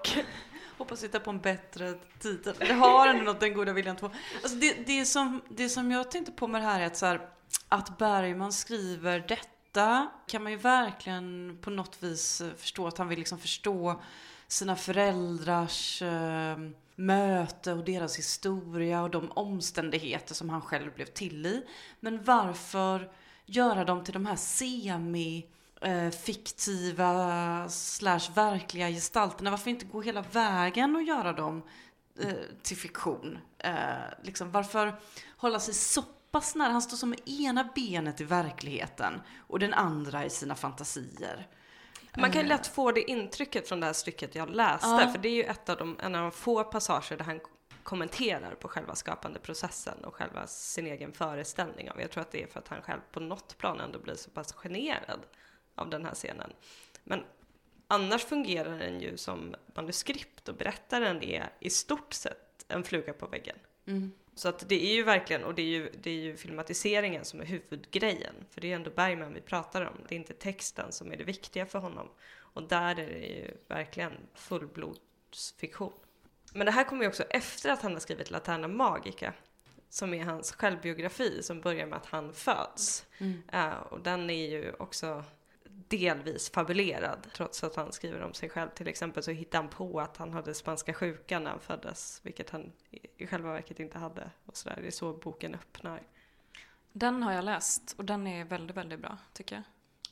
Hoppas 0.77 1.03
hitta 1.03 1.19
på 1.19 1.29
en 1.29 1.39
bättre 1.39 1.93
titel. 2.19 2.55
Det 2.59 2.73
har 2.73 3.07
ändå 3.07 3.23
något 3.23 3.39
Den 3.39 3.53
goda 3.53 3.73
viljan 3.73 3.95
2. 3.95 4.09
Alltså 4.43 4.57
det, 4.57 4.73
det, 4.85 5.05
som, 5.05 5.41
det 5.49 5.69
som 5.69 5.91
jag 5.91 6.11
tänkte 6.11 6.31
på 6.31 6.47
med 6.47 6.61
det 6.61 6.65
här 6.65 6.79
är 6.79 6.85
att, 6.85 6.97
så 6.97 7.05
här, 7.05 7.29
att 7.69 7.97
Bergman 7.97 8.53
skriver 8.53 9.25
detta 9.27 10.07
kan 10.27 10.43
man 10.43 10.51
ju 10.51 10.57
verkligen 10.57 11.57
på 11.61 11.69
något 11.69 12.03
vis 12.03 12.41
eh, 12.41 12.47
förstå 12.57 12.87
att 12.87 12.97
han 12.97 13.07
vill 13.07 13.19
liksom 13.19 13.39
förstå 13.39 14.01
sina 14.47 14.75
föräldrars 14.75 16.01
eh, 16.01 16.57
möte 16.95 17.73
och 17.73 17.83
deras 17.83 18.17
historia 18.17 19.01
och 19.01 19.09
de 19.09 19.31
omständigheter 19.31 20.33
som 20.33 20.49
han 20.49 20.61
själv 20.61 20.93
blev 20.93 21.05
till 21.05 21.45
i. 21.45 21.63
Men 21.99 22.23
varför 22.23 23.11
göra 23.45 23.85
dem 23.85 24.03
till 24.03 24.13
de 24.13 24.25
här 24.25 24.35
semi 24.35 25.45
eh, 25.85 26.09
fiktiva 26.09 27.69
slash 27.69 28.31
verkliga 28.35 28.89
gestalterna? 28.89 29.51
Varför 29.51 29.69
inte 29.69 29.85
gå 29.85 30.01
hela 30.01 30.21
vägen 30.21 30.95
och 30.95 31.03
göra 31.03 31.33
dem 31.33 31.63
eh, 32.19 32.33
till 32.63 32.77
fiktion? 32.77 33.37
Eh, 33.57 33.73
liksom, 34.23 34.51
varför 34.51 34.95
hålla 35.37 35.59
sig 35.59 35.73
så 35.73 36.01
pass 36.31 36.55
nära? 36.55 36.71
Han 36.71 36.81
står 36.81 36.97
som 36.97 37.09
med 37.09 37.29
ena 37.29 37.69
benet 37.75 38.21
i 38.21 38.23
verkligheten 38.23 39.21
och 39.47 39.59
den 39.59 39.73
andra 39.73 40.25
i 40.25 40.29
sina 40.29 40.55
fantasier. 40.55 41.47
Man 42.17 42.31
kan 42.31 42.41
ju 42.41 42.47
lätt 42.47 42.67
få 42.67 42.91
det 42.91 43.11
intrycket 43.11 43.67
från 43.67 43.79
det 43.79 43.85
här 43.85 43.93
stycket 43.93 44.35
jag 44.35 44.49
läste, 44.49 44.87
ja. 44.87 45.09
för 45.11 45.19
det 45.19 45.29
är 45.29 45.33
ju 45.33 45.43
ett 45.43 45.69
av 45.69 45.77
de, 45.77 45.99
en 46.03 46.15
av 46.15 46.21
de 46.21 46.31
få 46.31 46.63
passager 46.63 47.17
där 47.17 47.25
han 47.25 47.39
kommenterar 47.83 48.55
på 48.55 48.67
själva 48.67 48.95
skapandeprocessen 48.95 50.03
och 50.03 50.15
själva 50.15 50.47
sin 50.47 50.87
egen 50.87 51.11
föreställning 51.11 51.91
av. 51.91 52.01
Jag 52.01 52.11
tror 52.11 52.21
att 52.21 52.31
det 52.31 52.43
är 52.43 52.47
för 52.47 52.59
att 52.59 52.67
han 52.67 52.81
själv 52.81 52.99
på 53.11 53.19
något 53.19 53.57
plan 53.57 53.79
ändå 53.79 53.99
blir 53.99 54.15
så 54.15 54.29
pass 54.29 54.53
generad 54.53 55.19
av 55.75 55.89
den 55.89 56.05
här 56.05 56.13
scenen. 56.13 56.53
Men 57.03 57.23
annars 57.87 58.25
fungerar 58.25 58.79
den 58.79 59.01
ju 59.01 59.17
som 59.17 59.55
manuskript 59.75 60.49
och 60.49 60.55
berättaren 60.55 61.23
är 61.23 61.49
i 61.59 61.69
stort 61.69 62.13
sett 62.13 62.65
en 62.67 62.83
fluga 62.83 63.13
på 63.13 63.27
väggen. 63.27 63.57
Mm. 63.85 64.11
Så 64.35 64.49
att 64.49 64.69
det 64.69 64.85
är 64.85 64.93
ju 64.93 65.03
verkligen, 65.03 65.43
och 65.43 65.55
det 65.55 65.61
är 65.61 65.65
ju, 65.65 65.91
det 66.01 66.09
är 66.09 66.19
ju 66.19 66.37
filmatiseringen 66.37 67.25
som 67.25 67.41
är 67.41 67.45
huvudgrejen. 67.45 68.35
För 68.49 68.61
det 68.61 68.67
är 68.67 68.69
ju 68.69 68.75
ändå 68.75 68.91
Bergman 68.91 69.33
vi 69.33 69.41
pratar 69.41 69.85
om. 69.85 69.97
Det 70.07 70.15
är 70.15 70.19
inte 70.19 70.33
texten 70.33 70.91
som 70.91 71.11
är 71.11 71.17
det 71.17 71.23
viktiga 71.23 71.65
för 71.65 71.79
honom. 71.79 72.09
Och 72.37 72.63
där 72.63 72.99
är 72.99 73.05
det 73.05 73.27
ju 73.27 73.57
verkligen 73.67 74.13
fullblodsfiktion. 74.33 75.93
Men 76.53 76.65
det 76.65 76.71
här 76.71 76.83
kommer 76.83 77.03
ju 77.03 77.07
också 77.07 77.23
efter 77.23 77.69
att 77.69 77.81
han 77.81 77.93
har 77.93 77.99
skrivit 77.99 78.31
Laterna 78.31 78.67
Magica. 78.67 79.33
Som 79.89 80.13
är 80.13 80.23
hans 80.23 80.51
självbiografi 80.51 81.43
som 81.43 81.61
börjar 81.61 81.85
med 81.85 81.97
att 81.97 82.05
han 82.05 82.33
föds. 82.33 83.05
Mm. 83.17 83.41
Uh, 83.53 83.79
och 83.79 83.99
den 83.99 84.29
är 84.29 84.49
ju 84.49 84.73
också 84.73 85.23
delvis 85.87 86.51
fabulerad 86.51 87.27
trots 87.33 87.63
att 87.63 87.75
han 87.75 87.91
skriver 87.91 88.21
om 88.21 88.33
sig 88.33 88.49
själv. 88.49 88.69
Till 88.69 88.87
exempel 88.87 89.23
så 89.23 89.31
hittar 89.31 89.59
han 89.59 89.69
på 89.69 89.99
att 89.99 90.17
han 90.17 90.33
hade 90.33 90.53
spanska 90.53 90.93
sjukan 90.93 91.43
när 91.43 91.51
han 91.51 91.59
föddes, 91.59 92.19
vilket 92.23 92.49
han 92.49 92.71
i 93.17 93.27
själva 93.27 93.53
verket 93.53 93.79
inte 93.79 93.97
hade. 93.97 94.31
Och 94.45 94.57
så 94.57 94.69
där. 94.69 94.75
Det 94.81 94.87
är 94.87 94.91
så 94.91 95.13
boken 95.13 95.55
öppnar. 95.55 96.03
Den 96.93 97.23
har 97.23 97.33
jag 97.33 97.45
läst 97.45 97.95
och 97.97 98.05
den 98.05 98.27
är 98.27 98.45
väldigt, 98.45 98.77
väldigt 98.77 98.99
bra 98.99 99.17
tycker 99.33 99.55
jag. 99.55 99.63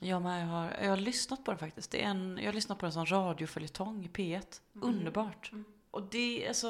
Jag 0.10 0.22
med, 0.22 0.42
jag 0.42 0.48
har, 0.48 0.72
jag 0.82 0.90
har 0.90 0.98
lyssnat 0.98 1.46
på 1.46 1.52
den 1.52 1.58
faktiskt. 1.58 1.92
Det 1.92 2.04
är 2.04 2.10
en, 2.10 2.38
jag 2.38 2.46
har 2.46 2.54
lyssnat 2.54 2.80
på 2.80 2.86
den 2.86 2.94
som 2.94 3.06
radioföljetong 3.06 4.06
i 4.06 4.08
P1. 4.08 4.62
Mm. 4.76 4.90
Underbart. 4.90 5.52
Mm. 5.52 5.66
Och 5.92 6.02
det, 6.02 6.48
alltså, 6.48 6.68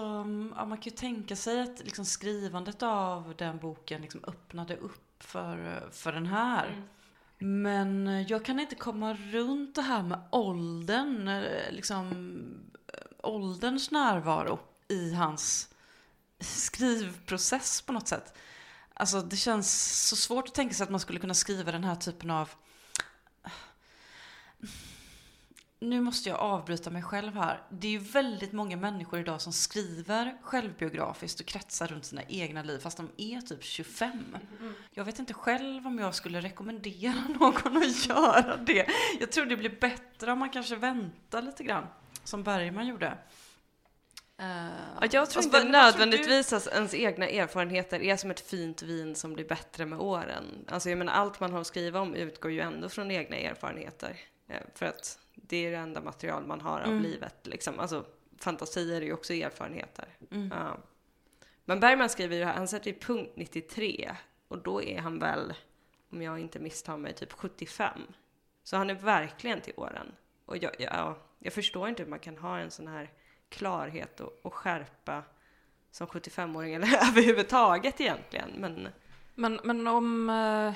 ja, 0.56 0.66
man 0.66 0.78
kan 0.78 0.84
ju 0.84 0.92
tänka 0.92 1.36
sig 1.36 1.62
att 1.62 1.80
liksom 1.80 2.06
skrivandet 2.06 2.84
av 2.84 3.34
den 3.38 3.58
boken 3.58 4.02
liksom 4.02 4.24
öppnade 4.24 4.78
upp 4.78 5.24
för, 5.24 5.88
för 5.92 6.12
den 6.12 6.26
här. 6.26 6.68
Mm. 6.68 6.84
Men 7.46 8.08
eh, 8.08 8.22
jag 8.22 8.46
kan 8.46 8.60
inte 8.60 8.76
komma 8.76 9.14
runt 9.14 9.76
det 9.76 9.82
här 9.82 10.04
med 10.04 10.20
åldern, 10.30 11.28
eh, 11.28 11.72
liksom 11.72 12.12
eh, 12.94 13.00
ålderns 13.24 13.92
närvaro 13.92 14.60
i 14.88 15.14
hans 15.14 15.70
skrivprocess 16.40 17.82
på 17.82 17.94
något 17.94 18.08
sätt. 18.08 18.34
Alltså 18.94 19.22
det 19.22 19.36
känns 19.36 20.00
så 20.10 20.16
svårt 20.16 20.48
att 20.48 20.54
tänka 20.54 20.74
sig 20.76 20.84
att 20.84 20.90
man 20.90 21.00
skulle 21.00 21.20
kunna 21.20 21.34
skriva 21.34 21.72
den 21.72 21.84
här 21.84 21.96
typen 21.96 22.32
av 22.32 22.50
nu 25.84 26.02
måste 26.02 26.30
jag 26.30 26.40
avbryta 26.40 26.90
mig 26.90 27.04
själv 27.04 27.36
här. 27.36 27.62
Det 27.70 27.88
är 27.88 27.92
ju 27.92 27.98
väldigt 27.98 28.52
många 28.52 28.78
människor 28.78 29.20
idag 29.20 29.42
som 29.42 29.54
skriver 29.54 30.38
självbiografiskt 30.42 31.40
och 31.40 31.46
kretsar 31.46 31.88
runt 31.88 32.06
sina 32.06 32.22
egna 32.28 32.64
liv 32.64 32.80
fast 32.80 32.98
de 32.98 33.10
är 33.18 33.42
typ 33.42 33.64
25. 33.64 34.12
Mm. 34.60 34.74
Jag 34.92 35.06
vet 35.06 35.20
inte 35.20 35.34
själv 35.34 35.88
om 35.88 36.00
jag 36.00 36.16
skulle 36.16 36.42
rekommendera 36.42 37.24
någon 37.40 37.78
att 37.78 38.06
göra 38.08 38.58
det. 38.58 38.88
Jag 39.20 39.32
tror 39.32 39.46
det 39.46 39.58
blir 39.58 39.80
bättre 39.80 40.32
om 40.32 40.40
man 40.40 40.50
kanske 40.50 40.76
väntar 40.76 41.42
lite 41.42 41.64
grann, 41.64 41.88
som 42.24 42.44
Bergman 42.44 42.88
gjorde. 42.88 43.18
Uh, 44.42 44.48
jag 45.02 45.12
tror 45.12 45.22
alltså, 45.22 45.40
inte 45.40 45.64
nödvändigtvis 45.64 46.54
att 46.54 46.68
ens 46.68 46.94
egna 46.94 47.28
erfarenheter 47.28 48.02
är 48.02 48.18
som 48.18 48.32
ett 48.32 48.50
fint 48.50 48.82
vin 48.82 49.16
som 49.16 49.34
blir 49.34 49.48
bättre 49.48 49.86
med 49.86 50.00
åren. 50.00 50.66
Alltså 50.68 50.90
jag 50.90 50.98
menar, 50.98 51.14
allt 51.14 51.40
man 51.40 51.52
har 51.52 51.62
att 51.62 51.68
skriva 51.68 52.00
om 52.00 52.16
utgår 52.16 52.52
ju 52.52 52.60
ändå 52.60 52.90
från 52.90 53.12
egna 53.12 53.36
erfarenheter. 53.36 54.18
Eh, 54.48 54.62
för 54.76 54.86
att 54.86 55.20
det 55.48 55.66
är 55.66 55.72
det 55.72 55.78
enda 55.78 56.02
material 56.02 56.46
man 56.46 56.62
har 56.62 56.80
av 56.80 56.92
mm. 56.92 57.04
livet. 57.04 57.48
Liksom. 57.48 57.80
Alltså, 57.80 58.06
fantasier 58.38 59.02
är 59.02 59.06
ju 59.06 59.14
också 59.14 59.34
erfarenheter. 59.34 60.08
Mm. 60.32 60.52
Uh. 60.52 60.76
Men 61.66 61.80
Bergman 61.80 62.10
skriver 62.10 62.36
ju 62.36 62.44
här, 62.44 62.54
han 62.54 62.68
sätter 62.68 62.92
ju 62.92 63.00
punkt 63.00 63.32
93 63.36 64.12
och 64.48 64.58
då 64.58 64.84
är 64.84 65.00
han 65.00 65.20
väl, 65.20 65.54
om 66.12 66.22
jag 66.22 66.40
inte 66.40 66.60
misstar 66.60 66.98
mig, 66.98 67.14
typ 67.14 67.34
75. 67.34 68.00
Så 68.64 68.78
han 68.78 68.90
är 68.90 68.96
verkligen 68.96 69.62
till 69.62 69.74
åren. 69.78 70.12
Och 70.46 70.58
jag, 70.58 70.72
jag, 70.80 71.16
jag 71.40 71.54
förstår 71.54 71.90
inte 71.90 72.04
hur 72.04 72.10
man 72.10 72.20
kan 72.20 72.38
ha 72.38 72.60
en 72.60 72.72
sån 72.72 72.88
här 72.88 73.12
klarhet 73.50 74.20
och, 74.20 74.40
och 74.42 74.54
skärpa 74.54 75.24
som 75.92 76.08
75-åring 76.08 76.74
eller 76.74 76.88
överhuvudtaget 77.10 78.02
egentligen. 78.02 78.50
Men, 78.58 78.88
men, 79.36 79.60
men 79.64 79.88
om, 79.88 80.30
eh, 80.30 80.74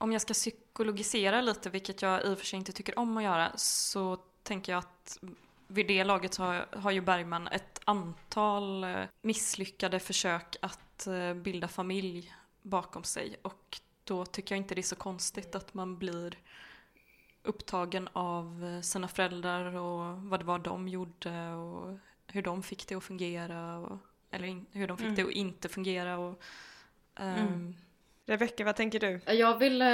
om 0.00 0.12
jag 0.12 0.22
ska 0.22 0.34
psykologisera 0.34 1.40
lite, 1.40 1.70
vilket 1.70 2.02
jag 2.02 2.24
i 2.24 2.34
och 2.34 2.38
för 2.38 2.46
sig 2.46 2.58
inte 2.58 2.72
tycker 2.72 2.98
om 2.98 3.16
att 3.16 3.22
göra, 3.22 3.52
så 3.56 4.16
tänker 4.42 4.72
jag 4.72 4.78
att 4.78 5.18
vid 5.66 5.86
det 5.86 6.04
laget 6.04 6.34
så 6.34 6.42
har, 6.42 6.66
har 6.72 6.90
ju 6.90 7.00
Bergman 7.00 7.48
ett 7.48 7.80
antal 7.84 8.84
eh, 8.84 9.04
misslyckade 9.22 10.00
försök 10.00 10.56
att 10.62 11.06
eh, 11.06 11.34
bilda 11.34 11.68
familj 11.68 12.34
bakom 12.62 13.04
sig 13.04 13.36
och 13.42 13.80
då 14.04 14.26
tycker 14.26 14.54
jag 14.54 14.62
inte 14.62 14.74
det 14.74 14.80
är 14.80 14.82
så 14.82 14.96
konstigt 14.96 15.54
att 15.54 15.74
man 15.74 15.98
blir 15.98 16.38
upptagen 17.42 18.08
av 18.12 18.64
eh, 18.64 18.80
sina 18.80 19.08
föräldrar 19.08 19.76
och 19.76 20.22
vad 20.22 20.40
det 20.40 20.46
var 20.46 20.58
de 20.58 20.88
gjorde 20.88 21.52
och 21.52 21.98
hur 22.26 22.42
de 22.42 22.62
fick 22.62 22.88
det 22.88 22.94
att 22.94 23.04
fungera 23.04 23.78
och, 23.78 23.98
eller 24.30 24.46
in, 24.46 24.66
hur 24.72 24.88
de 24.88 24.96
fick 24.96 25.06
mm. 25.06 25.16
det 25.16 25.22
att 25.22 25.30
inte 25.30 25.68
fungera 25.68 26.18
och 26.18 26.42
um, 27.16 27.26
mm 27.28 27.74
Rebecka, 28.30 28.64
vad 28.64 28.76
tänker 28.76 29.00
du? 29.00 29.20
Jag 29.26 29.58
vill 29.58 29.82
eh, 29.82 29.88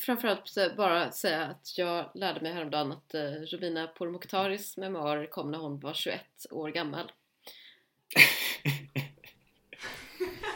framförallt 0.00 0.76
bara 0.76 1.10
säga 1.10 1.44
att 1.44 1.78
jag 1.78 2.10
lärde 2.14 2.40
mig 2.40 2.52
häromdagen 2.52 2.92
att 2.92 3.14
eh, 3.14 3.22
Rubina 3.22 3.86
Pourmokhtaris 3.86 4.76
memoar 4.76 5.30
kom 5.30 5.50
när 5.50 5.58
hon 5.58 5.80
var 5.80 5.94
21 5.94 6.20
år 6.50 6.68
gammal. 6.68 7.12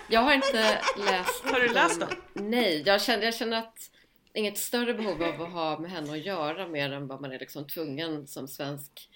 jag 0.09 0.21
har 0.21 0.35
inte 0.35 0.81
läst 0.99 1.45
Har 1.45 1.61
du 1.61 1.75
läst 1.75 2.01
den? 2.01 2.09
Nej, 2.51 2.83
jag 2.87 3.03
känner, 3.03 3.25
jag 3.25 3.35
känner 3.35 3.59
att 3.59 3.91
inget 4.33 4.59
större 4.59 4.95
behov 4.95 5.23
av 5.23 5.43
att 5.43 5.53
ha 5.53 5.79
med 5.79 5.91
henne 5.91 6.13
att 6.13 6.27
göra 6.27 6.69
mer 6.69 6.93
än 6.93 7.07
vad 7.07 7.21
man 7.21 7.33
är 7.33 7.39
liksom 7.39 7.67
tvungen 7.67 8.27
som 8.27 8.49
svensk 8.49 9.09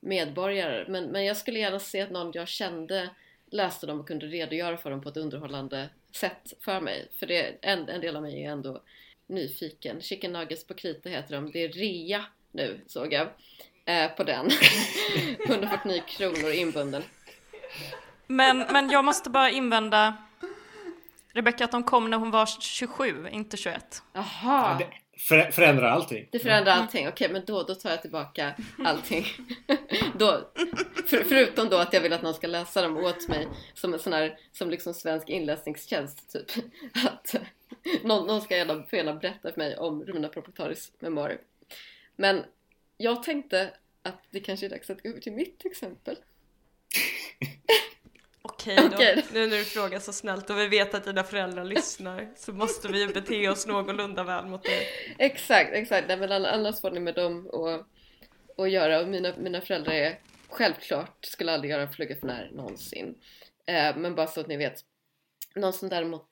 medborgare. 0.00 0.84
Men, 0.88 1.04
men 1.04 1.24
jag 1.24 1.36
skulle 1.36 1.58
gärna 1.58 1.78
se 1.78 2.00
att 2.00 2.10
någon 2.10 2.30
jag 2.34 2.48
kände 2.48 3.10
läste 3.50 3.86
dem 3.86 4.00
och 4.00 4.08
kunde 4.08 4.26
redogöra 4.26 4.76
för 4.76 4.90
dem 4.90 5.00
på 5.00 5.08
ett 5.08 5.16
underhållande 5.16 5.88
sätt 6.16 6.52
för 6.60 6.80
mig. 6.80 7.08
För 7.18 7.26
det, 7.26 7.58
en, 7.62 7.88
en 7.88 8.00
del 8.00 8.16
av 8.16 8.22
mig 8.22 8.44
är 8.44 8.50
ändå 8.50 8.82
nyfiken. 9.26 10.00
Chicken 10.00 10.32
Nuggets 10.32 10.66
på 10.66 10.74
krita 10.74 11.08
heter 11.08 11.34
de. 11.34 11.50
Det 11.50 11.64
är 11.64 11.68
rea 11.68 12.24
nu 12.52 12.80
såg 12.86 13.12
jag 13.12 13.28
eh, 13.84 14.10
på 14.10 14.24
den. 14.24 14.50
149 15.46 16.02
kronor 16.06 16.50
inbunden. 16.50 17.02
Men, 18.26 18.58
men 18.58 18.90
jag 18.90 19.04
måste 19.04 19.30
bara 19.30 19.50
invända 19.50 20.16
Rebecka 21.32 21.64
att 21.64 21.70
de 21.70 21.82
kom 21.82 22.10
när 22.10 22.18
hon 22.18 22.30
var 22.30 22.46
27, 22.46 23.28
inte 23.30 23.56
21. 23.56 24.02
Jaha. 24.12 24.78
Det 24.78 24.84
för, 25.16 25.50
förändrar 25.50 25.88
allting. 25.88 26.28
Det 26.32 26.38
förändrar 26.38 26.72
allting, 26.72 27.08
okej 27.08 27.28
men 27.28 27.44
då, 27.46 27.62
då 27.62 27.74
tar 27.74 27.90
jag 27.90 28.02
tillbaka 28.02 28.54
allting. 28.84 29.26
då, 30.18 30.50
för, 31.06 31.24
förutom 31.24 31.68
då 31.68 31.76
att 31.76 31.92
jag 31.92 32.00
vill 32.00 32.12
att 32.12 32.22
någon 32.22 32.34
ska 32.34 32.46
läsa 32.46 32.82
dem 32.82 32.96
åt 32.96 33.28
mig 33.28 33.48
som 33.74 33.94
en 33.94 33.98
sån 33.98 34.12
här, 34.12 34.38
som 34.52 34.70
liksom 34.70 34.94
svensk 34.94 35.28
inläsningstjänst 35.28 36.32
typ. 36.32 36.64
Att 37.04 37.34
någon, 38.02 38.26
någon 38.26 38.40
ska 38.40 38.56
gärna, 38.56 38.84
gärna 38.92 39.14
berätta 39.14 39.52
för 39.52 39.60
mig 39.60 39.76
om 39.76 40.04
Romina 40.04 40.28
Propotaris 40.28 40.92
memoarer. 40.98 41.40
Men 42.16 42.44
jag 42.96 43.22
tänkte 43.22 43.70
att 44.02 44.22
det 44.30 44.40
kanske 44.40 44.66
är 44.66 44.70
dags 44.70 44.90
att 44.90 45.02
gå 45.02 45.08
över 45.08 45.20
till 45.20 45.32
mitt 45.32 45.66
exempel. 45.66 46.16
Okej 48.48 48.76
då, 48.76 48.86
Okej. 48.86 49.24
nu 49.32 49.46
när 49.46 49.56
du 49.56 49.64
frågar 49.64 49.98
så 50.00 50.12
snällt 50.12 50.50
och 50.50 50.58
vi 50.58 50.68
vet 50.68 50.94
att 50.94 51.04
dina 51.04 51.24
föräldrar 51.24 51.64
lyssnar 51.64 52.32
så 52.36 52.52
måste 52.52 52.88
vi 52.88 53.00
ju 53.00 53.12
bete 53.12 53.48
oss 53.48 53.66
någorlunda 53.66 54.24
väl 54.24 54.46
mot 54.46 54.62
dig. 54.62 54.86
Exakt, 55.18 55.70
exakt. 55.72 56.08
Nej, 56.08 56.16
men 56.16 56.32
annars 56.32 56.80
får 56.80 56.90
ni 56.90 57.00
med 57.00 57.14
dem 57.14 57.46
och, 57.46 57.86
och 58.56 58.68
göra. 58.68 59.00
Och 59.00 59.08
mina, 59.08 59.34
mina 59.38 59.60
föräldrar 59.60 59.92
är 59.92 60.18
självklart, 60.48 61.24
skulle 61.24 61.52
aldrig 61.52 61.70
göra 61.70 61.82
en 61.82 61.92
fluga 61.92 62.16
för 62.16 62.26
när 62.26 62.50
någonsin. 62.50 63.14
Eh, 63.66 63.96
men 63.96 64.14
bara 64.14 64.26
så 64.26 64.40
att 64.40 64.48
ni 64.48 64.56
vet. 64.56 64.80
Någon 65.54 65.72
som 65.72 65.88
däremot 65.88 66.28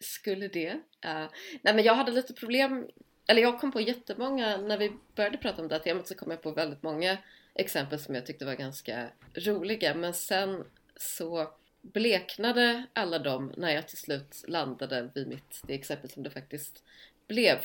skulle 0.00 0.48
det. 0.48 0.68
Eh, 1.04 1.26
nej 1.62 1.74
men 1.74 1.82
jag 1.82 1.94
hade 1.94 2.12
lite 2.12 2.34
problem, 2.34 2.88
eller 3.28 3.42
jag 3.42 3.60
kom 3.60 3.72
på 3.72 3.80
jättemånga, 3.80 4.56
när 4.56 4.78
vi 4.78 4.92
började 5.16 5.38
prata 5.38 5.62
om 5.62 5.68
det 5.68 5.74
här 5.74 5.82
temat 5.82 6.08
så 6.08 6.14
kom 6.14 6.30
jag 6.30 6.42
på 6.42 6.50
väldigt 6.50 6.82
många 6.82 7.18
exempel 7.54 7.98
som 7.98 8.14
jag 8.14 8.26
tyckte 8.26 8.44
var 8.44 8.54
ganska 8.54 9.08
roliga. 9.34 9.94
Men 9.94 10.14
sen 10.14 10.64
så 11.02 11.50
bleknade 11.82 12.86
alla 12.92 13.18
dem 13.18 13.52
när 13.56 13.70
jag 13.70 13.88
till 13.88 13.98
slut 13.98 14.44
landade 14.48 15.10
vid 15.14 15.28
mitt, 15.28 15.60
det 15.66 15.74
exempel 15.74 16.10
som 16.10 16.22
det 16.22 16.30
faktiskt 16.30 16.82
blev. 17.28 17.58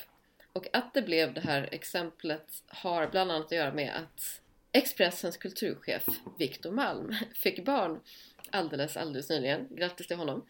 Och 0.54 0.68
att 0.74 0.94
det 0.94 1.02
blev 1.02 1.34
det 1.34 1.42
här 1.42 1.70
exemplet 1.72 2.64
har 2.68 3.08
bland 3.08 3.32
annat 3.32 3.46
att 3.46 3.52
göra 3.52 3.74
med 3.74 3.96
att 3.96 4.42
Expressens 4.72 5.38
kulturchef 5.38 6.06
Viktor 6.38 6.72
Malm 6.72 7.16
fick 7.36 7.66
barn 7.66 8.00
alldeles, 8.50 8.98
alldeles 8.98 9.30
nyligen. 9.30 9.68
Grattis 9.70 10.08
till 10.08 10.18
honom! 10.18 10.46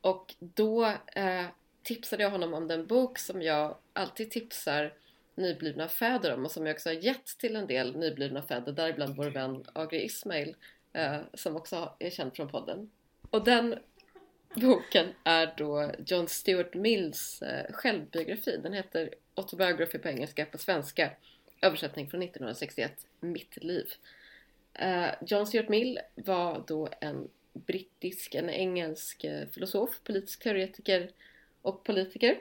Och 0.00 0.34
då 0.38 0.86
eh, 1.06 1.46
tipsade 1.82 2.22
jag 2.22 2.30
honom 2.30 2.54
om 2.54 2.68
den 2.68 2.86
bok 2.86 3.18
som 3.18 3.42
jag 3.42 3.76
alltid 3.92 4.30
tipsar 4.30 4.94
nyblivna 5.34 5.88
fäder 5.88 6.34
om 6.34 6.44
och 6.44 6.50
som 6.50 6.66
jag 6.66 6.74
också 6.74 6.88
har 6.88 6.94
gett 6.94 7.26
till 7.38 7.56
en 7.56 7.66
del 7.66 7.96
nyblivna 7.96 8.42
fäder, 8.42 8.72
däribland 8.72 9.16
vår 9.16 9.30
vän 9.30 9.64
Agri 9.72 10.04
Ismail 10.04 10.56
eh, 10.92 11.16
som 11.34 11.56
också 11.56 11.92
är 11.98 12.10
känd 12.10 12.36
från 12.36 12.48
podden. 12.48 12.90
Och 13.30 13.44
den 13.44 13.78
boken 14.54 15.06
är 15.24 15.54
då 15.56 15.92
John 16.06 16.28
Stuart 16.28 16.74
Mills 16.74 17.42
eh, 17.42 17.72
självbiografi. 17.72 18.60
Den 18.62 18.72
heter 18.72 19.14
Autobiography 19.34 19.98
på 19.98 20.08
engelska, 20.08 20.44
på 20.44 20.58
svenska. 20.58 21.10
Översättning 21.60 22.10
från 22.10 22.22
1961, 22.22 23.06
Mitt 23.20 23.64
liv. 23.64 23.92
Eh, 24.74 25.10
John 25.26 25.46
Stuart 25.46 25.68
Mill 25.68 26.00
var 26.14 26.64
då 26.66 26.88
en 27.00 27.28
brittisk, 27.52 28.34
en 28.34 28.50
engelsk 28.50 29.24
eh, 29.24 29.48
filosof, 29.48 30.00
politisk 30.04 30.42
teoretiker 30.42 31.10
och 31.62 31.84
politiker. 31.84 32.38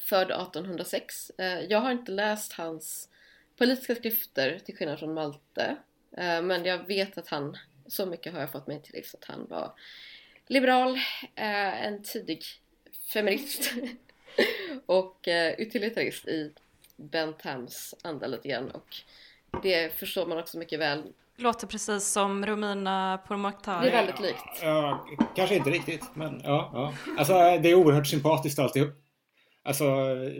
Född 0.00 0.30
1806. 0.30 1.30
Eh, 1.38 1.60
jag 1.60 1.80
har 1.80 1.92
inte 1.92 2.12
läst 2.12 2.52
hans 2.52 3.08
politiska 3.56 3.94
skrifter 3.94 4.58
till 4.58 4.76
skillnad 4.76 4.98
från 4.98 5.14
Malte. 5.14 5.76
Eh, 6.16 6.42
men 6.42 6.64
jag 6.64 6.86
vet 6.86 7.18
att 7.18 7.28
han, 7.28 7.56
så 7.86 8.06
mycket 8.06 8.32
har 8.32 8.40
jag 8.40 8.52
fått 8.52 8.66
mig 8.66 8.82
till 8.82 8.94
livs 8.94 9.14
att 9.14 9.24
han 9.24 9.46
var 9.50 9.72
liberal, 10.46 10.96
eh, 11.34 11.86
en 11.86 12.02
tidig 12.02 12.42
feminist 13.12 13.72
och 14.86 15.28
eh, 15.28 15.54
utilitarist 15.58 16.28
i 16.28 16.52
Benthams 16.96 17.94
anda 18.02 18.26
lite 18.26 18.48
grann 18.48 18.70
och 18.70 18.96
det 19.62 19.98
förstår 19.98 20.26
man 20.26 20.38
också 20.38 20.58
mycket 20.58 20.80
väl. 20.80 21.02
Låter 21.36 21.66
precis 21.66 22.08
som 22.08 22.46
Romina 22.46 23.16
Det 23.16 23.28
Pourmokhtari. 23.28 23.88
är 23.88 23.92
väldigt 23.92 24.20
likt. 24.20 24.62
Ja, 24.62 25.06
kanske 25.36 25.56
inte 25.56 25.70
riktigt, 25.70 26.04
men 26.14 26.40
ja. 26.44 26.70
ja. 26.74 26.94
Alltså, 27.18 27.32
det 27.32 27.70
är 27.70 27.74
oerhört 27.74 28.06
sympatiskt 28.06 28.58
alltihop. 28.58 28.90
Alltså, 29.62 29.84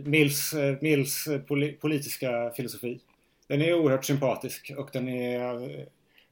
Mills, 0.05 0.55
Mills 0.81 1.29
poli, 1.49 1.73
politiska 1.73 2.51
filosofi. 2.57 3.01
Den 3.49 3.63
är 3.63 3.75
oerhört 3.75 4.05
sympatisk 4.05 4.73
och 4.77 4.91
den 4.93 5.09
är... 5.09 5.59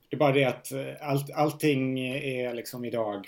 Det 0.09 0.17
är 0.17 0.19
bara 0.19 0.33
det 0.33 0.45
att 0.45 0.73
allt, 1.01 1.31
allting 1.31 2.01
är 2.09 2.55
liksom 2.55 2.85
idag 2.85 3.27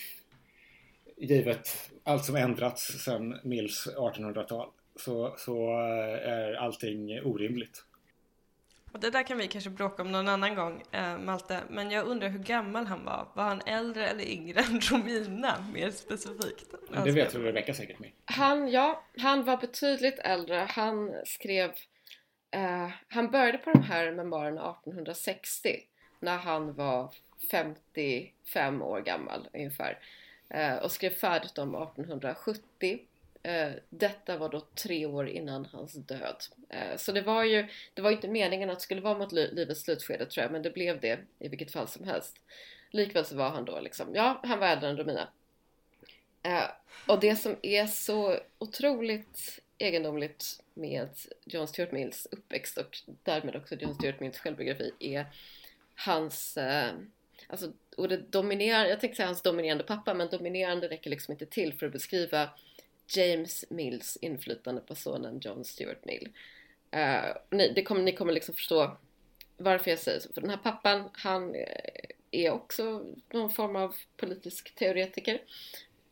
givet 1.16 1.90
allt 2.04 2.24
som 2.24 2.36
ändrats 2.36 3.04
sedan 3.04 3.40
Mills 3.42 3.88
1800-tal 3.96 4.68
så, 4.96 5.34
så 5.38 5.78
är 6.24 6.54
allting 6.54 7.20
orimligt. 7.22 7.84
Och 8.92 9.00
det 9.00 9.10
där 9.10 9.22
kan 9.22 9.38
vi 9.38 9.48
kanske 9.48 9.70
bråka 9.70 10.02
om 10.02 10.12
någon 10.12 10.28
annan 10.28 10.54
gång, 10.54 10.82
eh, 10.92 11.18
Malte. 11.18 11.60
Men 11.70 11.90
jag 11.90 12.06
undrar 12.06 12.28
hur 12.28 12.38
gammal 12.38 12.86
han 12.86 13.04
var. 13.04 13.28
Var 13.34 13.44
han 13.44 13.60
äldre 13.66 14.08
eller 14.08 14.24
yngre 14.24 14.60
än 14.70 14.80
Romina, 14.80 15.64
mer 15.74 15.90
specifikt? 15.90 16.64
Det 17.04 17.10
vet 17.10 17.34
väl 17.34 17.42
Rebecka 17.42 17.74
säkert 17.74 17.98
med. 17.98 18.10
Han, 18.24 18.68
ja, 18.68 19.04
han 19.18 19.44
var 19.44 19.56
betydligt 19.56 20.18
äldre. 20.18 20.66
Han 20.68 21.12
skrev... 21.24 21.70
Eh, 22.50 22.88
han 23.08 23.30
började 23.30 23.58
på 23.58 23.70
de 23.70 23.82
här 23.82 24.12
memoarerna 24.12 24.60
1860 24.70 25.80
när 26.20 26.36
han 26.36 26.74
var 26.74 27.12
55 27.50 28.82
år 28.82 29.00
gammal 29.00 29.48
ungefär 29.52 29.98
eh, 30.48 30.76
och 30.76 30.92
skrev 30.92 31.10
färdigt 31.10 31.54
dem 31.54 31.74
1870. 31.74 32.98
Eh, 33.42 33.70
detta 33.90 34.38
var 34.38 34.48
då 34.48 34.60
tre 34.60 35.06
år 35.06 35.28
innan 35.28 35.64
hans 35.72 35.92
död. 35.92 36.36
Eh, 36.68 36.96
så 36.96 37.12
det 37.12 37.22
var 37.22 37.44
ju 37.44 37.66
det 37.94 38.02
var 38.02 38.10
inte 38.10 38.28
meningen 38.28 38.70
att 38.70 38.78
det 38.78 38.82
skulle 38.82 39.00
vara 39.00 39.18
mot 39.18 39.32
li- 39.32 39.54
livets 39.54 39.80
slutskede 39.80 40.26
tror 40.26 40.42
jag 40.42 40.52
men 40.52 40.62
det 40.62 40.70
blev 40.70 41.00
det 41.00 41.18
i 41.38 41.48
vilket 41.48 41.72
fall 41.72 41.88
som 41.88 42.04
helst. 42.04 42.36
Likväl 42.90 43.24
så 43.24 43.36
var 43.36 43.50
han 43.50 43.64
då 43.64 43.80
liksom, 43.80 44.14
ja 44.14 44.40
han 44.44 44.58
var 44.58 44.66
äldre 44.66 44.88
än 44.90 44.96
Romina. 44.96 45.28
Eh, 46.42 46.64
och 47.06 47.20
det 47.20 47.36
som 47.36 47.56
är 47.62 47.86
så 47.86 48.36
otroligt 48.58 49.60
egendomligt 49.78 50.62
med 50.74 51.08
John 51.44 51.68
Stuart 51.68 51.92
Mills 51.92 52.28
uppväxt 52.30 52.78
och 52.78 52.98
därmed 53.22 53.56
också 53.56 53.74
John 53.74 53.94
Stuart 53.94 54.20
Mills 54.20 54.38
självbiografi 54.38 54.92
är 54.98 55.26
hans, 55.94 56.56
eh, 56.56 56.92
alltså, 57.46 57.72
och 57.96 58.08
det 58.08 58.16
dominerar, 58.16 58.84
jag 58.84 59.00
tänkte 59.00 59.16
säga 59.16 59.26
hans 59.26 59.42
dominerande 59.42 59.84
pappa, 59.84 60.14
men 60.14 60.28
dominerande 60.28 60.88
räcker 60.88 61.10
liksom 61.10 61.32
inte 61.32 61.46
till 61.46 61.74
för 61.74 61.86
att 61.86 61.92
beskriva 61.92 62.50
James 63.06 63.64
Mills 63.70 64.16
inflytande 64.16 64.80
på 64.80 64.94
sonen 64.94 65.40
John 65.40 65.64
Stuart 65.64 66.04
Mill. 66.04 66.28
Uh, 66.94 67.36
ni, 67.50 67.72
det 67.72 67.82
kommer, 67.82 68.02
ni 68.02 68.12
kommer 68.12 68.32
liksom 68.32 68.54
förstå 68.54 68.96
varför 69.56 69.90
jag 69.90 69.98
säger 69.98 70.20
så, 70.20 70.32
för 70.32 70.40
den 70.40 70.50
här 70.50 70.56
pappan, 70.56 71.10
han 71.12 71.54
eh, 71.54 72.10
är 72.30 72.50
också 72.50 73.04
någon 73.32 73.50
form 73.50 73.76
av 73.76 73.94
politisk 74.16 74.74
teoretiker 74.74 75.42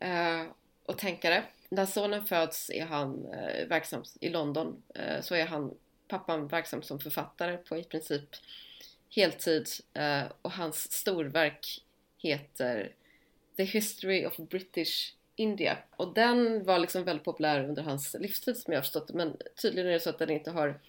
uh, 0.04 0.50
och 0.84 0.98
tänkare. 0.98 1.44
När 1.68 1.86
sonen 1.86 2.26
föds 2.26 2.70
är 2.70 2.84
han 2.84 3.32
eh, 3.32 3.66
verksam 3.66 4.02
i 4.20 4.28
London, 4.28 4.82
eh, 4.94 5.20
så 5.20 5.34
är 5.34 5.46
han 5.46 5.74
pappan 6.08 6.48
verksam 6.48 6.82
som 6.82 7.00
författare 7.00 7.56
på 7.56 7.76
i 7.76 7.84
princip 7.84 8.36
heltid 9.10 9.68
eh, 9.94 10.22
och 10.42 10.52
hans 10.52 10.92
storverk 10.92 11.84
heter 12.18 12.92
The 13.56 13.64
History 13.64 14.26
of 14.26 14.36
British 14.36 15.14
India 15.36 15.78
och 15.96 16.14
den 16.14 16.64
var 16.64 16.78
liksom 16.78 17.04
väldigt 17.04 17.24
populär 17.24 17.64
under 17.64 17.82
hans 17.82 18.16
livstid 18.20 18.56
som 18.56 18.72
jag 18.72 18.78
har 18.78 18.82
förstått 18.82 19.12
men 19.12 19.36
tydligen 19.62 19.88
är 19.88 19.92
det 19.92 20.00
så 20.00 20.10
att 20.10 20.18
den 20.18 20.30
inte 20.30 20.50
har 20.50 20.80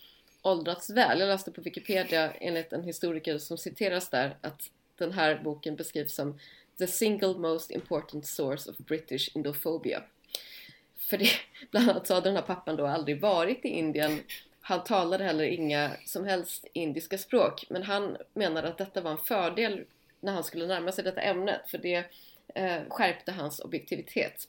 åldrats 0.42 0.90
väl. 0.90 1.20
Jag 1.20 1.28
läste 1.28 1.52
på 1.52 1.62
Wikipedia 1.62 2.32
enligt 2.32 2.74
en 2.74 2.84
historiker 2.84 3.38
som 3.38 3.58
citeras 3.58 4.10
där 4.10 4.38
att 4.42 4.72
den 4.98 5.12
här 5.12 5.42
boken 5.44 5.76
beskrivs 5.76 6.16
som 6.16 6.40
the 6.78 6.88
single 6.88 7.34
most 7.34 7.72
important 7.72 8.26
source 8.26 8.72
of 8.72 8.78
British 8.78 9.36
Indophobia. 9.36 10.04
För 11.10 11.18
det, 11.18 11.30
bland 11.72 11.90
annat 11.90 12.08
så 12.08 12.14
hade 12.14 12.30
den 12.30 12.36
här 12.36 12.44
pappan 12.44 12.76
då 12.76 12.88
aldrig 12.88 13.22
varit 13.22 13.66
i 13.66 13.68
Indien. 13.68 14.20
Han 14.62 14.84
talade 14.84 15.24
heller 15.24 15.44
inga 15.44 15.92
som 16.06 16.26
helst 16.26 16.66
indiska 16.74 17.18
språk. 17.18 17.66
Men 17.70 17.84
han 17.84 18.18
menade 18.34 18.68
att 18.68 18.78
detta 18.78 19.02
var 19.02 19.12
en 19.12 19.18
fördel 19.18 19.86
när 20.20 20.34
han 20.34 20.44
skulle 20.44 20.68
närma 20.68 20.92
sig 20.92 21.04
detta 21.04 21.22
ämnet. 21.22 21.62
För 21.68 21.78
det 21.78 22.06
eh, 22.56 22.82
skärpte 22.90 23.32
hans 23.32 23.60
objektivitet. 23.60 24.48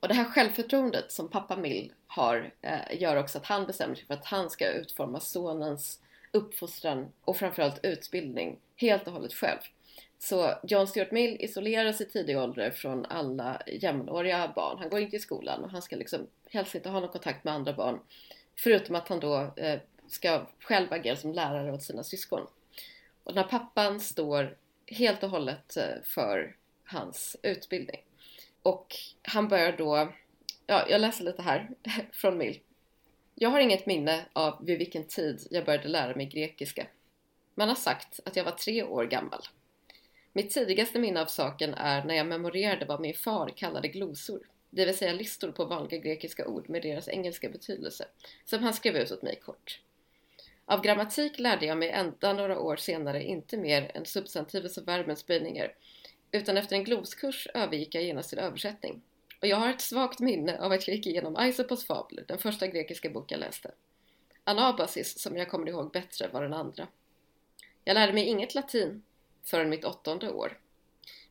Och 0.00 0.08
det 0.08 0.14
här 0.14 0.24
självförtroendet 0.24 1.12
som 1.12 1.30
pappa 1.30 1.56
Mill 1.56 1.92
har 2.06 2.52
eh, 2.62 3.00
gör 3.00 3.16
också 3.16 3.38
att 3.38 3.46
han 3.46 3.66
bestämmer 3.66 3.94
sig 3.94 4.06
för 4.06 4.14
att 4.14 4.26
han 4.26 4.50
ska 4.50 4.68
utforma 4.68 5.20
sonens 5.20 6.00
uppfostran 6.32 7.12
och 7.24 7.36
framförallt 7.36 7.84
utbildning 7.84 8.58
helt 8.76 9.06
och 9.06 9.12
hållet 9.12 9.34
själv. 9.34 9.58
Så 10.18 10.54
John 10.62 10.86
Stuart 10.86 11.10
Mill 11.10 11.36
isoleras 11.40 12.00
i 12.00 12.04
tidig 12.04 12.38
ålder 12.38 12.70
från 12.70 13.06
alla 13.06 13.62
jämnåriga 13.66 14.52
barn. 14.56 14.78
Han 14.78 14.88
går 14.88 15.00
inte 15.00 15.16
i 15.16 15.20
skolan 15.20 15.64
och 15.64 15.70
han 15.70 15.82
ska 15.82 15.96
liksom 15.96 16.26
helst 16.50 16.74
inte 16.74 16.88
ha 16.88 17.00
någon 17.00 17.08
kontakt 17.08 17.44
med 17.44 17.54
andra 17.54 17.72
barn. 17.72 18.00
Förutom 18.56 18.94
att 18.94 19.08
han 19.08 19.20
då 19.20 19.52
eh, 19.56 19.80
ska 20.06 20.46
själv 20.60 20.92
agera 20.92 21.16
som 21.16 21.32
lärare 21.32 21.72
åt 21.72 21.82
sina 21.82 22.04
syskon. 22.04 22.46
Och 23.24 23.34
den 23.34 23.44
här 23.44 23.50
pappan 23.50 24.00
står 24.00 24.56
helt 24.86 25.22
och 25.22 25.30
hållet 25.30 25.76
eh, 25.76 26.02
för 26.04 26.56
hans 26.84 27.36
utbildning. 27.42 28.00
Och 28.62 28.96
han 29.22 29.48
börjar 29.48 29.72
då, 29.72 30.12
ja 30.66 30.86
jag 30.88 31.00
läser 31.00 31.24
lite 31.24 31.42
här 31.42 31.70
från 32.12 32.38
Mill. 32.38 32.60
Jag 33.34 33.50
har 33.50 33.60
inget 33.60 33.86
minne 33.86 34.24
av 34.32 34.64
vid 34.64 34.78
vilken 34.78 35.04
tid 35.04 35.46
jag 35.50 35.64
började 35.64 35.88
lära 35.88 36.16
mig 36.16 36.26
grekiska. 36.26 36.86
Man 37.54 37.68
har 37.68 37.76
sagt 37.76 38.20
att 38.24 38.36
jag 38.36 38.44
var 38.44 38.52
tre 38.52 38.82
år 38.82 39.04
gammal. 39.04 39.42
Mitt 40.36 40.50
tidigaste 40.50 40.98
minne 40.98 41.22
av 41.22 41.26
saken 41.26 41.74
är 41.74 42.04
när 42.04 42.14
jag 42.14 42.26
memorerade 42.26 42.84
vad 42.84 43.00
min 43.00 43.14
far 43.14 43.48
kallade 43.56 43.88
glosor, 43.88 44.40
det 44.70 44.84
vill 44.84 44.96
säga 44.96 45.12
listor 45.12 45.52
på 45.52 45.64
vanliga 45.64 46.00
grekiska 46.00 46.46
ord 46.46 46.68
med 46.68 46.82
deras 46.82 47.08
engelska 47.08 47.48
betydelse, 47.48 48.08
som 48.44 48.62
han 48.62 48.74
skrev 48.74 48.96
ut 48.96 49.12
åt 49.12 49.22
mig 49.22 49.36
kort. 49.36 49.80
Av 50.64 50.82
grammatik 50.82 51.38
lärde 51.38 51.66
jag 51.66 51.78
mig 51.78 51.90
ända 51.90 52.32
några 52.32 52.58
år 52.58 52.76
senare 52.76 53.22
inte 53.22 53.56
mer 53.56 53.90
än 53.94 54.04
substantivets 54.04 54.78
och 54.78 54.88
verbens 54.88 55.26
böjningar, 55.26 55.74
utan 56.32 56.56
efter 56.56 56.76
en 56.76 56.84
gloskurs 56.84 57.48
övergick 57.54 57.94
jag 57.94 58.04
genast 58.04 58.28
till 58.28 58.38
översättning. 58.38 59.02
Och 59.40 59.46
jag 59.46 59.56
har 59.56 59.70
ett 59.70 59.80
svagt 59.80 60.20
minne 60.20 60.58
av 60.58 60.72
att 60.72 60.88
jag 60.88 60.96
gick 60.96 61.06
igenom 61.06 61.36
Aisopos 61.36 61.86
fabler, 61.86 62.24
den 62.28 62.38
första 62.38 62.66
grekiska 62.66 63.10
bok 63.10 63.32
jag 63.32 63.40
läste. 63.40 63.70
Anabasis, 64.44 65.18
som 65.18 65.36
jag 65.36 65.48
kommer 65.48 65.68
ihåg 65.68 65.92
bättre, 65.92 66.28
var 66.28 66.42
den 66.42 66.54
andra. 66.54 66.88
Jag 67.84 67.94
lärde 67.94 68.12
mig 68.12 68.24
inget 68.24 68.54
latin 68.54 69.02
förrän 69.44 69.70
mitt 69.70 69.84
åttonde 69.84 70.30
år. 70.30 70.58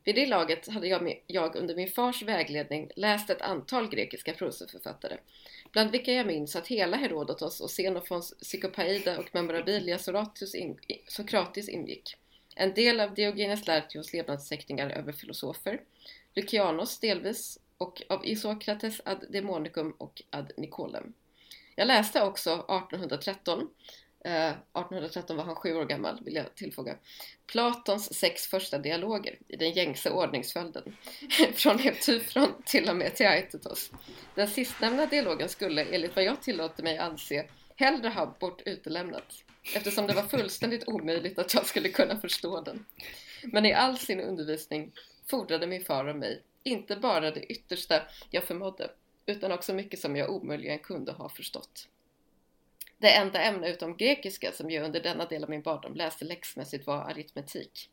Vid 0.04 0.14
det 0.14 0.26
laget 0.26 0.68
hade 0.68 0.88
jag, 0.88 1.22
jag 1.26 1.56
under 1.56 1.76
min 1.76 1.88
fars 1.88 2.22
vägledning 2.22 2.90
läst 2.96 3.30
ett 3.30 3.42
antal 3.42 3.88
grekiska 3.88 4.32
prosaförfattare, 4.32 5.18
bland 5.72 5.90
vilka 5.90 6.12
jag 6.12 6.26
minns 6.26 6.56
att 6.56 6.66
hela 6.66 6.96
Herodotos 6.96 7.60
och 7.60 7.70
Xenofons 7.70 8.34
Psykopaida 8.40 9.18
och 9.18 9.34
Memorabilia 9.34 9.98
Sokratis, 9.98 10.54
in, 10.54 10.78
Sokratis 11.08 11.68
ingick. 11.68 12.16
En 12.56 12.74
del 12.74 13.00
av 13.00 13.14
Diogenes 13.14 13.66
Laertios 13.66 14.12
levnadsteckningar 14.12 14.90
över 14.90 15.12
filosofer, 15.12 15.80
Lucianos 16.34 17.00
delvis 17.00 17.58
och 17.78 18.02
av 18.08 18.26
Isokrates 18.26 19.00
ad 19.04 19.24
Demonicum 19.30 19.90
och 19.98 20.22
ad 20.30 20.52
Nicolem. 20.56 21.12
Jag 21.76 21.86
läste 21.86 22.22
också 22.22 22.50
1813 22.50 23.68
Eh, 24.26 24.48
1813 24.48 25.36
var 25.36 25.44
han 25.44 25.54
sju 25.54 25.74
år 25.74 25.84
gammal, 25.84 26.20
vill 26.24 26.34
jag 26.34 26.54
tillfoga. 26.54 26.96
Platons 27.46 28.14
sex 28.14 28.46
första 28.46 28.78
dialoger 28.78 29.38
i 29.48 29.56
den 29.56 29.72
gängse 29.72 30.10
ordningsföljden. 30.10 30.96
Från 31.54 31.78
Heptyfron 31.78 32.62
till 32.66 32.88
och 32.88 32.96
med 32.96 33.14
till 33.14 33.26
Aetetos. 33.26 33.90
Den 34.34 34.48
sistnämnda 34.48 35.06
dialogen 35.06 35.48
skulle, 35.48 35.84
enligt 35.84 36.16
vad 36.16 36.24
jag 36.24 36.42
tillåter 36.42 36.82
mig 36.82 36.98
anse, 36.98 37.46
hellre 37.76 38.08
ha 38.08 38.36
bort 38.40 38.62
utelämnats 38.64 39.44
eftersom 39.74 40.06
det 40.06 40.14
var 40.14 40.22
fullständigt 40.22 40.88
omöjligt 40.88 41.38
att 41.38 41.54
jag 41.54 41.66
skulle 41.66 41.88
kunna 41.88 42.20
förstå 42.20 42.60
den. 42.60 42.86
Men 43.42 43.66
i 43.66 43.72
all 43.72 43.98
sin 43.98 44.20
undervisning 44.20 44.92
fordrade 45.26 45.66
min 45.66 45.84
far 45.84 46.08
av 46.08 46.16
mig 46.16 46.42
inte 46.62 46.96
bara 46.96 47.30
det 47.30 47.52
yttersta 47.52 48.02
jag 48.30 48.44
förmådde 48.44 48.90
utan 49.26 49.52
också 49.52 49.72
mycket 49.74 50.00
som 50.00 50.16
jag 50.16 50.30
omöjligen 50.30 50.78
kunde 50.78 51.12
ha 51.12 51.28
förstått. 51.28 51.88
Det 53.04 53.10
enda 53.10 53.42
ämne 53.42 53.68
utom 53.68 53.96
grekiska 53.96 54.52
som 54.52 54.70
jag 54.70 54.84
under 54.84 55.00
denna 55.00 55.24
del 55.24 55.44
av 55.44 55.50
min 55.50 55.62
barndom 55.62 55.94
läste 55.94 56.24
läxmässigt 56.24 56.86
var 56.86 56.96
aritmetik. 56.96 57.90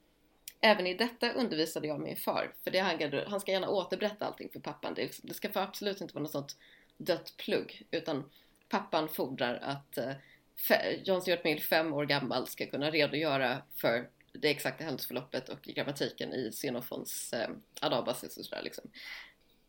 Även 0.62 0.88
i 0.88 0.94
detta 0.94 1.32
undervisade 1.32 1.88
jag 1.88 2.00
min 2.00 2.16
far, 2.16 2.54
för 2.64 2.72
det 2.72 2.80
han, 2.80 3.22
han 3.28 3.40
ska 3.40 3.52
gärna 3.52 3.70
återberätta 3.70 4.26
allting 4.26 4.50
för 4.50 4.60
pappan. 4.60 4.94
Det, 4.94 5.02
liksom- 5.02 5.30
det 5.30 5.34
ska 5.34 5.50
för 5.50 5.60
absolut 5.60 6.02
inte 6.02 6.14
vara 6.14 6.22
något 6.22 6.32
sånt 6.32 6.58
dött 6.98 7.34
plugg, 7.38 7.84
utan 7.92 8.30
pappan 8.70 9.10
fordrar 9.10 9.56
att 9.56 9.98
eh, 9.98 11.02
John 11.04 11.22
Stuart 11.22 11.44
Mill, 11.44 11.62
fem 11.62 11.94
år 11.94 12.06
gammal, 12.06 12.48
ska 12.48 12.66
kunna 12.66 12.92
redogöra 12.92 13.62
för 13.76 14.10
det 14.34 14.50
exakta 14.50 14.84
händelseförloppet 14.84 15.50
och 15.50 15.62
grammatiken 15.62 16.34
i 16.34 16.52
Xenofons 16.52 17.34
eh, 17.34 17.50
Adabasis 17.82 18.38
och 18.38 18.46
sådär 18.46 18.62
liksom. 18.64 18.92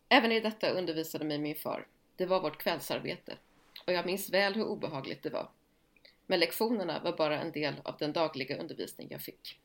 Även 0.09 0.32
i 0.32 0.40
detta 0.40 0.70
undervisade 0.70 1.24
mig 1.24 1.38
min 1.38 1.57
far. 1.57 1.86
Det 2.16 2.26
var 2.26 2.40
vårt 2.40 2.59
kvällsarbete 2.59 3.36
och 3.87 3.93
jag 3.93 4.07
minns 4.07 4.30
väl 4.30 4.55
hur 4.55 4.64
obehagligt 4.64 5.22
det 5.22 5.30
var. 5.30 5.51
Men 6.26 6.41
lektionerna 6.41 7.01
var 7.01 7.16
bara 7.16 7.41
en 7.41 7.53
del 7.53 7.74
av 7.85 7.97
den 7.99 8.12
dagliga 8.12 8.59
undervisning 8.59 9.09
jag 9.11 9.20
fick. 9.20 9.61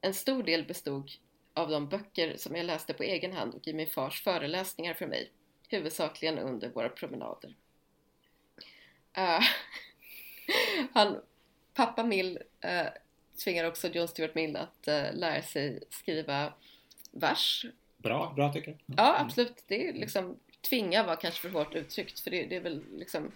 En 0.00 0.14
stor 0.14 0.42
del 0.42 0.64
bestod 0.64 1.10
av 1.54 1.68
de 1.70 1.88
böcker 1.88 2.36
som 2.36 2.56
jag 2.56 2.66
läste 2.66 2.94
på 2.94 3.02
egen 3.02 3.32
hand 3.32 3.54
och 3.54 3.68
i 3.68 3.72
min 3.72 3.86
fars 3.86 4.22
föreläsningar 4.22 4.94
för 4.94 5.06
mig, 5.06 5.30
huvudsakligen 5.68 6.38
under 6.38 6.68
våra 6.68 6.88
promenader. 6.88 7.54
Uh, 9.18 9.40
han, 10.92 11.22
pappa 11.74 12.04
Mill 12.04 12.38
uh, 12.64 12.88
tvingar 13.44 13.64
också 13.64 13.88
John 13.88 14.08
Stuart 14.08 14.34
Mill 14.34 14.56
att 14.56 14.88
uh, 14.88 15.18
lära 15.18 15.42
sig 15.42 15.82
skriva 15.90 16.52
vers. 17.10 17.66
Bra, 17.96 18.32
bra 18.36 18.52
tycker 18.52 18.70
jag. 18.70 18.98
Ja, 18.98 19.20
absolut. 19.20 19.64
Det 19.66 19.88
är 19.88 19.92
liksom 19.92 20.38
tvinga 20.68 21.02
var 21.02 21.16
kanske 21.16 21.40
för 21.40 21.48
hårt 21.48 21.74
uttryckt 21.74 22.20
för 22.20 22.30
det, 22.30 22.46
det 22.46 22.56
är 22.56 22.60
väl 22.60 22.84
liksom 22.96 23.32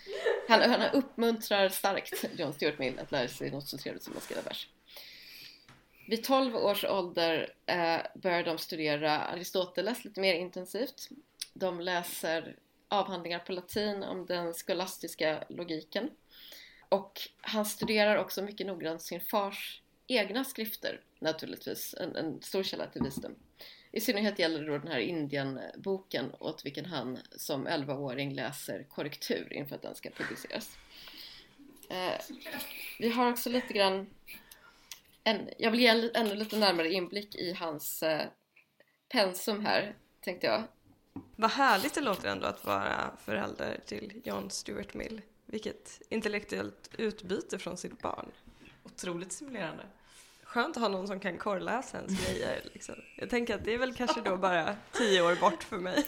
han, 0.49 0.70
han 0.70 0.91
uppmuntrar 0.93 1.68
starkt 1.68 2.24
John 2.37 2.53
Stuart 2.53 2.78
Mill 2.78 2.99
att 2.99 3.12
lära 3.12 3.28
sig 3.28 3.51
något 3.51 3.68
så 3.68 3.78
trevligt 3.78 4.03
som 4.03 4.16
att 4.16 4.22
skriva 4.22 4.43
vers. 4.43 4.68
Vid 6.09 6.24
12 6.24 6.57
års 6.57 6.85
ålder 6.85 7.55
eh, 7.66 8.01
börjar 8.14 8.45
de 8.45 8.59
studera 8.59 9.18
Aristoteles 9.18 10.05
lite 10.05 10.20
mer 10.20 10.35
intensivt. 10.35 11.09
De 11.53 11.81
läser 11.81 12.57
avhandlingar 12.89 13.39
på 13.39 13.53
latin 13.53 14.03
om 14.03 14.26
den 14.26 14.55
skolastiska 14.55 15.45
logiken. 15.49 16.11
Och 16.89 17.20
han 17.41 17.64
studerar 17.64 18.16
också 18.16 18.43
mycket 18.43 18.66
noggrant 18.66 19.03
sin 19.03 19.20
fars 19.20 19.83
egna 20.07 20.45
skrifter 20.45 21.01
naturligtvis, 21.18 21.95
en, 21.95 22.16
en 22.16 22.43
stor 22.43 22.62
källa 22.62 22.87
till 22.87 23.03
visdom. 23.03 23.35
I 23.93 24.01
synnerhet 24.01 24.38
gäller 24.38 24.61
det 24.61 24.66
då 24.66 24.78
den 24.78 24.88
här 24.88 24.99
Indienboken 24.99 26.32
åt 26.38 26.66
vilken 26.66 26.84
han 26.84 27.18
som 27.36 27.68
11-åring 27.68 28.34
läser 28.34 28.82
korrektur 28.82 29.53
inför 29.53 29.74
att 29.74 29.82
den 29.82 29.95
ska 29.95 30.11
publiceras. 30.11 30.78
Eh, 31.91 32.20
vi 32.99 33.11
har 33.11 33.30
också 33.30 33.51
lite 33.51 33.72
grann 33.72 34.07
en, 35.24 35.49
jag 35.59 35.70
vill 35.70 35.80
ge 35.80 35.86
en 35.86 36.11
ännu 36.14 36.34
lite 36.34 36.59
närmare 36.59 36.93
inblick 36.93 37.34
i 37.34 37.53
hans 37.53 38.03
eh, 38.03 38.26
pensum 39.09 39.64
här, 39.64 39.95
tänkte 40.20 40.47
jag. 40.47 40.62
Vad 41.36 41.51
härligt 41.51 41.95
det 41.95 42.01
låter 42.01 42.28
ändå 42.28 42.47
att 42.47 42.64
vara 42.64 43.16
förälder 43.24 43.80
till 43.86 44.22
John 44.24 44.51
Stuart 44.51 44.95
Mill. 44.95 45.20
Vilket 45.47 46.03
intellektuellt 46.09 46.91
utbyte 46.99 47.59
från 47.59 47.76
sitt 47.76 48.03
barn. 48.03 48.30
Otroligt 48.84 49.32
stimulerande 49.32 49.84
skönt 50.51 50.77
att 50.77 50.83
ha 50.83 50.89
någon 50.89 51.07
som 51.07 51.21
kan 51.21 51.39
korrläsa 51.39 51.99
ens 51.99 52.27
grejer. 52.27 52.61
Liksom. 52.73 52.95
Jag 53.17 53.31
tänker 53.31 53.55
att 53.55 53.65
det 53.65 53.75
är 53.75 53.79
väl 53.79 53.95
kanske 53.95 54.21
då 54.21 54.37
bara 54.37 54.77
tio 54.93 55.23
år 55.23 55.41
bort 55.41 55.63
för 55.63 55.79
mig. 55.79 56.07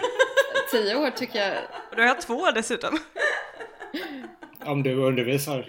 tio 0.70 0.96
år 0.96 1.10
tycker 1.10 1.38
jag. 1.38 1.64
Och 1.90 1.96
då 1.96 2.02
har 2.02 2.08
jag 2.08 2.20
två 2.20 2.50
dessutom. 2.50 2.98
Om 4.64 4.82
du 4.82 4.94
undervisar 4.94 5.68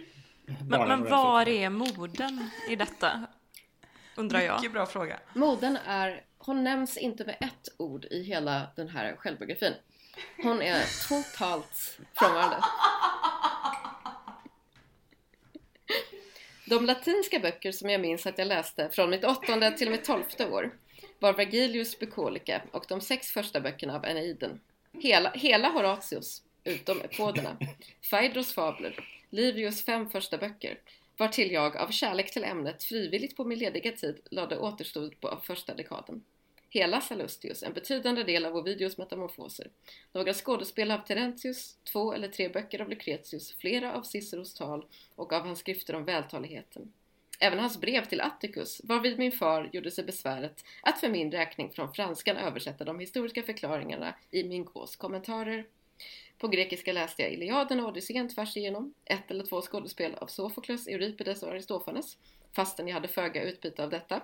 Men, 0.70 0.88
men 0.88 1.10
var 1.10 1.50
är 1.50 1.70
moden 1.70 2.50
i 2.70 2.76
detta? 2.76 3.26
Undrar 4.16 4.40
jag. 4.40 4.56
Mycket 4.56 4.74
bra 4.74 4.86
fråga. 4.86 5.20
Moden 5.34 5.78
är, 5.86 6.24
hon 6.38 6.64
nämns 6.64 6.98
inte 6.98 7.26
med 7.26 7.38
ett 7.40 7.70
ord 7.78 8.06
i 8.06 8.24
hela 8.24 8.68
den 8.76 8.90
här 8.90 9.16
självbiografin. 9.16 9.74
Hon 10.44 10.62
är 10.62 10.84
totalt 11.10 12.00
frånvarande. 12.14 12.58
De 16.70 16.86
latinska 16.86 17.40
böcker 17.40 17.72
som 17.72 17.90
jag 17.90 18.02
minns 18.02 18.26
att 18.26 18.38
jag 18.38 18.48
läste 18.48 18.90
från 18.90 19.10
mitt 19.10 19.26
åttonde 19.26 19.72
till 19.72 19.90
mitt 19.90 20.04
tolfte 20.04 20.50
år 20.50 20.74
var 21.20 21.34
Vergilius 21.34 22.00
Bucolica 22.00 22.62
och 22.72 22.86
de 22.88 23.02
sex 23.02 23.28
första 23.32 23.62
böckerna 23.62 23.96
av 23.96 24.06
Eneiden. 24.06 24.60
Hela, 24.94 25.32
hela 25.32 25.70
Horatius, 25.70 26.44
utom 26.64 27.02
epoderna, 27.02 27.58
Phaedros 28.10 28.54
fabler, 28.54 29.00
Livius 29.30 29.86
fem 29.86 30.10
första 30.10 30.38
böcker, 30.38 30.80
vartill 31.18 31.52
jag 31.52 31.78
av 31.78 31.92
kärlek 31.92 32.34
till 32.34 32.44
ämnet 32.44 32.84
frivilligt 32.84 33.38
på 33.38 33.46
min 33.46 33.60
lediga 33.60 33.92
tid 33.92 34.20
lade 34.32 34.58
återstod 34.58 35.20
på 35.22 35.40
första 35.44 35.76
dekaden. 35.76 36.24
Hela 36.72 37.02
Salustius, 37.02 37.64
en 37.64 37.74
betydande 37.74 38.24
del 38.24 38.46
av 38.46 38.56
Ovidius 38.56 38.98
metamorfoser, 38.98 39.68
några 40.12 40.34
skådespel 40.34 40.92
av 40.92 40.98
Terentius, 40.98 41.78
två 41.84 42.14
eller 42.14 42.28
tre 42.28 42.50
böcker 42.50 42.82
av 42.82 42.90
Lucretius, 42.90 43.54
flera 43.54 43.96
av 43.96 44.02
Ciceros 44.02 44.54
tal 44.54 44.86
och 45.16 45.34
av 45.34 45.46
hans 45.46 45.60
skrifter 45.60 45.96
om 45.96 46.06
vältaligheten. 46.06 46.94
Även 47.40 47.60
hans 47.60 47.82
brev 47.82 48.06
till 48.06 48.22
Atticus, 48.22 48.82
varvid 48.84 49.20
min 49.20 49.32
far 49.32 49.70
gjorde 49.74 49.92
sig 49.92 50.04
besväret 50.04 50.64
att 50.82 51.00
för 51.00 51.10
min 51.10 51.32
räkning 51.32 51.70
från 51.70 51.94
franskan 51.94 52.38
översätta 52.38 52.86
de 52.86 53.00
historiska 53.00 53.44
förklaringarna 53.44 54.16
i 54.32 54.44
min 54.44 54.66
gås 54.66 54.96
kommentarer. 54.96 55.66
På 56.38 56.48
grekiska 56.48 56.94
läste 56.94 57.22
jag 57.22 57.32
Iliaden 57.32 57.80
och 57.80 57.90
Odysseen 57.90 58.30
tvärs 58.30 58.58
igenom, 58.58 58.94
ett 59.06 59.32
eller 59.32 59.46
två 59.46 59.62
skådespel 59.62 60.16
av 60.16 60.28
Sofokles, 60.28 60.88
Euripides 60.88 61.44
och 61.44 61.50
Aristofanes, 61.50 62.18
fastän 62.52 62.88
jag 62.88 62.94
hade 62.94 63.08
föga 63.08 63.44
utbyte 63.44 63.84
av 63.84 63.90
detta, 63.90 64.22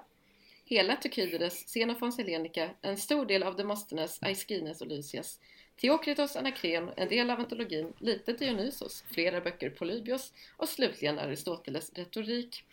hela 0.66 0.96
Tukydides, 0.96 1.64
Xenofons 1.64 2.18
Hellenica, 2.18 2.70
en 2.82 2.98
stor 2.98 3.26
del 3.26 3.44
av 3.44 3.56
Demosthenes, 3.56 4.24
Aiskines 4.24 4.82
och 4.82 4.88
Lysias, 4.88 5.40
Theokritos 5.82 6.36
Anakreon, 6.36 6.92
en 6.98 7.10
del 7.10 7.30
av 7.30 7.40
antologin, 7.40 7.94
lite 8.00 8.34
Dionysos, 8.34 9.04
flera 9.12 9.42
böcker 9.42 9.70
Polybios 9.70 10.34
och 10.58 10.70
slutligen 10.70 11.20
Aristoteles 11.20 11.92
retorik 11.94 12.64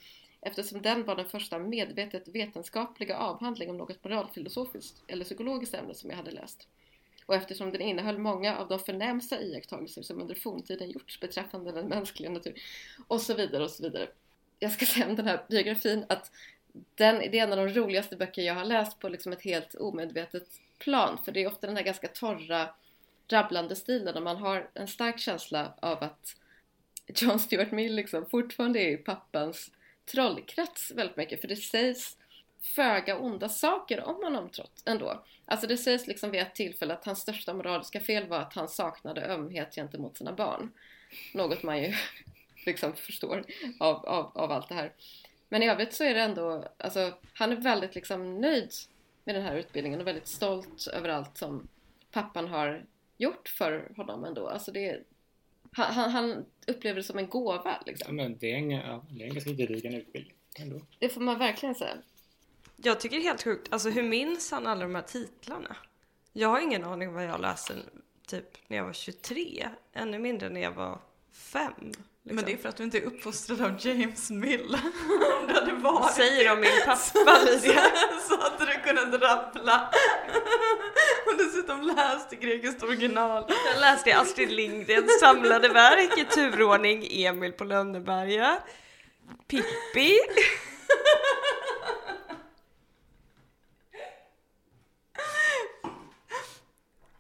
eftersom 0.41 0.83
den 0.83 1.05
var 1.05 1.17
den 1.17 1.29
första 1.29 1.59
medvetet 1.59 2.29
vetenskapliga 2.29 3.17
avhandling 3.17 3.71
om 3.71 3.77
något 3.77 4.05
moralfilosofiskt 4.05 5.03
eller 5.07 5.25
psykologiskt 5.25 5.75
ämne 5.75 5.95
som 5.95 6.11
jag 6.11 6.17
hade 6.17 6.31
läst. 6.31 6.69
Och 7.27 7.35
eftersom 7.35 7.73
den 7.73 7.81
innehöll 7.81 8.19
många 8.19 8.57
av 8.57 8.69
de 8.69 8.79
förnämsta 8.79 9.41
iakttagelser 9.41 10.03
som 10.03 10.21
under 10.21 10.35
forntiden 10.35 10.91
gjorts 10.91 11.21
beträffande 11.21 11.73
den 11.73 11.89
mänskliga 11.89 12.31
naturen 12.31 12.59
och 13.07 13.21
så 13.21 13.35
vidare 13.35 13.65
och 13.65 13.71
så 13.71 13.83
vidare. 13.83 14.09
Jag 14.59 14.73
ska 14.73 14.87
säga 14.87 15.07
om 15.07 15.17
den 15.17 15.27
här 15.27 15.45
biografin 15.49 16.05
att 16.09 16.33
den, 16.73 17.19
det 17.19 17.39
är 17.39 17.43
en 17.43 17.59
av 17.59 17.67
de 17.67 17.75
roligaste 17.75 18.17
böcker 18.17 18.43
jag 18.43 18.55
har 18.55 18.65
läst 18.65 18.99
på 18.99 19.09
liksom 19.09 19.33
ett 19.33 19.43
helt 19.43 19.75
omedvetet 19.75 20.49
plan 20.79 21.19
för 21.25 21.33
det 21.33 21.43
är 21.43 21.47
ofta 21.47 21.67
den 21.67 21.77
här 21.77 21.85
ganska 21.85 22.09
torra 22.09 22.69
rabblande 23.29 23.77
stilen 23.77 24.17
och 24.17 24.23
man 24.23 24.37
har 24.37 24.71
en 24.75 24.89
stark 24.89 25.19
känsla 25.19 25.75
av 25.81 26.03
att 26.03 26.37
John 27.07 27.39
Stuart 27.39 27.71
Mill 27.71 27.95
liksom 27.95 28.27
fortfarande 28.27 28.81
är 28.81 28.91
i 28.91 28.97
pappans 28.97 29.71
trollkrets 30.11 30.93
väldigt 30.95 31.17
mycket 31.17 31.41
för 31.41 31.49
det 31.49 31.57
sägs 31.57 32.17
föga 32.63 33.19
onda 33.19 33.49
saker 33.49 34.05
om 34.05 34.23
honom 34.23 34.49
trots 34.49 34.83
ändå. 34.87 35.25
Alltså 35.45 35.67
det 35.67 35.77
sägs 35.77 36.07
liksom 36.07 36.31
vid 36.31 36.41
ett 36.41 36.55
tillfälle 36.55 36.95
att 36.95 37.05
hans 37.05 37.21
största 37.21 37.55
moraliska 37.55 38.01
fel 38.01 38.29
var 38.29 38.39
att 38.39 38.55
han 38.55 38.69
saknade 38.69 39.27
ömhet 39.27 39.75
gentemot 39.75 40.17
sina 40.17 40.33
barn. 40.33 40.73
Något 41.35 41.63
man 41.63 41.83
ju 41.83 41.95
liksom 42.67 42.93
förstår 42.93 43.45
av, 43.81 44.07
av, 44.07 44.33
av 44.35 44.53
allt 44.53 44.69
det 44.69 44.75
här. 44.75 44.93
Men 45.53 45.63
i 45.63 45.69
övrigt 45.69 45.95
så 45.95 46.05
är 46.05 46.15
det 46.15 46.21
ändå, 46.21 46.65
alltså 46.79 47.15
han 47.33 47.53
är 47.53 47.57
väldigt 47.57 47.95
liksom 47.95 48.41
nöjd 48.41 48.73
med 49.25 49.35
den 49.35 49.45
här 49.45 49.57
utbildningen 49.57 50.01
och 50.01 50.07
väldigt 50.07 50.29
stolt 50.29 50.87
över 50.87 51.09
allt 51.09 51.39
som 51.39 51.69
pappan 52.11 52.49
har 52.49 52.85
gjort 53.17 53.49
för 53.49 53.93
honom 53.97 54.25
ändå. 54.25 54.49
Alltså 54.49 54.73
det, 54.73 55.03
han, 55.73 56.11
han, 56.11 56.45
upplever 56.67 56.97
det 56.97 57.03
som 57.03 57.19
en 57.19 57.29
gåva 57.29 57.83
liksom. 57.87 58.19
Ja, 58.19 58.23
men 58.25 58.39
det 58.39 58.53
är 58.53 58.57
en, 58.57 58.71
ja, 58.71 59.05
det 59.11 59.23
är 59.23 59.29
en 59.29 59.35
ganska 59.35 59.51
gedigen 59.51 59.95
utbildning 59.95 60.35
ändå. 60.59 60.81
Det 60.99 61.09
får 61.09 61.21
man 61.21 61.39
verkligen 61.39 61.75
säga. 61.75 61.97
Jag 62.77 63.01
tycker 63.01 63.17
det 63.17 63.23
är 63.23 63.29
helt 63.29 63.43
sjukt, 63.43 63.73
alltså 63.73 63.91
hur 63.91 64.03
minns 64.03 64.51
han 64.51 64.67
alla 64.67 64.83
de 64.83 64.95
här 64.95 65.03
titlarna? 65.03 65.77
Jag 66.33 66.49
har 66.49 66.61
ingen 66.61 66.85
aning 66.85 67.13
vad 67.13 67.25
jag 67.25 67.41
läste 67.41 67.75
typ 68.27 68.69
när 68.69 68.77
jag 68.77 68.85
var 68.85 68.93
23, 68.93 69.69
ännu 69.93 70.19
mindre 70.19 70.49
när 70.49 70.61
jag 70.61 70.73
var 70.73 70.99
5. 71.33 71.73
Liksom. 72.25 72.37
Men 72.37 72.45
det 72.45 72.53
är 72.53 72.57
för 72.57 72.69
att 72.69 72.77
du 72.77 72.85
inte 72.85 72.99
är 72.99 73.03
uppfostrad 73.03 73.63
av 73.63 73.87
James 73.87 74.31
Mill. 74.31 74.75
Om 75.41 75.47
du 75.47 75.55
hade 75.55 75.73
varit 75.73 76.13
Säger 76.13 76.53
om 76.53 76.61
min 76.61 76.71
pappa 76.87 77.39
Lydia. 77.45 77.83
så 78.29 78.41
hade 78.41 78.67
du 78.67 78.81
kunnat 78.81 79.23
rabbla. 79.23 79.91
Och 81.27 81.37
dessutom 81.39 81.83
läst 81.83 82.33
i 82.33 82.37
grekiskt 82.37 82.83
original. 82.83 83.45
Jag 83.73 83.81
läste 83.81 84.17
Astrid 84.17 84.51
Lindgrens 84.51 85.21
samlade 85.21 85.69
verk 85.69 86.19
i 86.19 86.25
turordning 86.25 87.07
Emil 87.11 87.53
på 87.53 87.65
Lönneberga, 87.65 88.59
Pippi. 89.47 90.19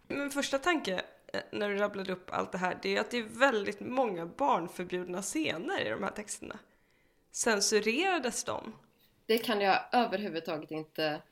Min 0.08 0.30
första 0.30 0.58
tanke 0.58 1.02
när 1.52 1.68
du 1.68 1.76
rabblade 1.76 2.12
upp 2.12 2.30
allt 2.32 2.52
det 2.52 2.58
här, 2.58 2.78
det 2.82 2.96
är 2.96 3.00
att 3.00 3.10
det 3.10 3.18
är 3.18 3.22
väldigt 3.22 3.80
många 3.80 4.26
barnförbjudna 4.26 5.22
scener 5.22 5.86
i 5.86 5.88
de 5.90 6.02
här 6.02 6.10
texterna. 6.10 6.58
Censurerades 7.32 8.44
de? 8.44 8.72
Det 9.26 9.38
kan 9.38 9.60
jag 9.60 9.78
överhuvudtaget 9.92 10.70
inte 10.70 11.22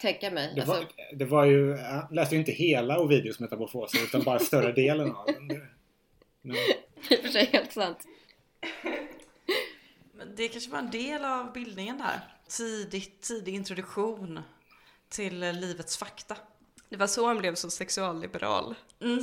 tänka 0.00 0.30
mig. 0.30 0.52
Det 0.56 0.64
var, 0.64 0.76
Alltså, 0.76 0.92
det 1.14 1.24
var 1.24 1.44
ju, 1.44 1.68
jag 1.70 2.12
läste 2.12 2.34
ju 2.34 2.38
inte 2.38 2.52
hela 2.52 2.98
Ovidius 3.00 3.40
metamorfoser 3.40 3.98
utan 4.04 4.22
bara 4.22 4.38
större 4.38 4.72
delen 4.82 5.12
av 5.12 5.26
den. 5.26 5.48
Det- 5.48 5.66
Men, 6.42 6.56
I 6.56 7.16
och 7.16 7.22
för 7.22 7.28
sig 7.28 7.44
helt 7.52 7.72
sant. 7.72 7.98
Men 10.14 10.34
det 10.36 10.48
kanske 10.48 10.70
var 10.70 10.78
en 10.78 10.90
del 10.90 11.24
av 11.24 11.52
bildningen 11.52 11.98
där. 11.98 12.20
Tidigt, 12.48 13.20
tidig 13.22 13.54
introduktion 13.54 14.40
till 15.08 15.42
eh, 15.42 15.52
livets 15.52 15.96
fakta. 15.96 16.36
Det 16.88 16.96
var 16.96 17.06
så 17.06 17.26
han 17.26 17.38
blev 17.38 17.54
så 17.54 17.70
sexualliberal 17.70 18.74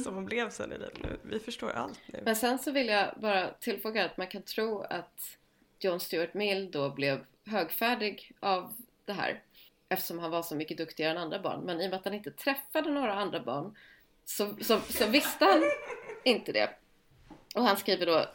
som 0.03 0.15
han 0.15 0.25
blev 0.25 0.49
sen 0.49 0.71
i 0.71 0.77
livet. 0.77 1.03
Nu, 1.03 1.19
Vi 1.23 1.39
förstår 1.39 1.69
allt 1.71 1.99
nu. 2.05 2.19
Men 2.25 2.35
sen 2.35 2.59
så 2.59 2.71
vill 2.71 2.87
jag 2.87 3.13
bara 3.17 3.49
tillfoga 3.49 4.05
att 4.05 4.17
man 4.17 4.27
kan 4.27 4.41
tro 4.41 4.81
att 4.81 5.37
John 5.79 5.99
Stuart 5.99 6.33
Mill 6.33 6.71
då 6.71 6.89
blev 6.89 7.25
högfärdig 7.45 8.31
av 8.39 8.73
det 9.05 9.13
här 9.13 9.41
eftersom 9.89 10.19
han 10.19 10.31
var 10.31 10.43
så 10.43 10.55
mycket 10.55 10.77
duktigare 10.77 11.11
än 11.11 11.17
andra 11.17 11.39
barn. 11.39 11.61
Men 11.65 11.81
i 11.81 11.85
och 11.85 11.89
med 11.89 11.99
att 11.99 12.05
han 12.05 12.13
inte 12.13 12.31
träffade 12.31 12.91
några 12.91 13.13
andra 13.13 13.39
barn 13.39 13.75
så, 14.25 14.55
så, 14.61 14.79
så 14.89 15.07
visste 15.07 15.45
han 15.45 15.63
inte 16.23 16.51
det. 16.51 16.69
Och 17.55 17.63
han 17.63 17.77
skriver 17.77 18.05
då 18.05 18.25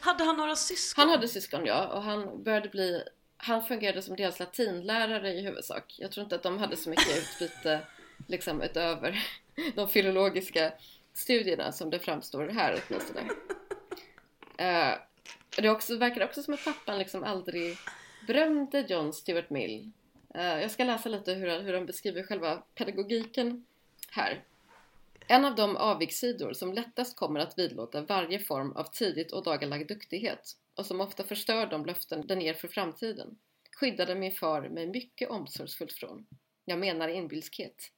Hade 0.00 0.24
han 0.24 0.36
några 0.36 0.56
syskon? 0.56 1.02
Han 1.02 1.10
hade 1.10 1.28
syskon 1.28 1.66
ja 1.66 1.86
och 1.86 2.02
han 2.02 2.42
började 2.42 2.68
bli 2.68 3.02
Han 3.36 3.64
fungerade 3.64 4.02
som 4.02 4.16
deras 4.16 4.38
latinlärare 4.38 5.32
i 5.32 5.42
huvudsak. 5.42 5.94
Jag 5.98 6.12
tror 6.12 6.24
inte 6.24 6.36
att 6.36 6.42
de 6.42 6.58
hade 6.58 6.76
så 6.76 6.90
mycket 6.90 7.18
utbyte 7.18 7.80
liksom 8.26 8.62
utöver 8.62 9.28
de 9.74 9.88
filologiska 9.88 10.72
studierna 11.14 11.72
som 11.72 11.90
det 11.90 11.98
framstår 11.98 12.48
här 12.48 12.82
åtminstone. 12.88 13.20
Uh, 14.60 14.98
det 15.56 15.70
också, 15.70 15.96
verkar 15.96 16.24
också 16.24 16.42
som 16.42 16.54
att 16.54 16.64
pappan 16.64 16.98
liksom 16.98 17.24
aldrig 17.24 17.76
berömde 18.26 18.80
John 18.88 19.12
Stuart 19.12 19.50
Mill. 19.50 19.90
Uh, 20.36 20.60
jag 20.60 20.70
ska 20.70 20.84
läsa 20.84 21.08
lite 21.08 21.32
hur 21.34 21.60
hur 21.60 21.74
han 21.74 21.86
beskriver 21.86 22.22
själva 22.22 22.62
pedagogiken 22.74 23.66
här. 24.10 24.44
En 25.28 25.44
av 25.44 25.54
de 25.54 25.76
avigsidor 25.76 26.52
som 26.52 26.72
lättast 26.72 27.16
kommer 27.16 27.40
att 27.40 27.58
vidlåda 27.58 28.00
varje 28.00 28.38
form 28.38 28.72
av 28.72 28.84
tidigt 28.84 29.32
ådagalagd 29.32 29.88
duktighet 29.88 30.56
och 30.74 30.86
som 30.86 31.00
ofta 31.00 31.24
förstör 31.24 31.66
de 31.66 31.86
löften 31.86 32.26
den 32.26 32.40
ger 32.40 32.54
för 32.54 32.68
framtiden 32.68 33.38
skyddade 33.76 34.14
min 34.14 34.32
far 34.32 34.68
mig 34.68 34.86
mycket 34.86 35.30
omsorgsfullt 35.30 35.92
från. 35.92 36.26
Jag 36.64 36.78
menar 36.78 37.08
inbilskhet. 37.08 37.92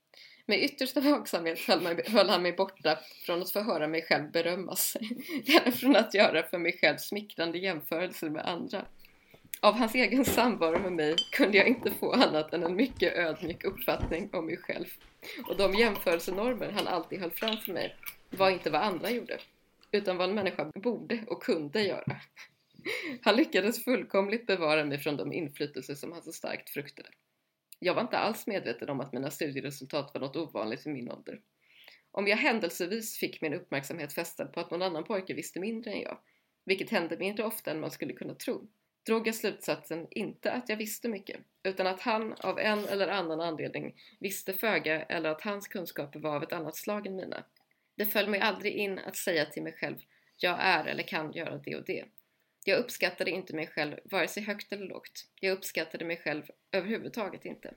Med 0.48 0.62
yttersta 0.62 1.00
vaksamhet 1.10 1.58
höll, 1.58 1.80
mig, 1.80 2.04
höll 2.06 2.28
han 2.28 2.42
mig 2.42 2.52
borta 2.52 2.98
från 3.26 3.42
att 3.42 3.50
få 3.50 3.60
höra 3.60 3.86
mig 3.86 4.02
själv 4.02 4.30
berömmas, 4.30 4.96
eller 5.46 5.70
från 5.70 5.96
att 5.96 6.14
göra 6.14 6.42
för 6.42 6.58
mig 6.58 6.78
själv 6.80 6.96
smickrande 6.96 7.58
jämförelser 7.58 8.30
med 8.30 8.46
andra. 8.46 8.84
Av 9.60 9.74
hans 9.74 9.94
egen 9.94 10.24
samvaro 10.24 10.78
med 10.78 10.92
mig 10.92 11.16
kunde 11.32 11.58
jag 11.58 11.66
inte 11.68 11.90
få 11.90 12.12
annat 12.12 12.54
än 12.54 12.62
en 12.62 12.76
mycket 12.76 13.16
ödmjuk 13.16 13.64
uppfattning 13.64 14.30
om 14.32 14.46
mig 14.46 14.56
själv. 14.56 14.86
Och 15.48 15.56
de 15.56 15.74
jämförelsenormer 15.74 16.70
han 16.70 16.86
alltid 16.86 17.20
höll 17.20 17.30
framför 17.30 17.72
mig 17.72 17.96
var 18.30 18.50
inte 18.50 18.70
vad 18.70 18.82
andra 18.82 19.10
gjorde, 19.10 19.38
utan 19.92 20.16
vad 20.16 20.28
en 20.28 20.34
människa 20.34 20.64
borde 20.74 21.24
och 21.26 21.42
kunde 21.42 21.82
göra. 21.82 22.16
Han 23.22 23.36
lyckades 23.36 23.84
fullkomligt 23.84 24.46
bevara 24.46 24.84
mig 24.84 24.98
från 24.98 25.16
de 25.16 25.32
inflytelser 25.32 25.94
som 25.94 26.12
han 26.12 26.22
så 26.22 26.32
starkt 26.32 26.70
fruktade. 26.70 27.08
Jag 27.78 27.94
var 27.94 28.02
inte 28.02 28.18
alls 28.18 28.46
medveten 28.46 28.90
om 28.90 29.00
att 29.00 29.12
mina 29.12 29.30
studieresultat 29.30 30.10
var 30.14 30.20
något 30.20 30.36
ovanligt 30.36 30.82
för 30.82 30.90
min 30.90 31.10
ålder. 31.10 31.40
Om 32.10 32.26
jag 32.26 32.36
händelsevis 32.36 33.18
fick 33.18 33.42
min 33.42 33.54
uppmärksamhet 33.54 34.12
fästad 34.12 34.46
på 34.46 34.60
att 34.60 34.70
någon 34.70 34.82
annan 34.82 35.04
pojke 35.04 35.34
visste 35.34 35.60
mindre 35.60 35.90
än 35.90 36.00
jag, 36.00 36.18
vilket 36.64 36.90
hände 36.90 37.16
mindre 37.16 37.44
ofta 37.44 37.70
än 37.70 37.80
man 37.80 37.90
skulle 37.90 38.12
kunna 38.12 38.34
tro, 38.34 38.68
drog 39.06 39.28
jag 39.28 39.34
slutsatsen 39.34 40.06
inte 40.10 40.52
att 40.52 40.68
jag 40.68 40.76
visste 40.76 41.08
mycket, 41.08 41.40
utan 41.62 41.86
att 41.86 42.00
han 42.00 42.32
av 42.32 42.58
en 42.58 42.84
eller 42.84 43.08
annan 43.08 43.40
anledning 43.40 43.94
visste 44.20 44.52
föga 44.52 45.02
eller 45.02 45.30
att 45.30 45.42
hans 45.42 45.68
kunskaper 45.68 46.20
var 46.20 46.36
av 46.36 46.42
ett 46.42 46.52
annat 46.52 46.76
slag 46.76 47.06
än 47.06 47.16
mina. 47.16 47.44
Det 47.96 48.06
föll 48.06 48.28
mig 48.28 48.40
aldrig 48.40 48.72
in 48.72 48.98
att 48.98 49.16
säga 49.16 49.44
till 49.44 49.62
mig 49.62 49.72
själv 49.72 49.96
jag 50.36 50.58
är 50.60 50.84
eller 50.84 51.02
kan 51.02 51.32
göra 51.32 51.58
det 51.58 51.76
och 51.76 51.84
det. 51.84 52.04
Jag 52.68 52.78
uppskattade 52.78 53.30
inte 53.30 53.54
mig 53.54 53.66
själv 53.66 53.96
vare 54.04 54.28
sig 54.28 54.42
högt 54.42 54.72
eller 54.72 54.86
lågt. 54.86 55.26
Jag 55.40 55.52
uppskattade 55.52 56.04
mig 56.04 56.16
själv 56.16 56.42
överhuvudtaget 56.72 57.44
inte. 57.44 57.74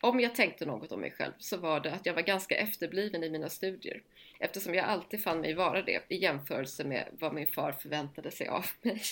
Om 0.00 0.20
jag 0.20 0.34
tänkte 0.34 0.66
något 0.66 0.92
om 0.92 1.00
mig 1.00 1.10
själv 1.10 1.32
så 1.38 1.56
var 1.56 1.80
det 1.80 1.92
att 1.92 2.06
jag 2.06 2.14
var 2.14 2.22
ganska 2.22 2.56
efterbliven 2.56 3.24
i 3.24 3.30
mina 3.30 3.48
studier 3.48 4.02
eftersom 4.38 4.74
jag 4.74 4.84
alltid 4.84 5.22
fann 5.22 5.40
mig 5.40 5.54
vara 5.54 5.82
det 5.82 6.00
i 6.08 6.16
jämförelse 6.16 6.84
med 6.84 7.08
vad 7.12 7.34
min 7.34 7.46
far 7.46 7.72
förväntade 7.72 8.30
sig 8.30 8.48
av 8.48 8.66
mig. 8.82 9.02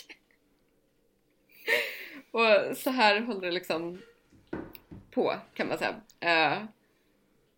och 2.30 2.76
så 2.76 2.91
här 2.91 3.20
håller 3.20 3.41
det 3.41 3.53
liksom 3.53 4.03
på 5.11 5.35
kan 5.55 5.68
man 5.68 5.78
säga. 5.78 6.01
Uh, 6.24 6.64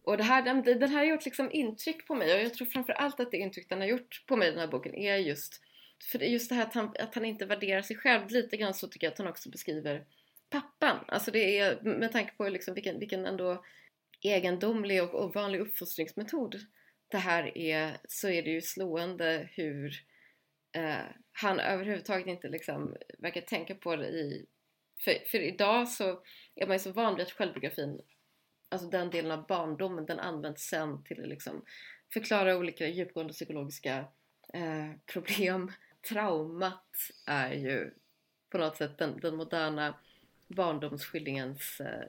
och 0.04 0.16
det 0.16 0.24
här, 0.24 0.42
den, 0.42 0.62
den 0.62 0.90
här 0.90 0.98
har 0.98 1.04
gjort 1.04 1.24
liksom 1.24 1.50
intryck 1.52 2.06
på 2.06 2.14
mig 2.14 2.34
och 2.34 2.40
jag 2.40 2.54
tror 2.54 2.66
framförallt 2.66 3.20
att 3.20 3.30
det 3.30 3.36
intryck 3.36 3.68
den 3.68 3.80
har 3.80 3.86
gjort 3.86 4.22
på 4.26 4.36
mig 4.36 4.50
den 4.50 4.60
här 4.60 4.66
boken 4.66 4.94
är 4.94 5.16
just 5.16 5.60
för 6.12 6.18
just 6.18 6.48
det 6.48 6.54
här 6.54 6.62
att 6.62 6.74
han, 6.74 6.94
att 6.98 7.14
han 7.14 7.24
inte 7.24 7.46
värderar 7.46 7.82
sig 7.82 7.96
själv 7.96 8.30
lite 8.30 8.56
grann 8.56 8.74
så 8.74 8.88
tycker 8.88 9.06
jag 9.06 9.12
att 9.12 9.18
han 9.18 9.26
också 9.26 9.50
beskriver 9.50 10.04
pappan. 10.50 11.04
Alltså 11.08 11.30
det 11.30 11.58
är 11.58 11.82
med 11.82 12.12
tanke 12.12 12.32
på 12.36 12.48
liksom 12.48 12.74
vilken, 12.74 12.98
vilken 12.98 13.26
ändå 13.26 13.64
egendomlig 14.22 15.02
och 15.02 15.24
ovanlig 15.24 15.60
uppfostringsmetod 15.60 16.60
det 17.08 17.18
här 17.18 17.58
är 17.58 17.96
så 18.08 18.28
är 18.28 18.42
det 18.42 18.50
ju 18.50 18.60
slående 18.60 19.48
hur 19.52 19.92
eh, 20.72 21.06
han 21.32 21.60
överhuvudtaget 21.60 22.26
inte 22.26 22.48
liksom 22.48 22.96
verkar 23.18 23.40
tänka 23.40 23.74
på 23.74 23.96
det 23.96 24.08
i 24.08 24.46
för, 25.04 25.30
för 25.30 25.38
idag 25.38 25.88
så 25.88 26.22
är 26.54 26.66
man 26.66 26.74
ju 26.74 26.78
så 26.78 26.92
van 26.92 27.16
vid 27.16 27.26
att 27.26 27.32
självbiografin 27.32 28.00
alltså 28.68 28.88
den 28.88 29.10
delen 29.10 29.30
av 29.30 29.46
barndomen 29.46 30.06
den 30.06 30.20
används 30.20 30.62
sen 30.62 31.04
till 31.04 31.22
att 31.22 31.28
liksom 31.28 31.64
förklara 32.12 32.56
olika 32.56 32.88
djupgående 32.88 33.32
psykologiska 33.32 33.98
eh, 34.54 34.90
problem. 35.06 35.72
Traumat 36.08 37.10
är 37.26 37.52
ju 37.52 37.90
på 38.50 38.58
något 38.58 38.76
sätt 38.76 38.98
den, 38.98 39.20
den 39.20 39.36
moderna 39.36 39.94
barndomsskildringens 40.46 41.80
eh, 41.80 42.08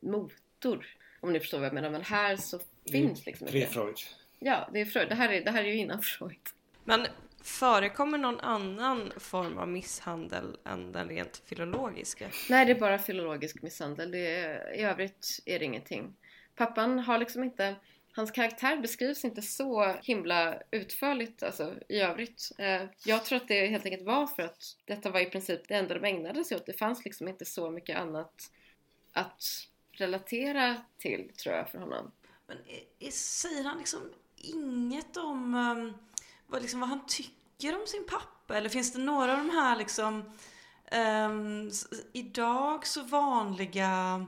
motor. 0.00 0.86
Om 1.20 1.32
ni 1.32 1.40
förstår 1.40 1.58
vad 1.58 1.66
jag 1.66 1.74
menar. 1.74 1.90
Men 1.90 2.02
här 2.02 2.36
så 2.36 2.60
finns 2.90 3.26
liksom 3.26 3.48
Det 3.52 3.62
är 3.62 3.66
Freud. 3.66 3.96
Ja, 4.38 4.68
det 4.72 4.80
är 4.80 4.84
Freud. 4.84 5.08
Det 5.08 5.14
här 5.14 5.28
är, 5.28 5.44
det 5.44 5.50
här 5.50 5.64
är 5.64 5.68
ju 5.68 5.76
innan 5.76 6.02
Freud. 6.02 6.40
Men 6.84 7.06
förekommer 7.42 8.18
någon 8.18 8.40
annan 8.40 9.12
form 9.16 9.58
av 9.58 9.68
misshandel 9.68 10.58
än 10.64 10.92
den 10.92 11.08
rent 11.08 11.42
filologiska? 11.46 12.28
Nej, 12.50 12.66
det 12.66 12.72
är 12.72 12.80
bara 12.80 12.98
filologisk 12.98 13.62
misshandel. 13.62 14.10
Det 14.10 14.36
är, 14.36 14.74
I 14.74 14.82
övrigt 14.82 15.40
är 15.44 15.58
det 15.58 15.64
ingenting. 15.64 16.16
Pappan 16.56 16.98
har 16.98 17.18
liksom 17.18 17.44
inte... 17.44 17.74
Hans 18.16 18.30
karaktär 18.30 18.76
beskrivs 18.76 19.24
inte 19.24 19.42
så 19.42 19.94
himla 20.02 20.62
utförligt 20.70 21.42
alltså, 21.42 21.74
i 21.88 22.00
övrigt. 22.00 22.52
Eh, 22.58 22.82
jag 23.04 23.24
tror 23.24 23.36
att 23.36 23.48
det 23.48 23.66
helt 23.66 23.84
enkelt 23.84 24.06
var 24.06 24.26
för 24.26 24.42
att 24.42 24.76
detta 24.84 25.10
var 25.10 25.20
i 25.20 25.26
princip 25.26 25.68
det 25.68 25.74
enda 25.74 25.94
de 25.94 26.04
ägnade 26.04 26.44
sig 26.44 26.56
åt. 26.56 26.66
Det 26.66 26.72
fanns 26.72 27.04
liksom 27.04 27.28
inte 27.28 27.44
så 27.44 27.70
mycket 27.70 27.96
annat 27.98 28.50
att 29.12 29.42
relatera 29.92 30.76
till, 30.98 31.32
tror 31.36 31.54
jag, 31.54 31.70
för 31.70 31.78
honom. 31.78 32.12
Men 32.46 32.56
är, 32.56 33.06
är, 33.06 33.10
säger 33.10 33.64
han 33.64 33.78
liksom 33.78 34.00
inget 34.36 35.16
om 35.16 35.54
um, 35.54 35.94
vad, 36.46 36.62
liksom, 36.62 36.80
vad 36.80 36.88
han 36.88 37.06
tycker 37.06 37.80
om 37.80 37.86
sin 37.86 38.06
pappa? 38.06 38.56
Eller 38.56 38.68
finns 38.68 38.92
det 38.92 38.98
några 38.98 39.32
av 39.32 39.38
de 39.38 39.50
här 39.50 39.76
liksom 39.76 40.32
ehm, 40.84 41.32
um, 41.32 41.70
idag 42.12 42.86
så 42.86 43.02
vanliga 43.02 44.26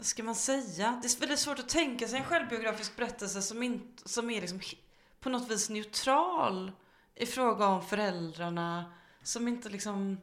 vad 0.00 0.06
ska 0.06 0.22
man 0.22 0.34
säga? 0.34 0.98
Det 1.02 1.08
är 1.16 1.20
väldigt 1.20 1.38
svårt 1.38 1.58
att 1.58 1.68
tänka 1.68 2.08
sig 2.08 2.18
en 2.18 2.24
självbiografisk 2.24 2.96
berättelse 2.96 3.42
som, 3.42 3.62
in, 3.62 3.92
som 4.04 4.30
är 4.30 4.40
liksom 4.40 4.60
på 5.20 5.28
något 5.28 5.50
vis 5.50 5.70
neutral 5.70 6.72
i 7.14 7.26
fråga 7.26 7.66
om 7.66 7.82
föräldrarna. 7.82 8.92
Som 9.22 9.48
inte 9.48 9.68
liksom 9.68 10.20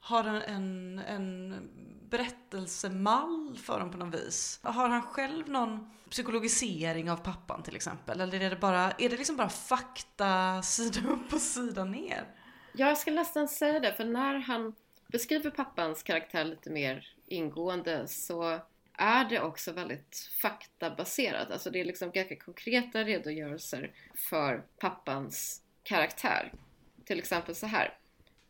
har 0.00 0.24
en, 0.24 0.42
en, 0.42 0.98
en 0.98 1.68
berättelsemall 2.10 3.58
för 3.62 3.80
dem 3.80 3.90
på 3.90 3.98
något 3.98 4.14
vis. 4.14 4.60
Har 4.62 4.88
han 4.88 5.02
själv 5.02 5.48
någon 5.48 5.90
psykologisering 6.10 7.10
av 7.10 7.16
pappan 7.16 7.62
till 7.62 7.76
exempel? 7.76 8.20
Eller 8.20 8.40
är 8.40 8.50
det, 8.50 8.56
bara, 8.56 8.90
är 8.90 9.08
det 9.08 9.16
liksom 9.16 9.36
bara 9.36 9.48
fakta 9.48 10.62
sida 10.62 11.00
upp 11.08 11.32
och 11.32 11.40
sida 11.40 11.84
ner? 11.84 12.24
Jag 12.72 12.98
ska 12.98 13.10
nästan 13.10 13.48
säga 13.48 13.80
det, 13.80 13.92
för 13.92 14.04
när 14.04 14.38
han 14.38 14.74
beskriver 15.06 15.50
pappans 15.50 16.02
karaktär 16.02 16.44
lite 16.44 16.70
mer 16.70 17.14
ingående 17.26 18.08
så 18.08 18.60
är 18.98 19.24
det 19.24 19.40
också 19.40 19.72
väldigt 19.72 20.30
faktabaserat. 20.42 21.50
Alltså 21.50 21.70
det 21.70 21.80
är 21.80 21.84
liksom 21.84 22.10
ganska 22.10 22.36
konkreta 22.36 23.04
redogörelser 23.04 23.92
för 24.14 24.64
pappans 24.78 25.62
karaktär. 25.82 26.52
Till 27.04 27.18
exempel 27.18 27.54
så 27.54 27.66
här. 27.66 27.98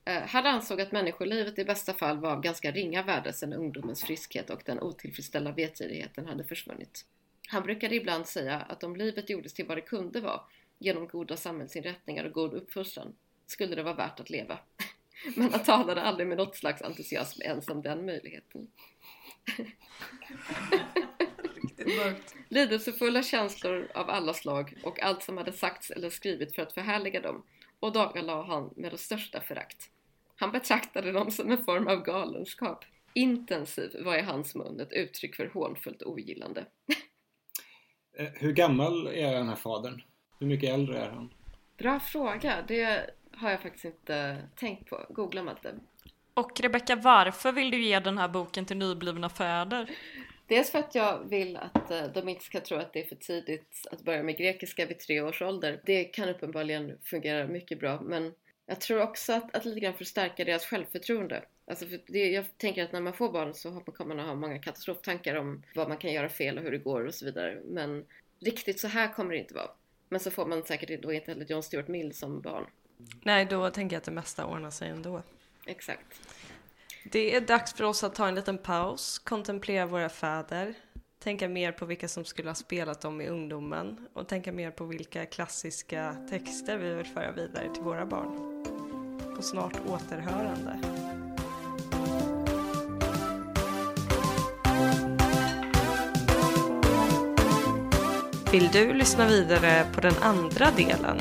Eh, 0.05 0.23
han 0.23 0.47
ansåg 0.47 0.81
att 0.81 0.93
människolivet 0.93 1.59
i 1.59 1.65
bästa 1.65 1.95
fall 1.95 2.19
var 2.19 2.31
av 2.31 2.41
ganska 2.41 2.71
ringa 2.71 3.03
värde 3.03 3.33
sedan 3.33 3.53
ungdomens 3.53 4.05
friskhet 4.05 4.51
och 4.51 4.63
den 4.65 4.81
otillfredsställda 4.81 5.53
vetgirigheten 5.53 6.27
hade 6.27 6.45
försvunnit. 6.45 7.07
Han 7.49 7.63
brukade 7.63 7.95
ibland 7.95 8.27
säga 8.27 8.57
att 8.57 8.85
om 8.85 8.97
livet 8.97 9.31
gjordes 9.31 9.55
till 9.55 9.67
vad 9.67 9.77
det 9.77 9.83
kunde 9.83 10.21
vara, 10.21 10.41
genom 10.79 11.09
goda 11.09 11.37
samhällsinrättningar 11.37 12.25
och 12.25 12.33
god 12.33 12.55
uppfostran, 12.55 13.15
skulle 13.47 13.75
det 13.75 13.83
vara 13.83 13.95
värt 13.95 14.21
att 14.21 14.31
leva. 14.31 14.59
Men 15.37 15.51
han 15.51 15.63
talade 15.63 16.03
aldrig 16.03 16.29
med 16.29 16.37
något 16.37 16.57
slags 16.57 16.83
entusiasm 16.83 17.43
ens 17.43 17.69
om 17.69 17.83
den 17.83 18.07
möjligheten. 18.07 18.69
Lidelsefulla 22.49 23.23
känslor 23.23 23.89
av 23.95 24.11
alla 24.11 24.35
slag 24.35 24.75
och 24.83 25.03
allt 25.03 25.23
som 25.23 25.37
hade 25.37 25.53
sagts 25.53 25.91
eller 25.91 26.11
skrivit 26.11 26.55
för 26.55 26.63
att 26.63 26.73
förhärliga 26.73 27.21
dem 27.21 27.43
och 27.81 27.93
dagar 27.93 28.45
han 28.45 28.71
med 28.77 28.93
det 28.93 28.99
största 28.99 29.41
förakt. 29.41 29.91
Han 30.37 30.53
betraktade 30.53 31.13
dem 31.13 31.31
som 31.31 31.51
en 31.51 31.65
form 31.65 31.87
av 31.87 32.05
galenskap. 32.05 32.85
Intensiv 33.15 33.91
var 34.05 34.17
i 34.17 34.23
hans 34.23 34.55
mun 34.55 34.81
ett 34.81 34.93
uttryck 34.93 35.37
för 35.37 35.47
hånfullt 35.47 36.03
ogillande. 36.03 36.67
Eh, 38.19 38.29
hur 38.35 38.53
gammal 38.53 39.07
är 39.07 39.35
den 39.35 39.49
här 39.49 39.57
fadern? 39.57 40.03
Hur 40.39 40.47
mycket 40.47 40.71
äldre 40.71 40.99
är 40.99 41.11
han? 41.11 41.35
Bra 41.79 42.01
fråga. 42.01 42.65
Det 42.69 43.11
har 43.33 43.51
jag 43.51 43.63
faktiskt 43.63 43.85
inte 43.85 44.49
tänkt 44.57 44.91
på. 44.91 45.07
Googla 45.09 45.43
Malte. 45.43 45.75
Och 46.35 46.61
Rebecka, 46.61 46.97
varför 46.97 47.53
vill 47.53 47.71
du 47.71 47.83
ge 47.83 48.01
den 48.01 48.19
här 48.19 48.29
boken 48.29 48.67
till 48.67 48.77
nyblivna 48.77 49.29
fäder? 49.29 49.91
Dels 50.47 50.71
för 50.71 50.79
att 50.79 50.95
jag 50.95 51.29
vill 51.29 51.57
att 51.57 51.91
eh, 51.91 52.05
de 52.15 52.29
inte 52.29 52.45
ska 52.45 52.61
tro 52.61 52.79
att 52.79 52.93
det 52.93 53.01
är 53.01 53.07
för 53.07 53.17
tidigt 53.17 53.87
att 53.93 54.03
börja 54.03 54.23
med 54.23 54.37
grekiska 54.37 54.87
vid 54.87 54.99
tre 54.99 55.21
års 55.21 55.43
ålder. 55.43 55.81
Det 55.87 56.05
kan 56.05 56.29
uppenbarligen 56.29 56.99
fungera 57.03 57.47
mycket 57.47 57.81
bra 57.81 58.01
men 58.01 58.33
jag 58.67 58.81
tror 58.81 59.03
också 59.03 59.33
att, 59.33 59.57
att 59.57 59.65
lite 59.65 59.81
grann 59.81 59.95
förstärka 59.95 60.45
deras 60.45 60.67
självförtroende. 60.67 61.45
Alltså 61.67 61.87
för 61.87 62.01
det, 62.07 62.31
jag 62.31 62.59
tänker 62.59 62.85
att 62.85 62.93
när 62.93 63.01
man 63.01 63.13
får 63.13 63.33
barn 63.33 63.55
så 63.55 63.81
kommer 63.81 64.15
man 64.15 64.27
ha 64.27 64.35
många 64.35 64.59
katastroftankar 64.59 65.35
om 65.35 65.63
vad 65.75 65.89
man 65.89 65.97
kan 65.97 66.13
göra 66.13 66.29
fel 66.29 66.59
och 66.59 66.65
hur 66.65 66.71
det 66.71 66.79
går 66.79 67.07
och 67.07 67.15
så 67.15 67.25
vidare. 67.25 67.61
Men 67.65 68.05
riktigt 68.41 68.81
så 68.81 68.89
här 68.89 69.13
kommer 69.13 69.31
det 69.31 69.39
inte 69.39 69.55
vara. 69.55 69.71
Men 70.09 70.21
så 70.21 70.31
får 70.31 70.47
man 70.47 70.65
säkert 70.65 71.03
då 71.03 71.13
inte 71.13 71.31
heller 71.31 71.47
John 71.49 71.63
Stuart 71.63 71.89
Mill 71.89 72.15
som 72.15 72.41
barn. 72.41 72.67
Nej, 73.23 73.45
då 73.45 73.71
tänker 73.71 73.97
jag 73.97 73.99
att 73.99 74.05
det 74.05 74.11
mesta 74.11 74.47
ordnar 74.47 74.71
sig 74.71 74.89
ändå. 74.89 75.23
Exakt. 75.67 76.21
Det 77.05 77.37
är 77.37 77.41
dags 77.41 77.73
för 77.73 77.85
oss 77.85 78.05
att 78.05 78.15
ta 78.15 78.29
en 78.29 78.35
liten 78.35 78.59
paus, 78.59 79.19
kontemplera 79.19 79.87
våra 79.87 80.09
fäder, 80.09 80.75
tänka 81.19 81.49
mer 81.49 81.73
på 81.73 81.87
vilka 81.87 82.09
som 82.09 82.25
skulle 82.25 82.51
ha 82.51 82.55
spelat 82.55 83.01
dem 83.01 83.21
i 83.21 83.29
ungdomen 83.29 84.09
och 84.13 84.29
tänka 84.29 84.53
mer 84.53 84.71
på 84.71 84.85
vilka 84.85 85.27
klassiska 85.27 86.17
texter 86.31 86.79
vi 86.79 86.95
vill 86.95 87.07
föra 87.07 87.33
vidare 87.33 87.75
till 87.75 87.83
våra 87.83 88.07
barn. 88.07 88.65
På 89.37 89.43
snart 89.43 89.77
återhörande. 89.87 90.79
Vill 98.53 98.69
du 98.73 98.93
lyssna 98.93 99.27
vidare 99.27 99.87
på 99.95 100.01
den 100.01 100.15
andra 100.23 100.71
delen 100.71 101.21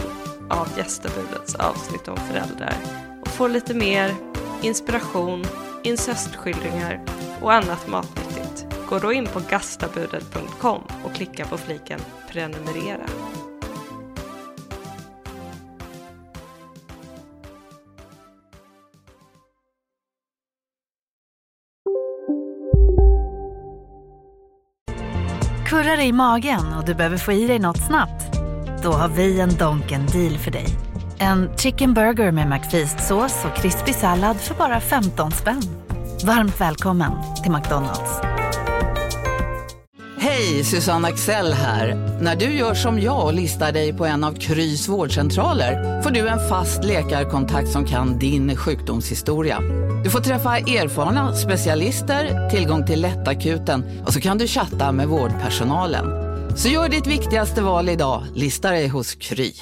av 0.49 0.77
gästabudets 0.77 1.55
avsnitt 1.55 2.07
om 2.07 2.17
föräldrar 2.17 2.75
och 3.21 3.27
få 3.27 3.47
lite 3.47 3.73
mer 3.73 4.32
inspiration, 4.63 5.43
incestskildringar 5.83 7.01
och 7.41 7.53
annat 7.53 7.87
matnyttigt, 7.87 8.65
gå 8.89 8.99
då 8.99 9.13
in 9.13 9.27
på 9.27 9.41
gastabudet.com 9.49 10.81
och 11.03 11.15
klicka 11.15 11.45
på 11.45 11.57
fliken 11.57 11.99
prenumerera. 12.31 13.05
Kurrar 25.65 26.01
i 26.01 26.11
magen 26.11 26.73
och 26.77 26.85
du 26.85 26.95
behöver 26.95 27.17
få 27.17 27.31
i 27.31 27.47
dig 27.47 27.59
något 27.59 27.87
snabbt? 27.87 28.33
Då 28.83 28.91
har 28.91 29.09
vi 29.09 29.39
en 29.39 29.55
Donken 29.57 30.05
deal 30.05 30.37
för 30.37 30.51
dig. 30.51 30.92
En 31.23 31.49
chicken 31.57 31.93
burger 31.93 32.31
med 32.31 32.47
McFeast-sås 32.47 33.45
och 33.45 33.55
krispig 33.55 33.95
sallad 33.95 34.37
för 34.37 34.55
bara 34.55 34.79
15 34.79 35.31
spänn. 35.31 35.61
Varmt 36.25 36.61
välkommen 36.61 37.11
till 37.43 37.51
McDonalds. 37.51 38.21
Hej, 40.17 40.63
Susanne 40.63 41.07
Axel 41.07 41.53
här. 41.53 41.95
När 42.21 42.35
du 42.35 42.45
gör 42.45 42.73
som 42.73 42.99
jag 42.99 43.25
och 43.25 43.33
listar 43.33 43.71
dig 43.71 43.93
på 43.93 44.05
en 44.05 44.23
av 44.23 44.33
Krys 44.33 44.87
vårdcentraler 44.87 46.01
får 46.01 46.09
du 46.09 46.27
en 46.27 46.49
fast 46.49 46.83
läkarkontakt 46.83 47.69
som 47.69 47.85
kan 47.85 48.19
din 48.19 48.55
sjukdomshistoria. 48.55 49.59
Du 50.03 50.09
får 50.09 50.19
träffa 50.19 50.57
erfarna 50.57 51.35
specialister, 51.35 52.49
tillgång 52.49 52.85
till 52.85 53.01
lättakuten 53.01 54.01
och 54.05 54.13
så 54.13 54.21
kan 54.21 54.37
du 54.37 54.47
chatta 54.47 54.91
med 54.91 55.07
vårdpersonalen. 55.07 56.05
Så 56.57 56.69
gör 56.69 56.89
ditt 56.89 57.07
viktigaste 57.07 57.61
val 57.61 57.89
idag, 57.89 58.23
lista 58.35 58.71
dig 58.71 58.87
hos 58.87 59.15
Kry. 59.15 59.53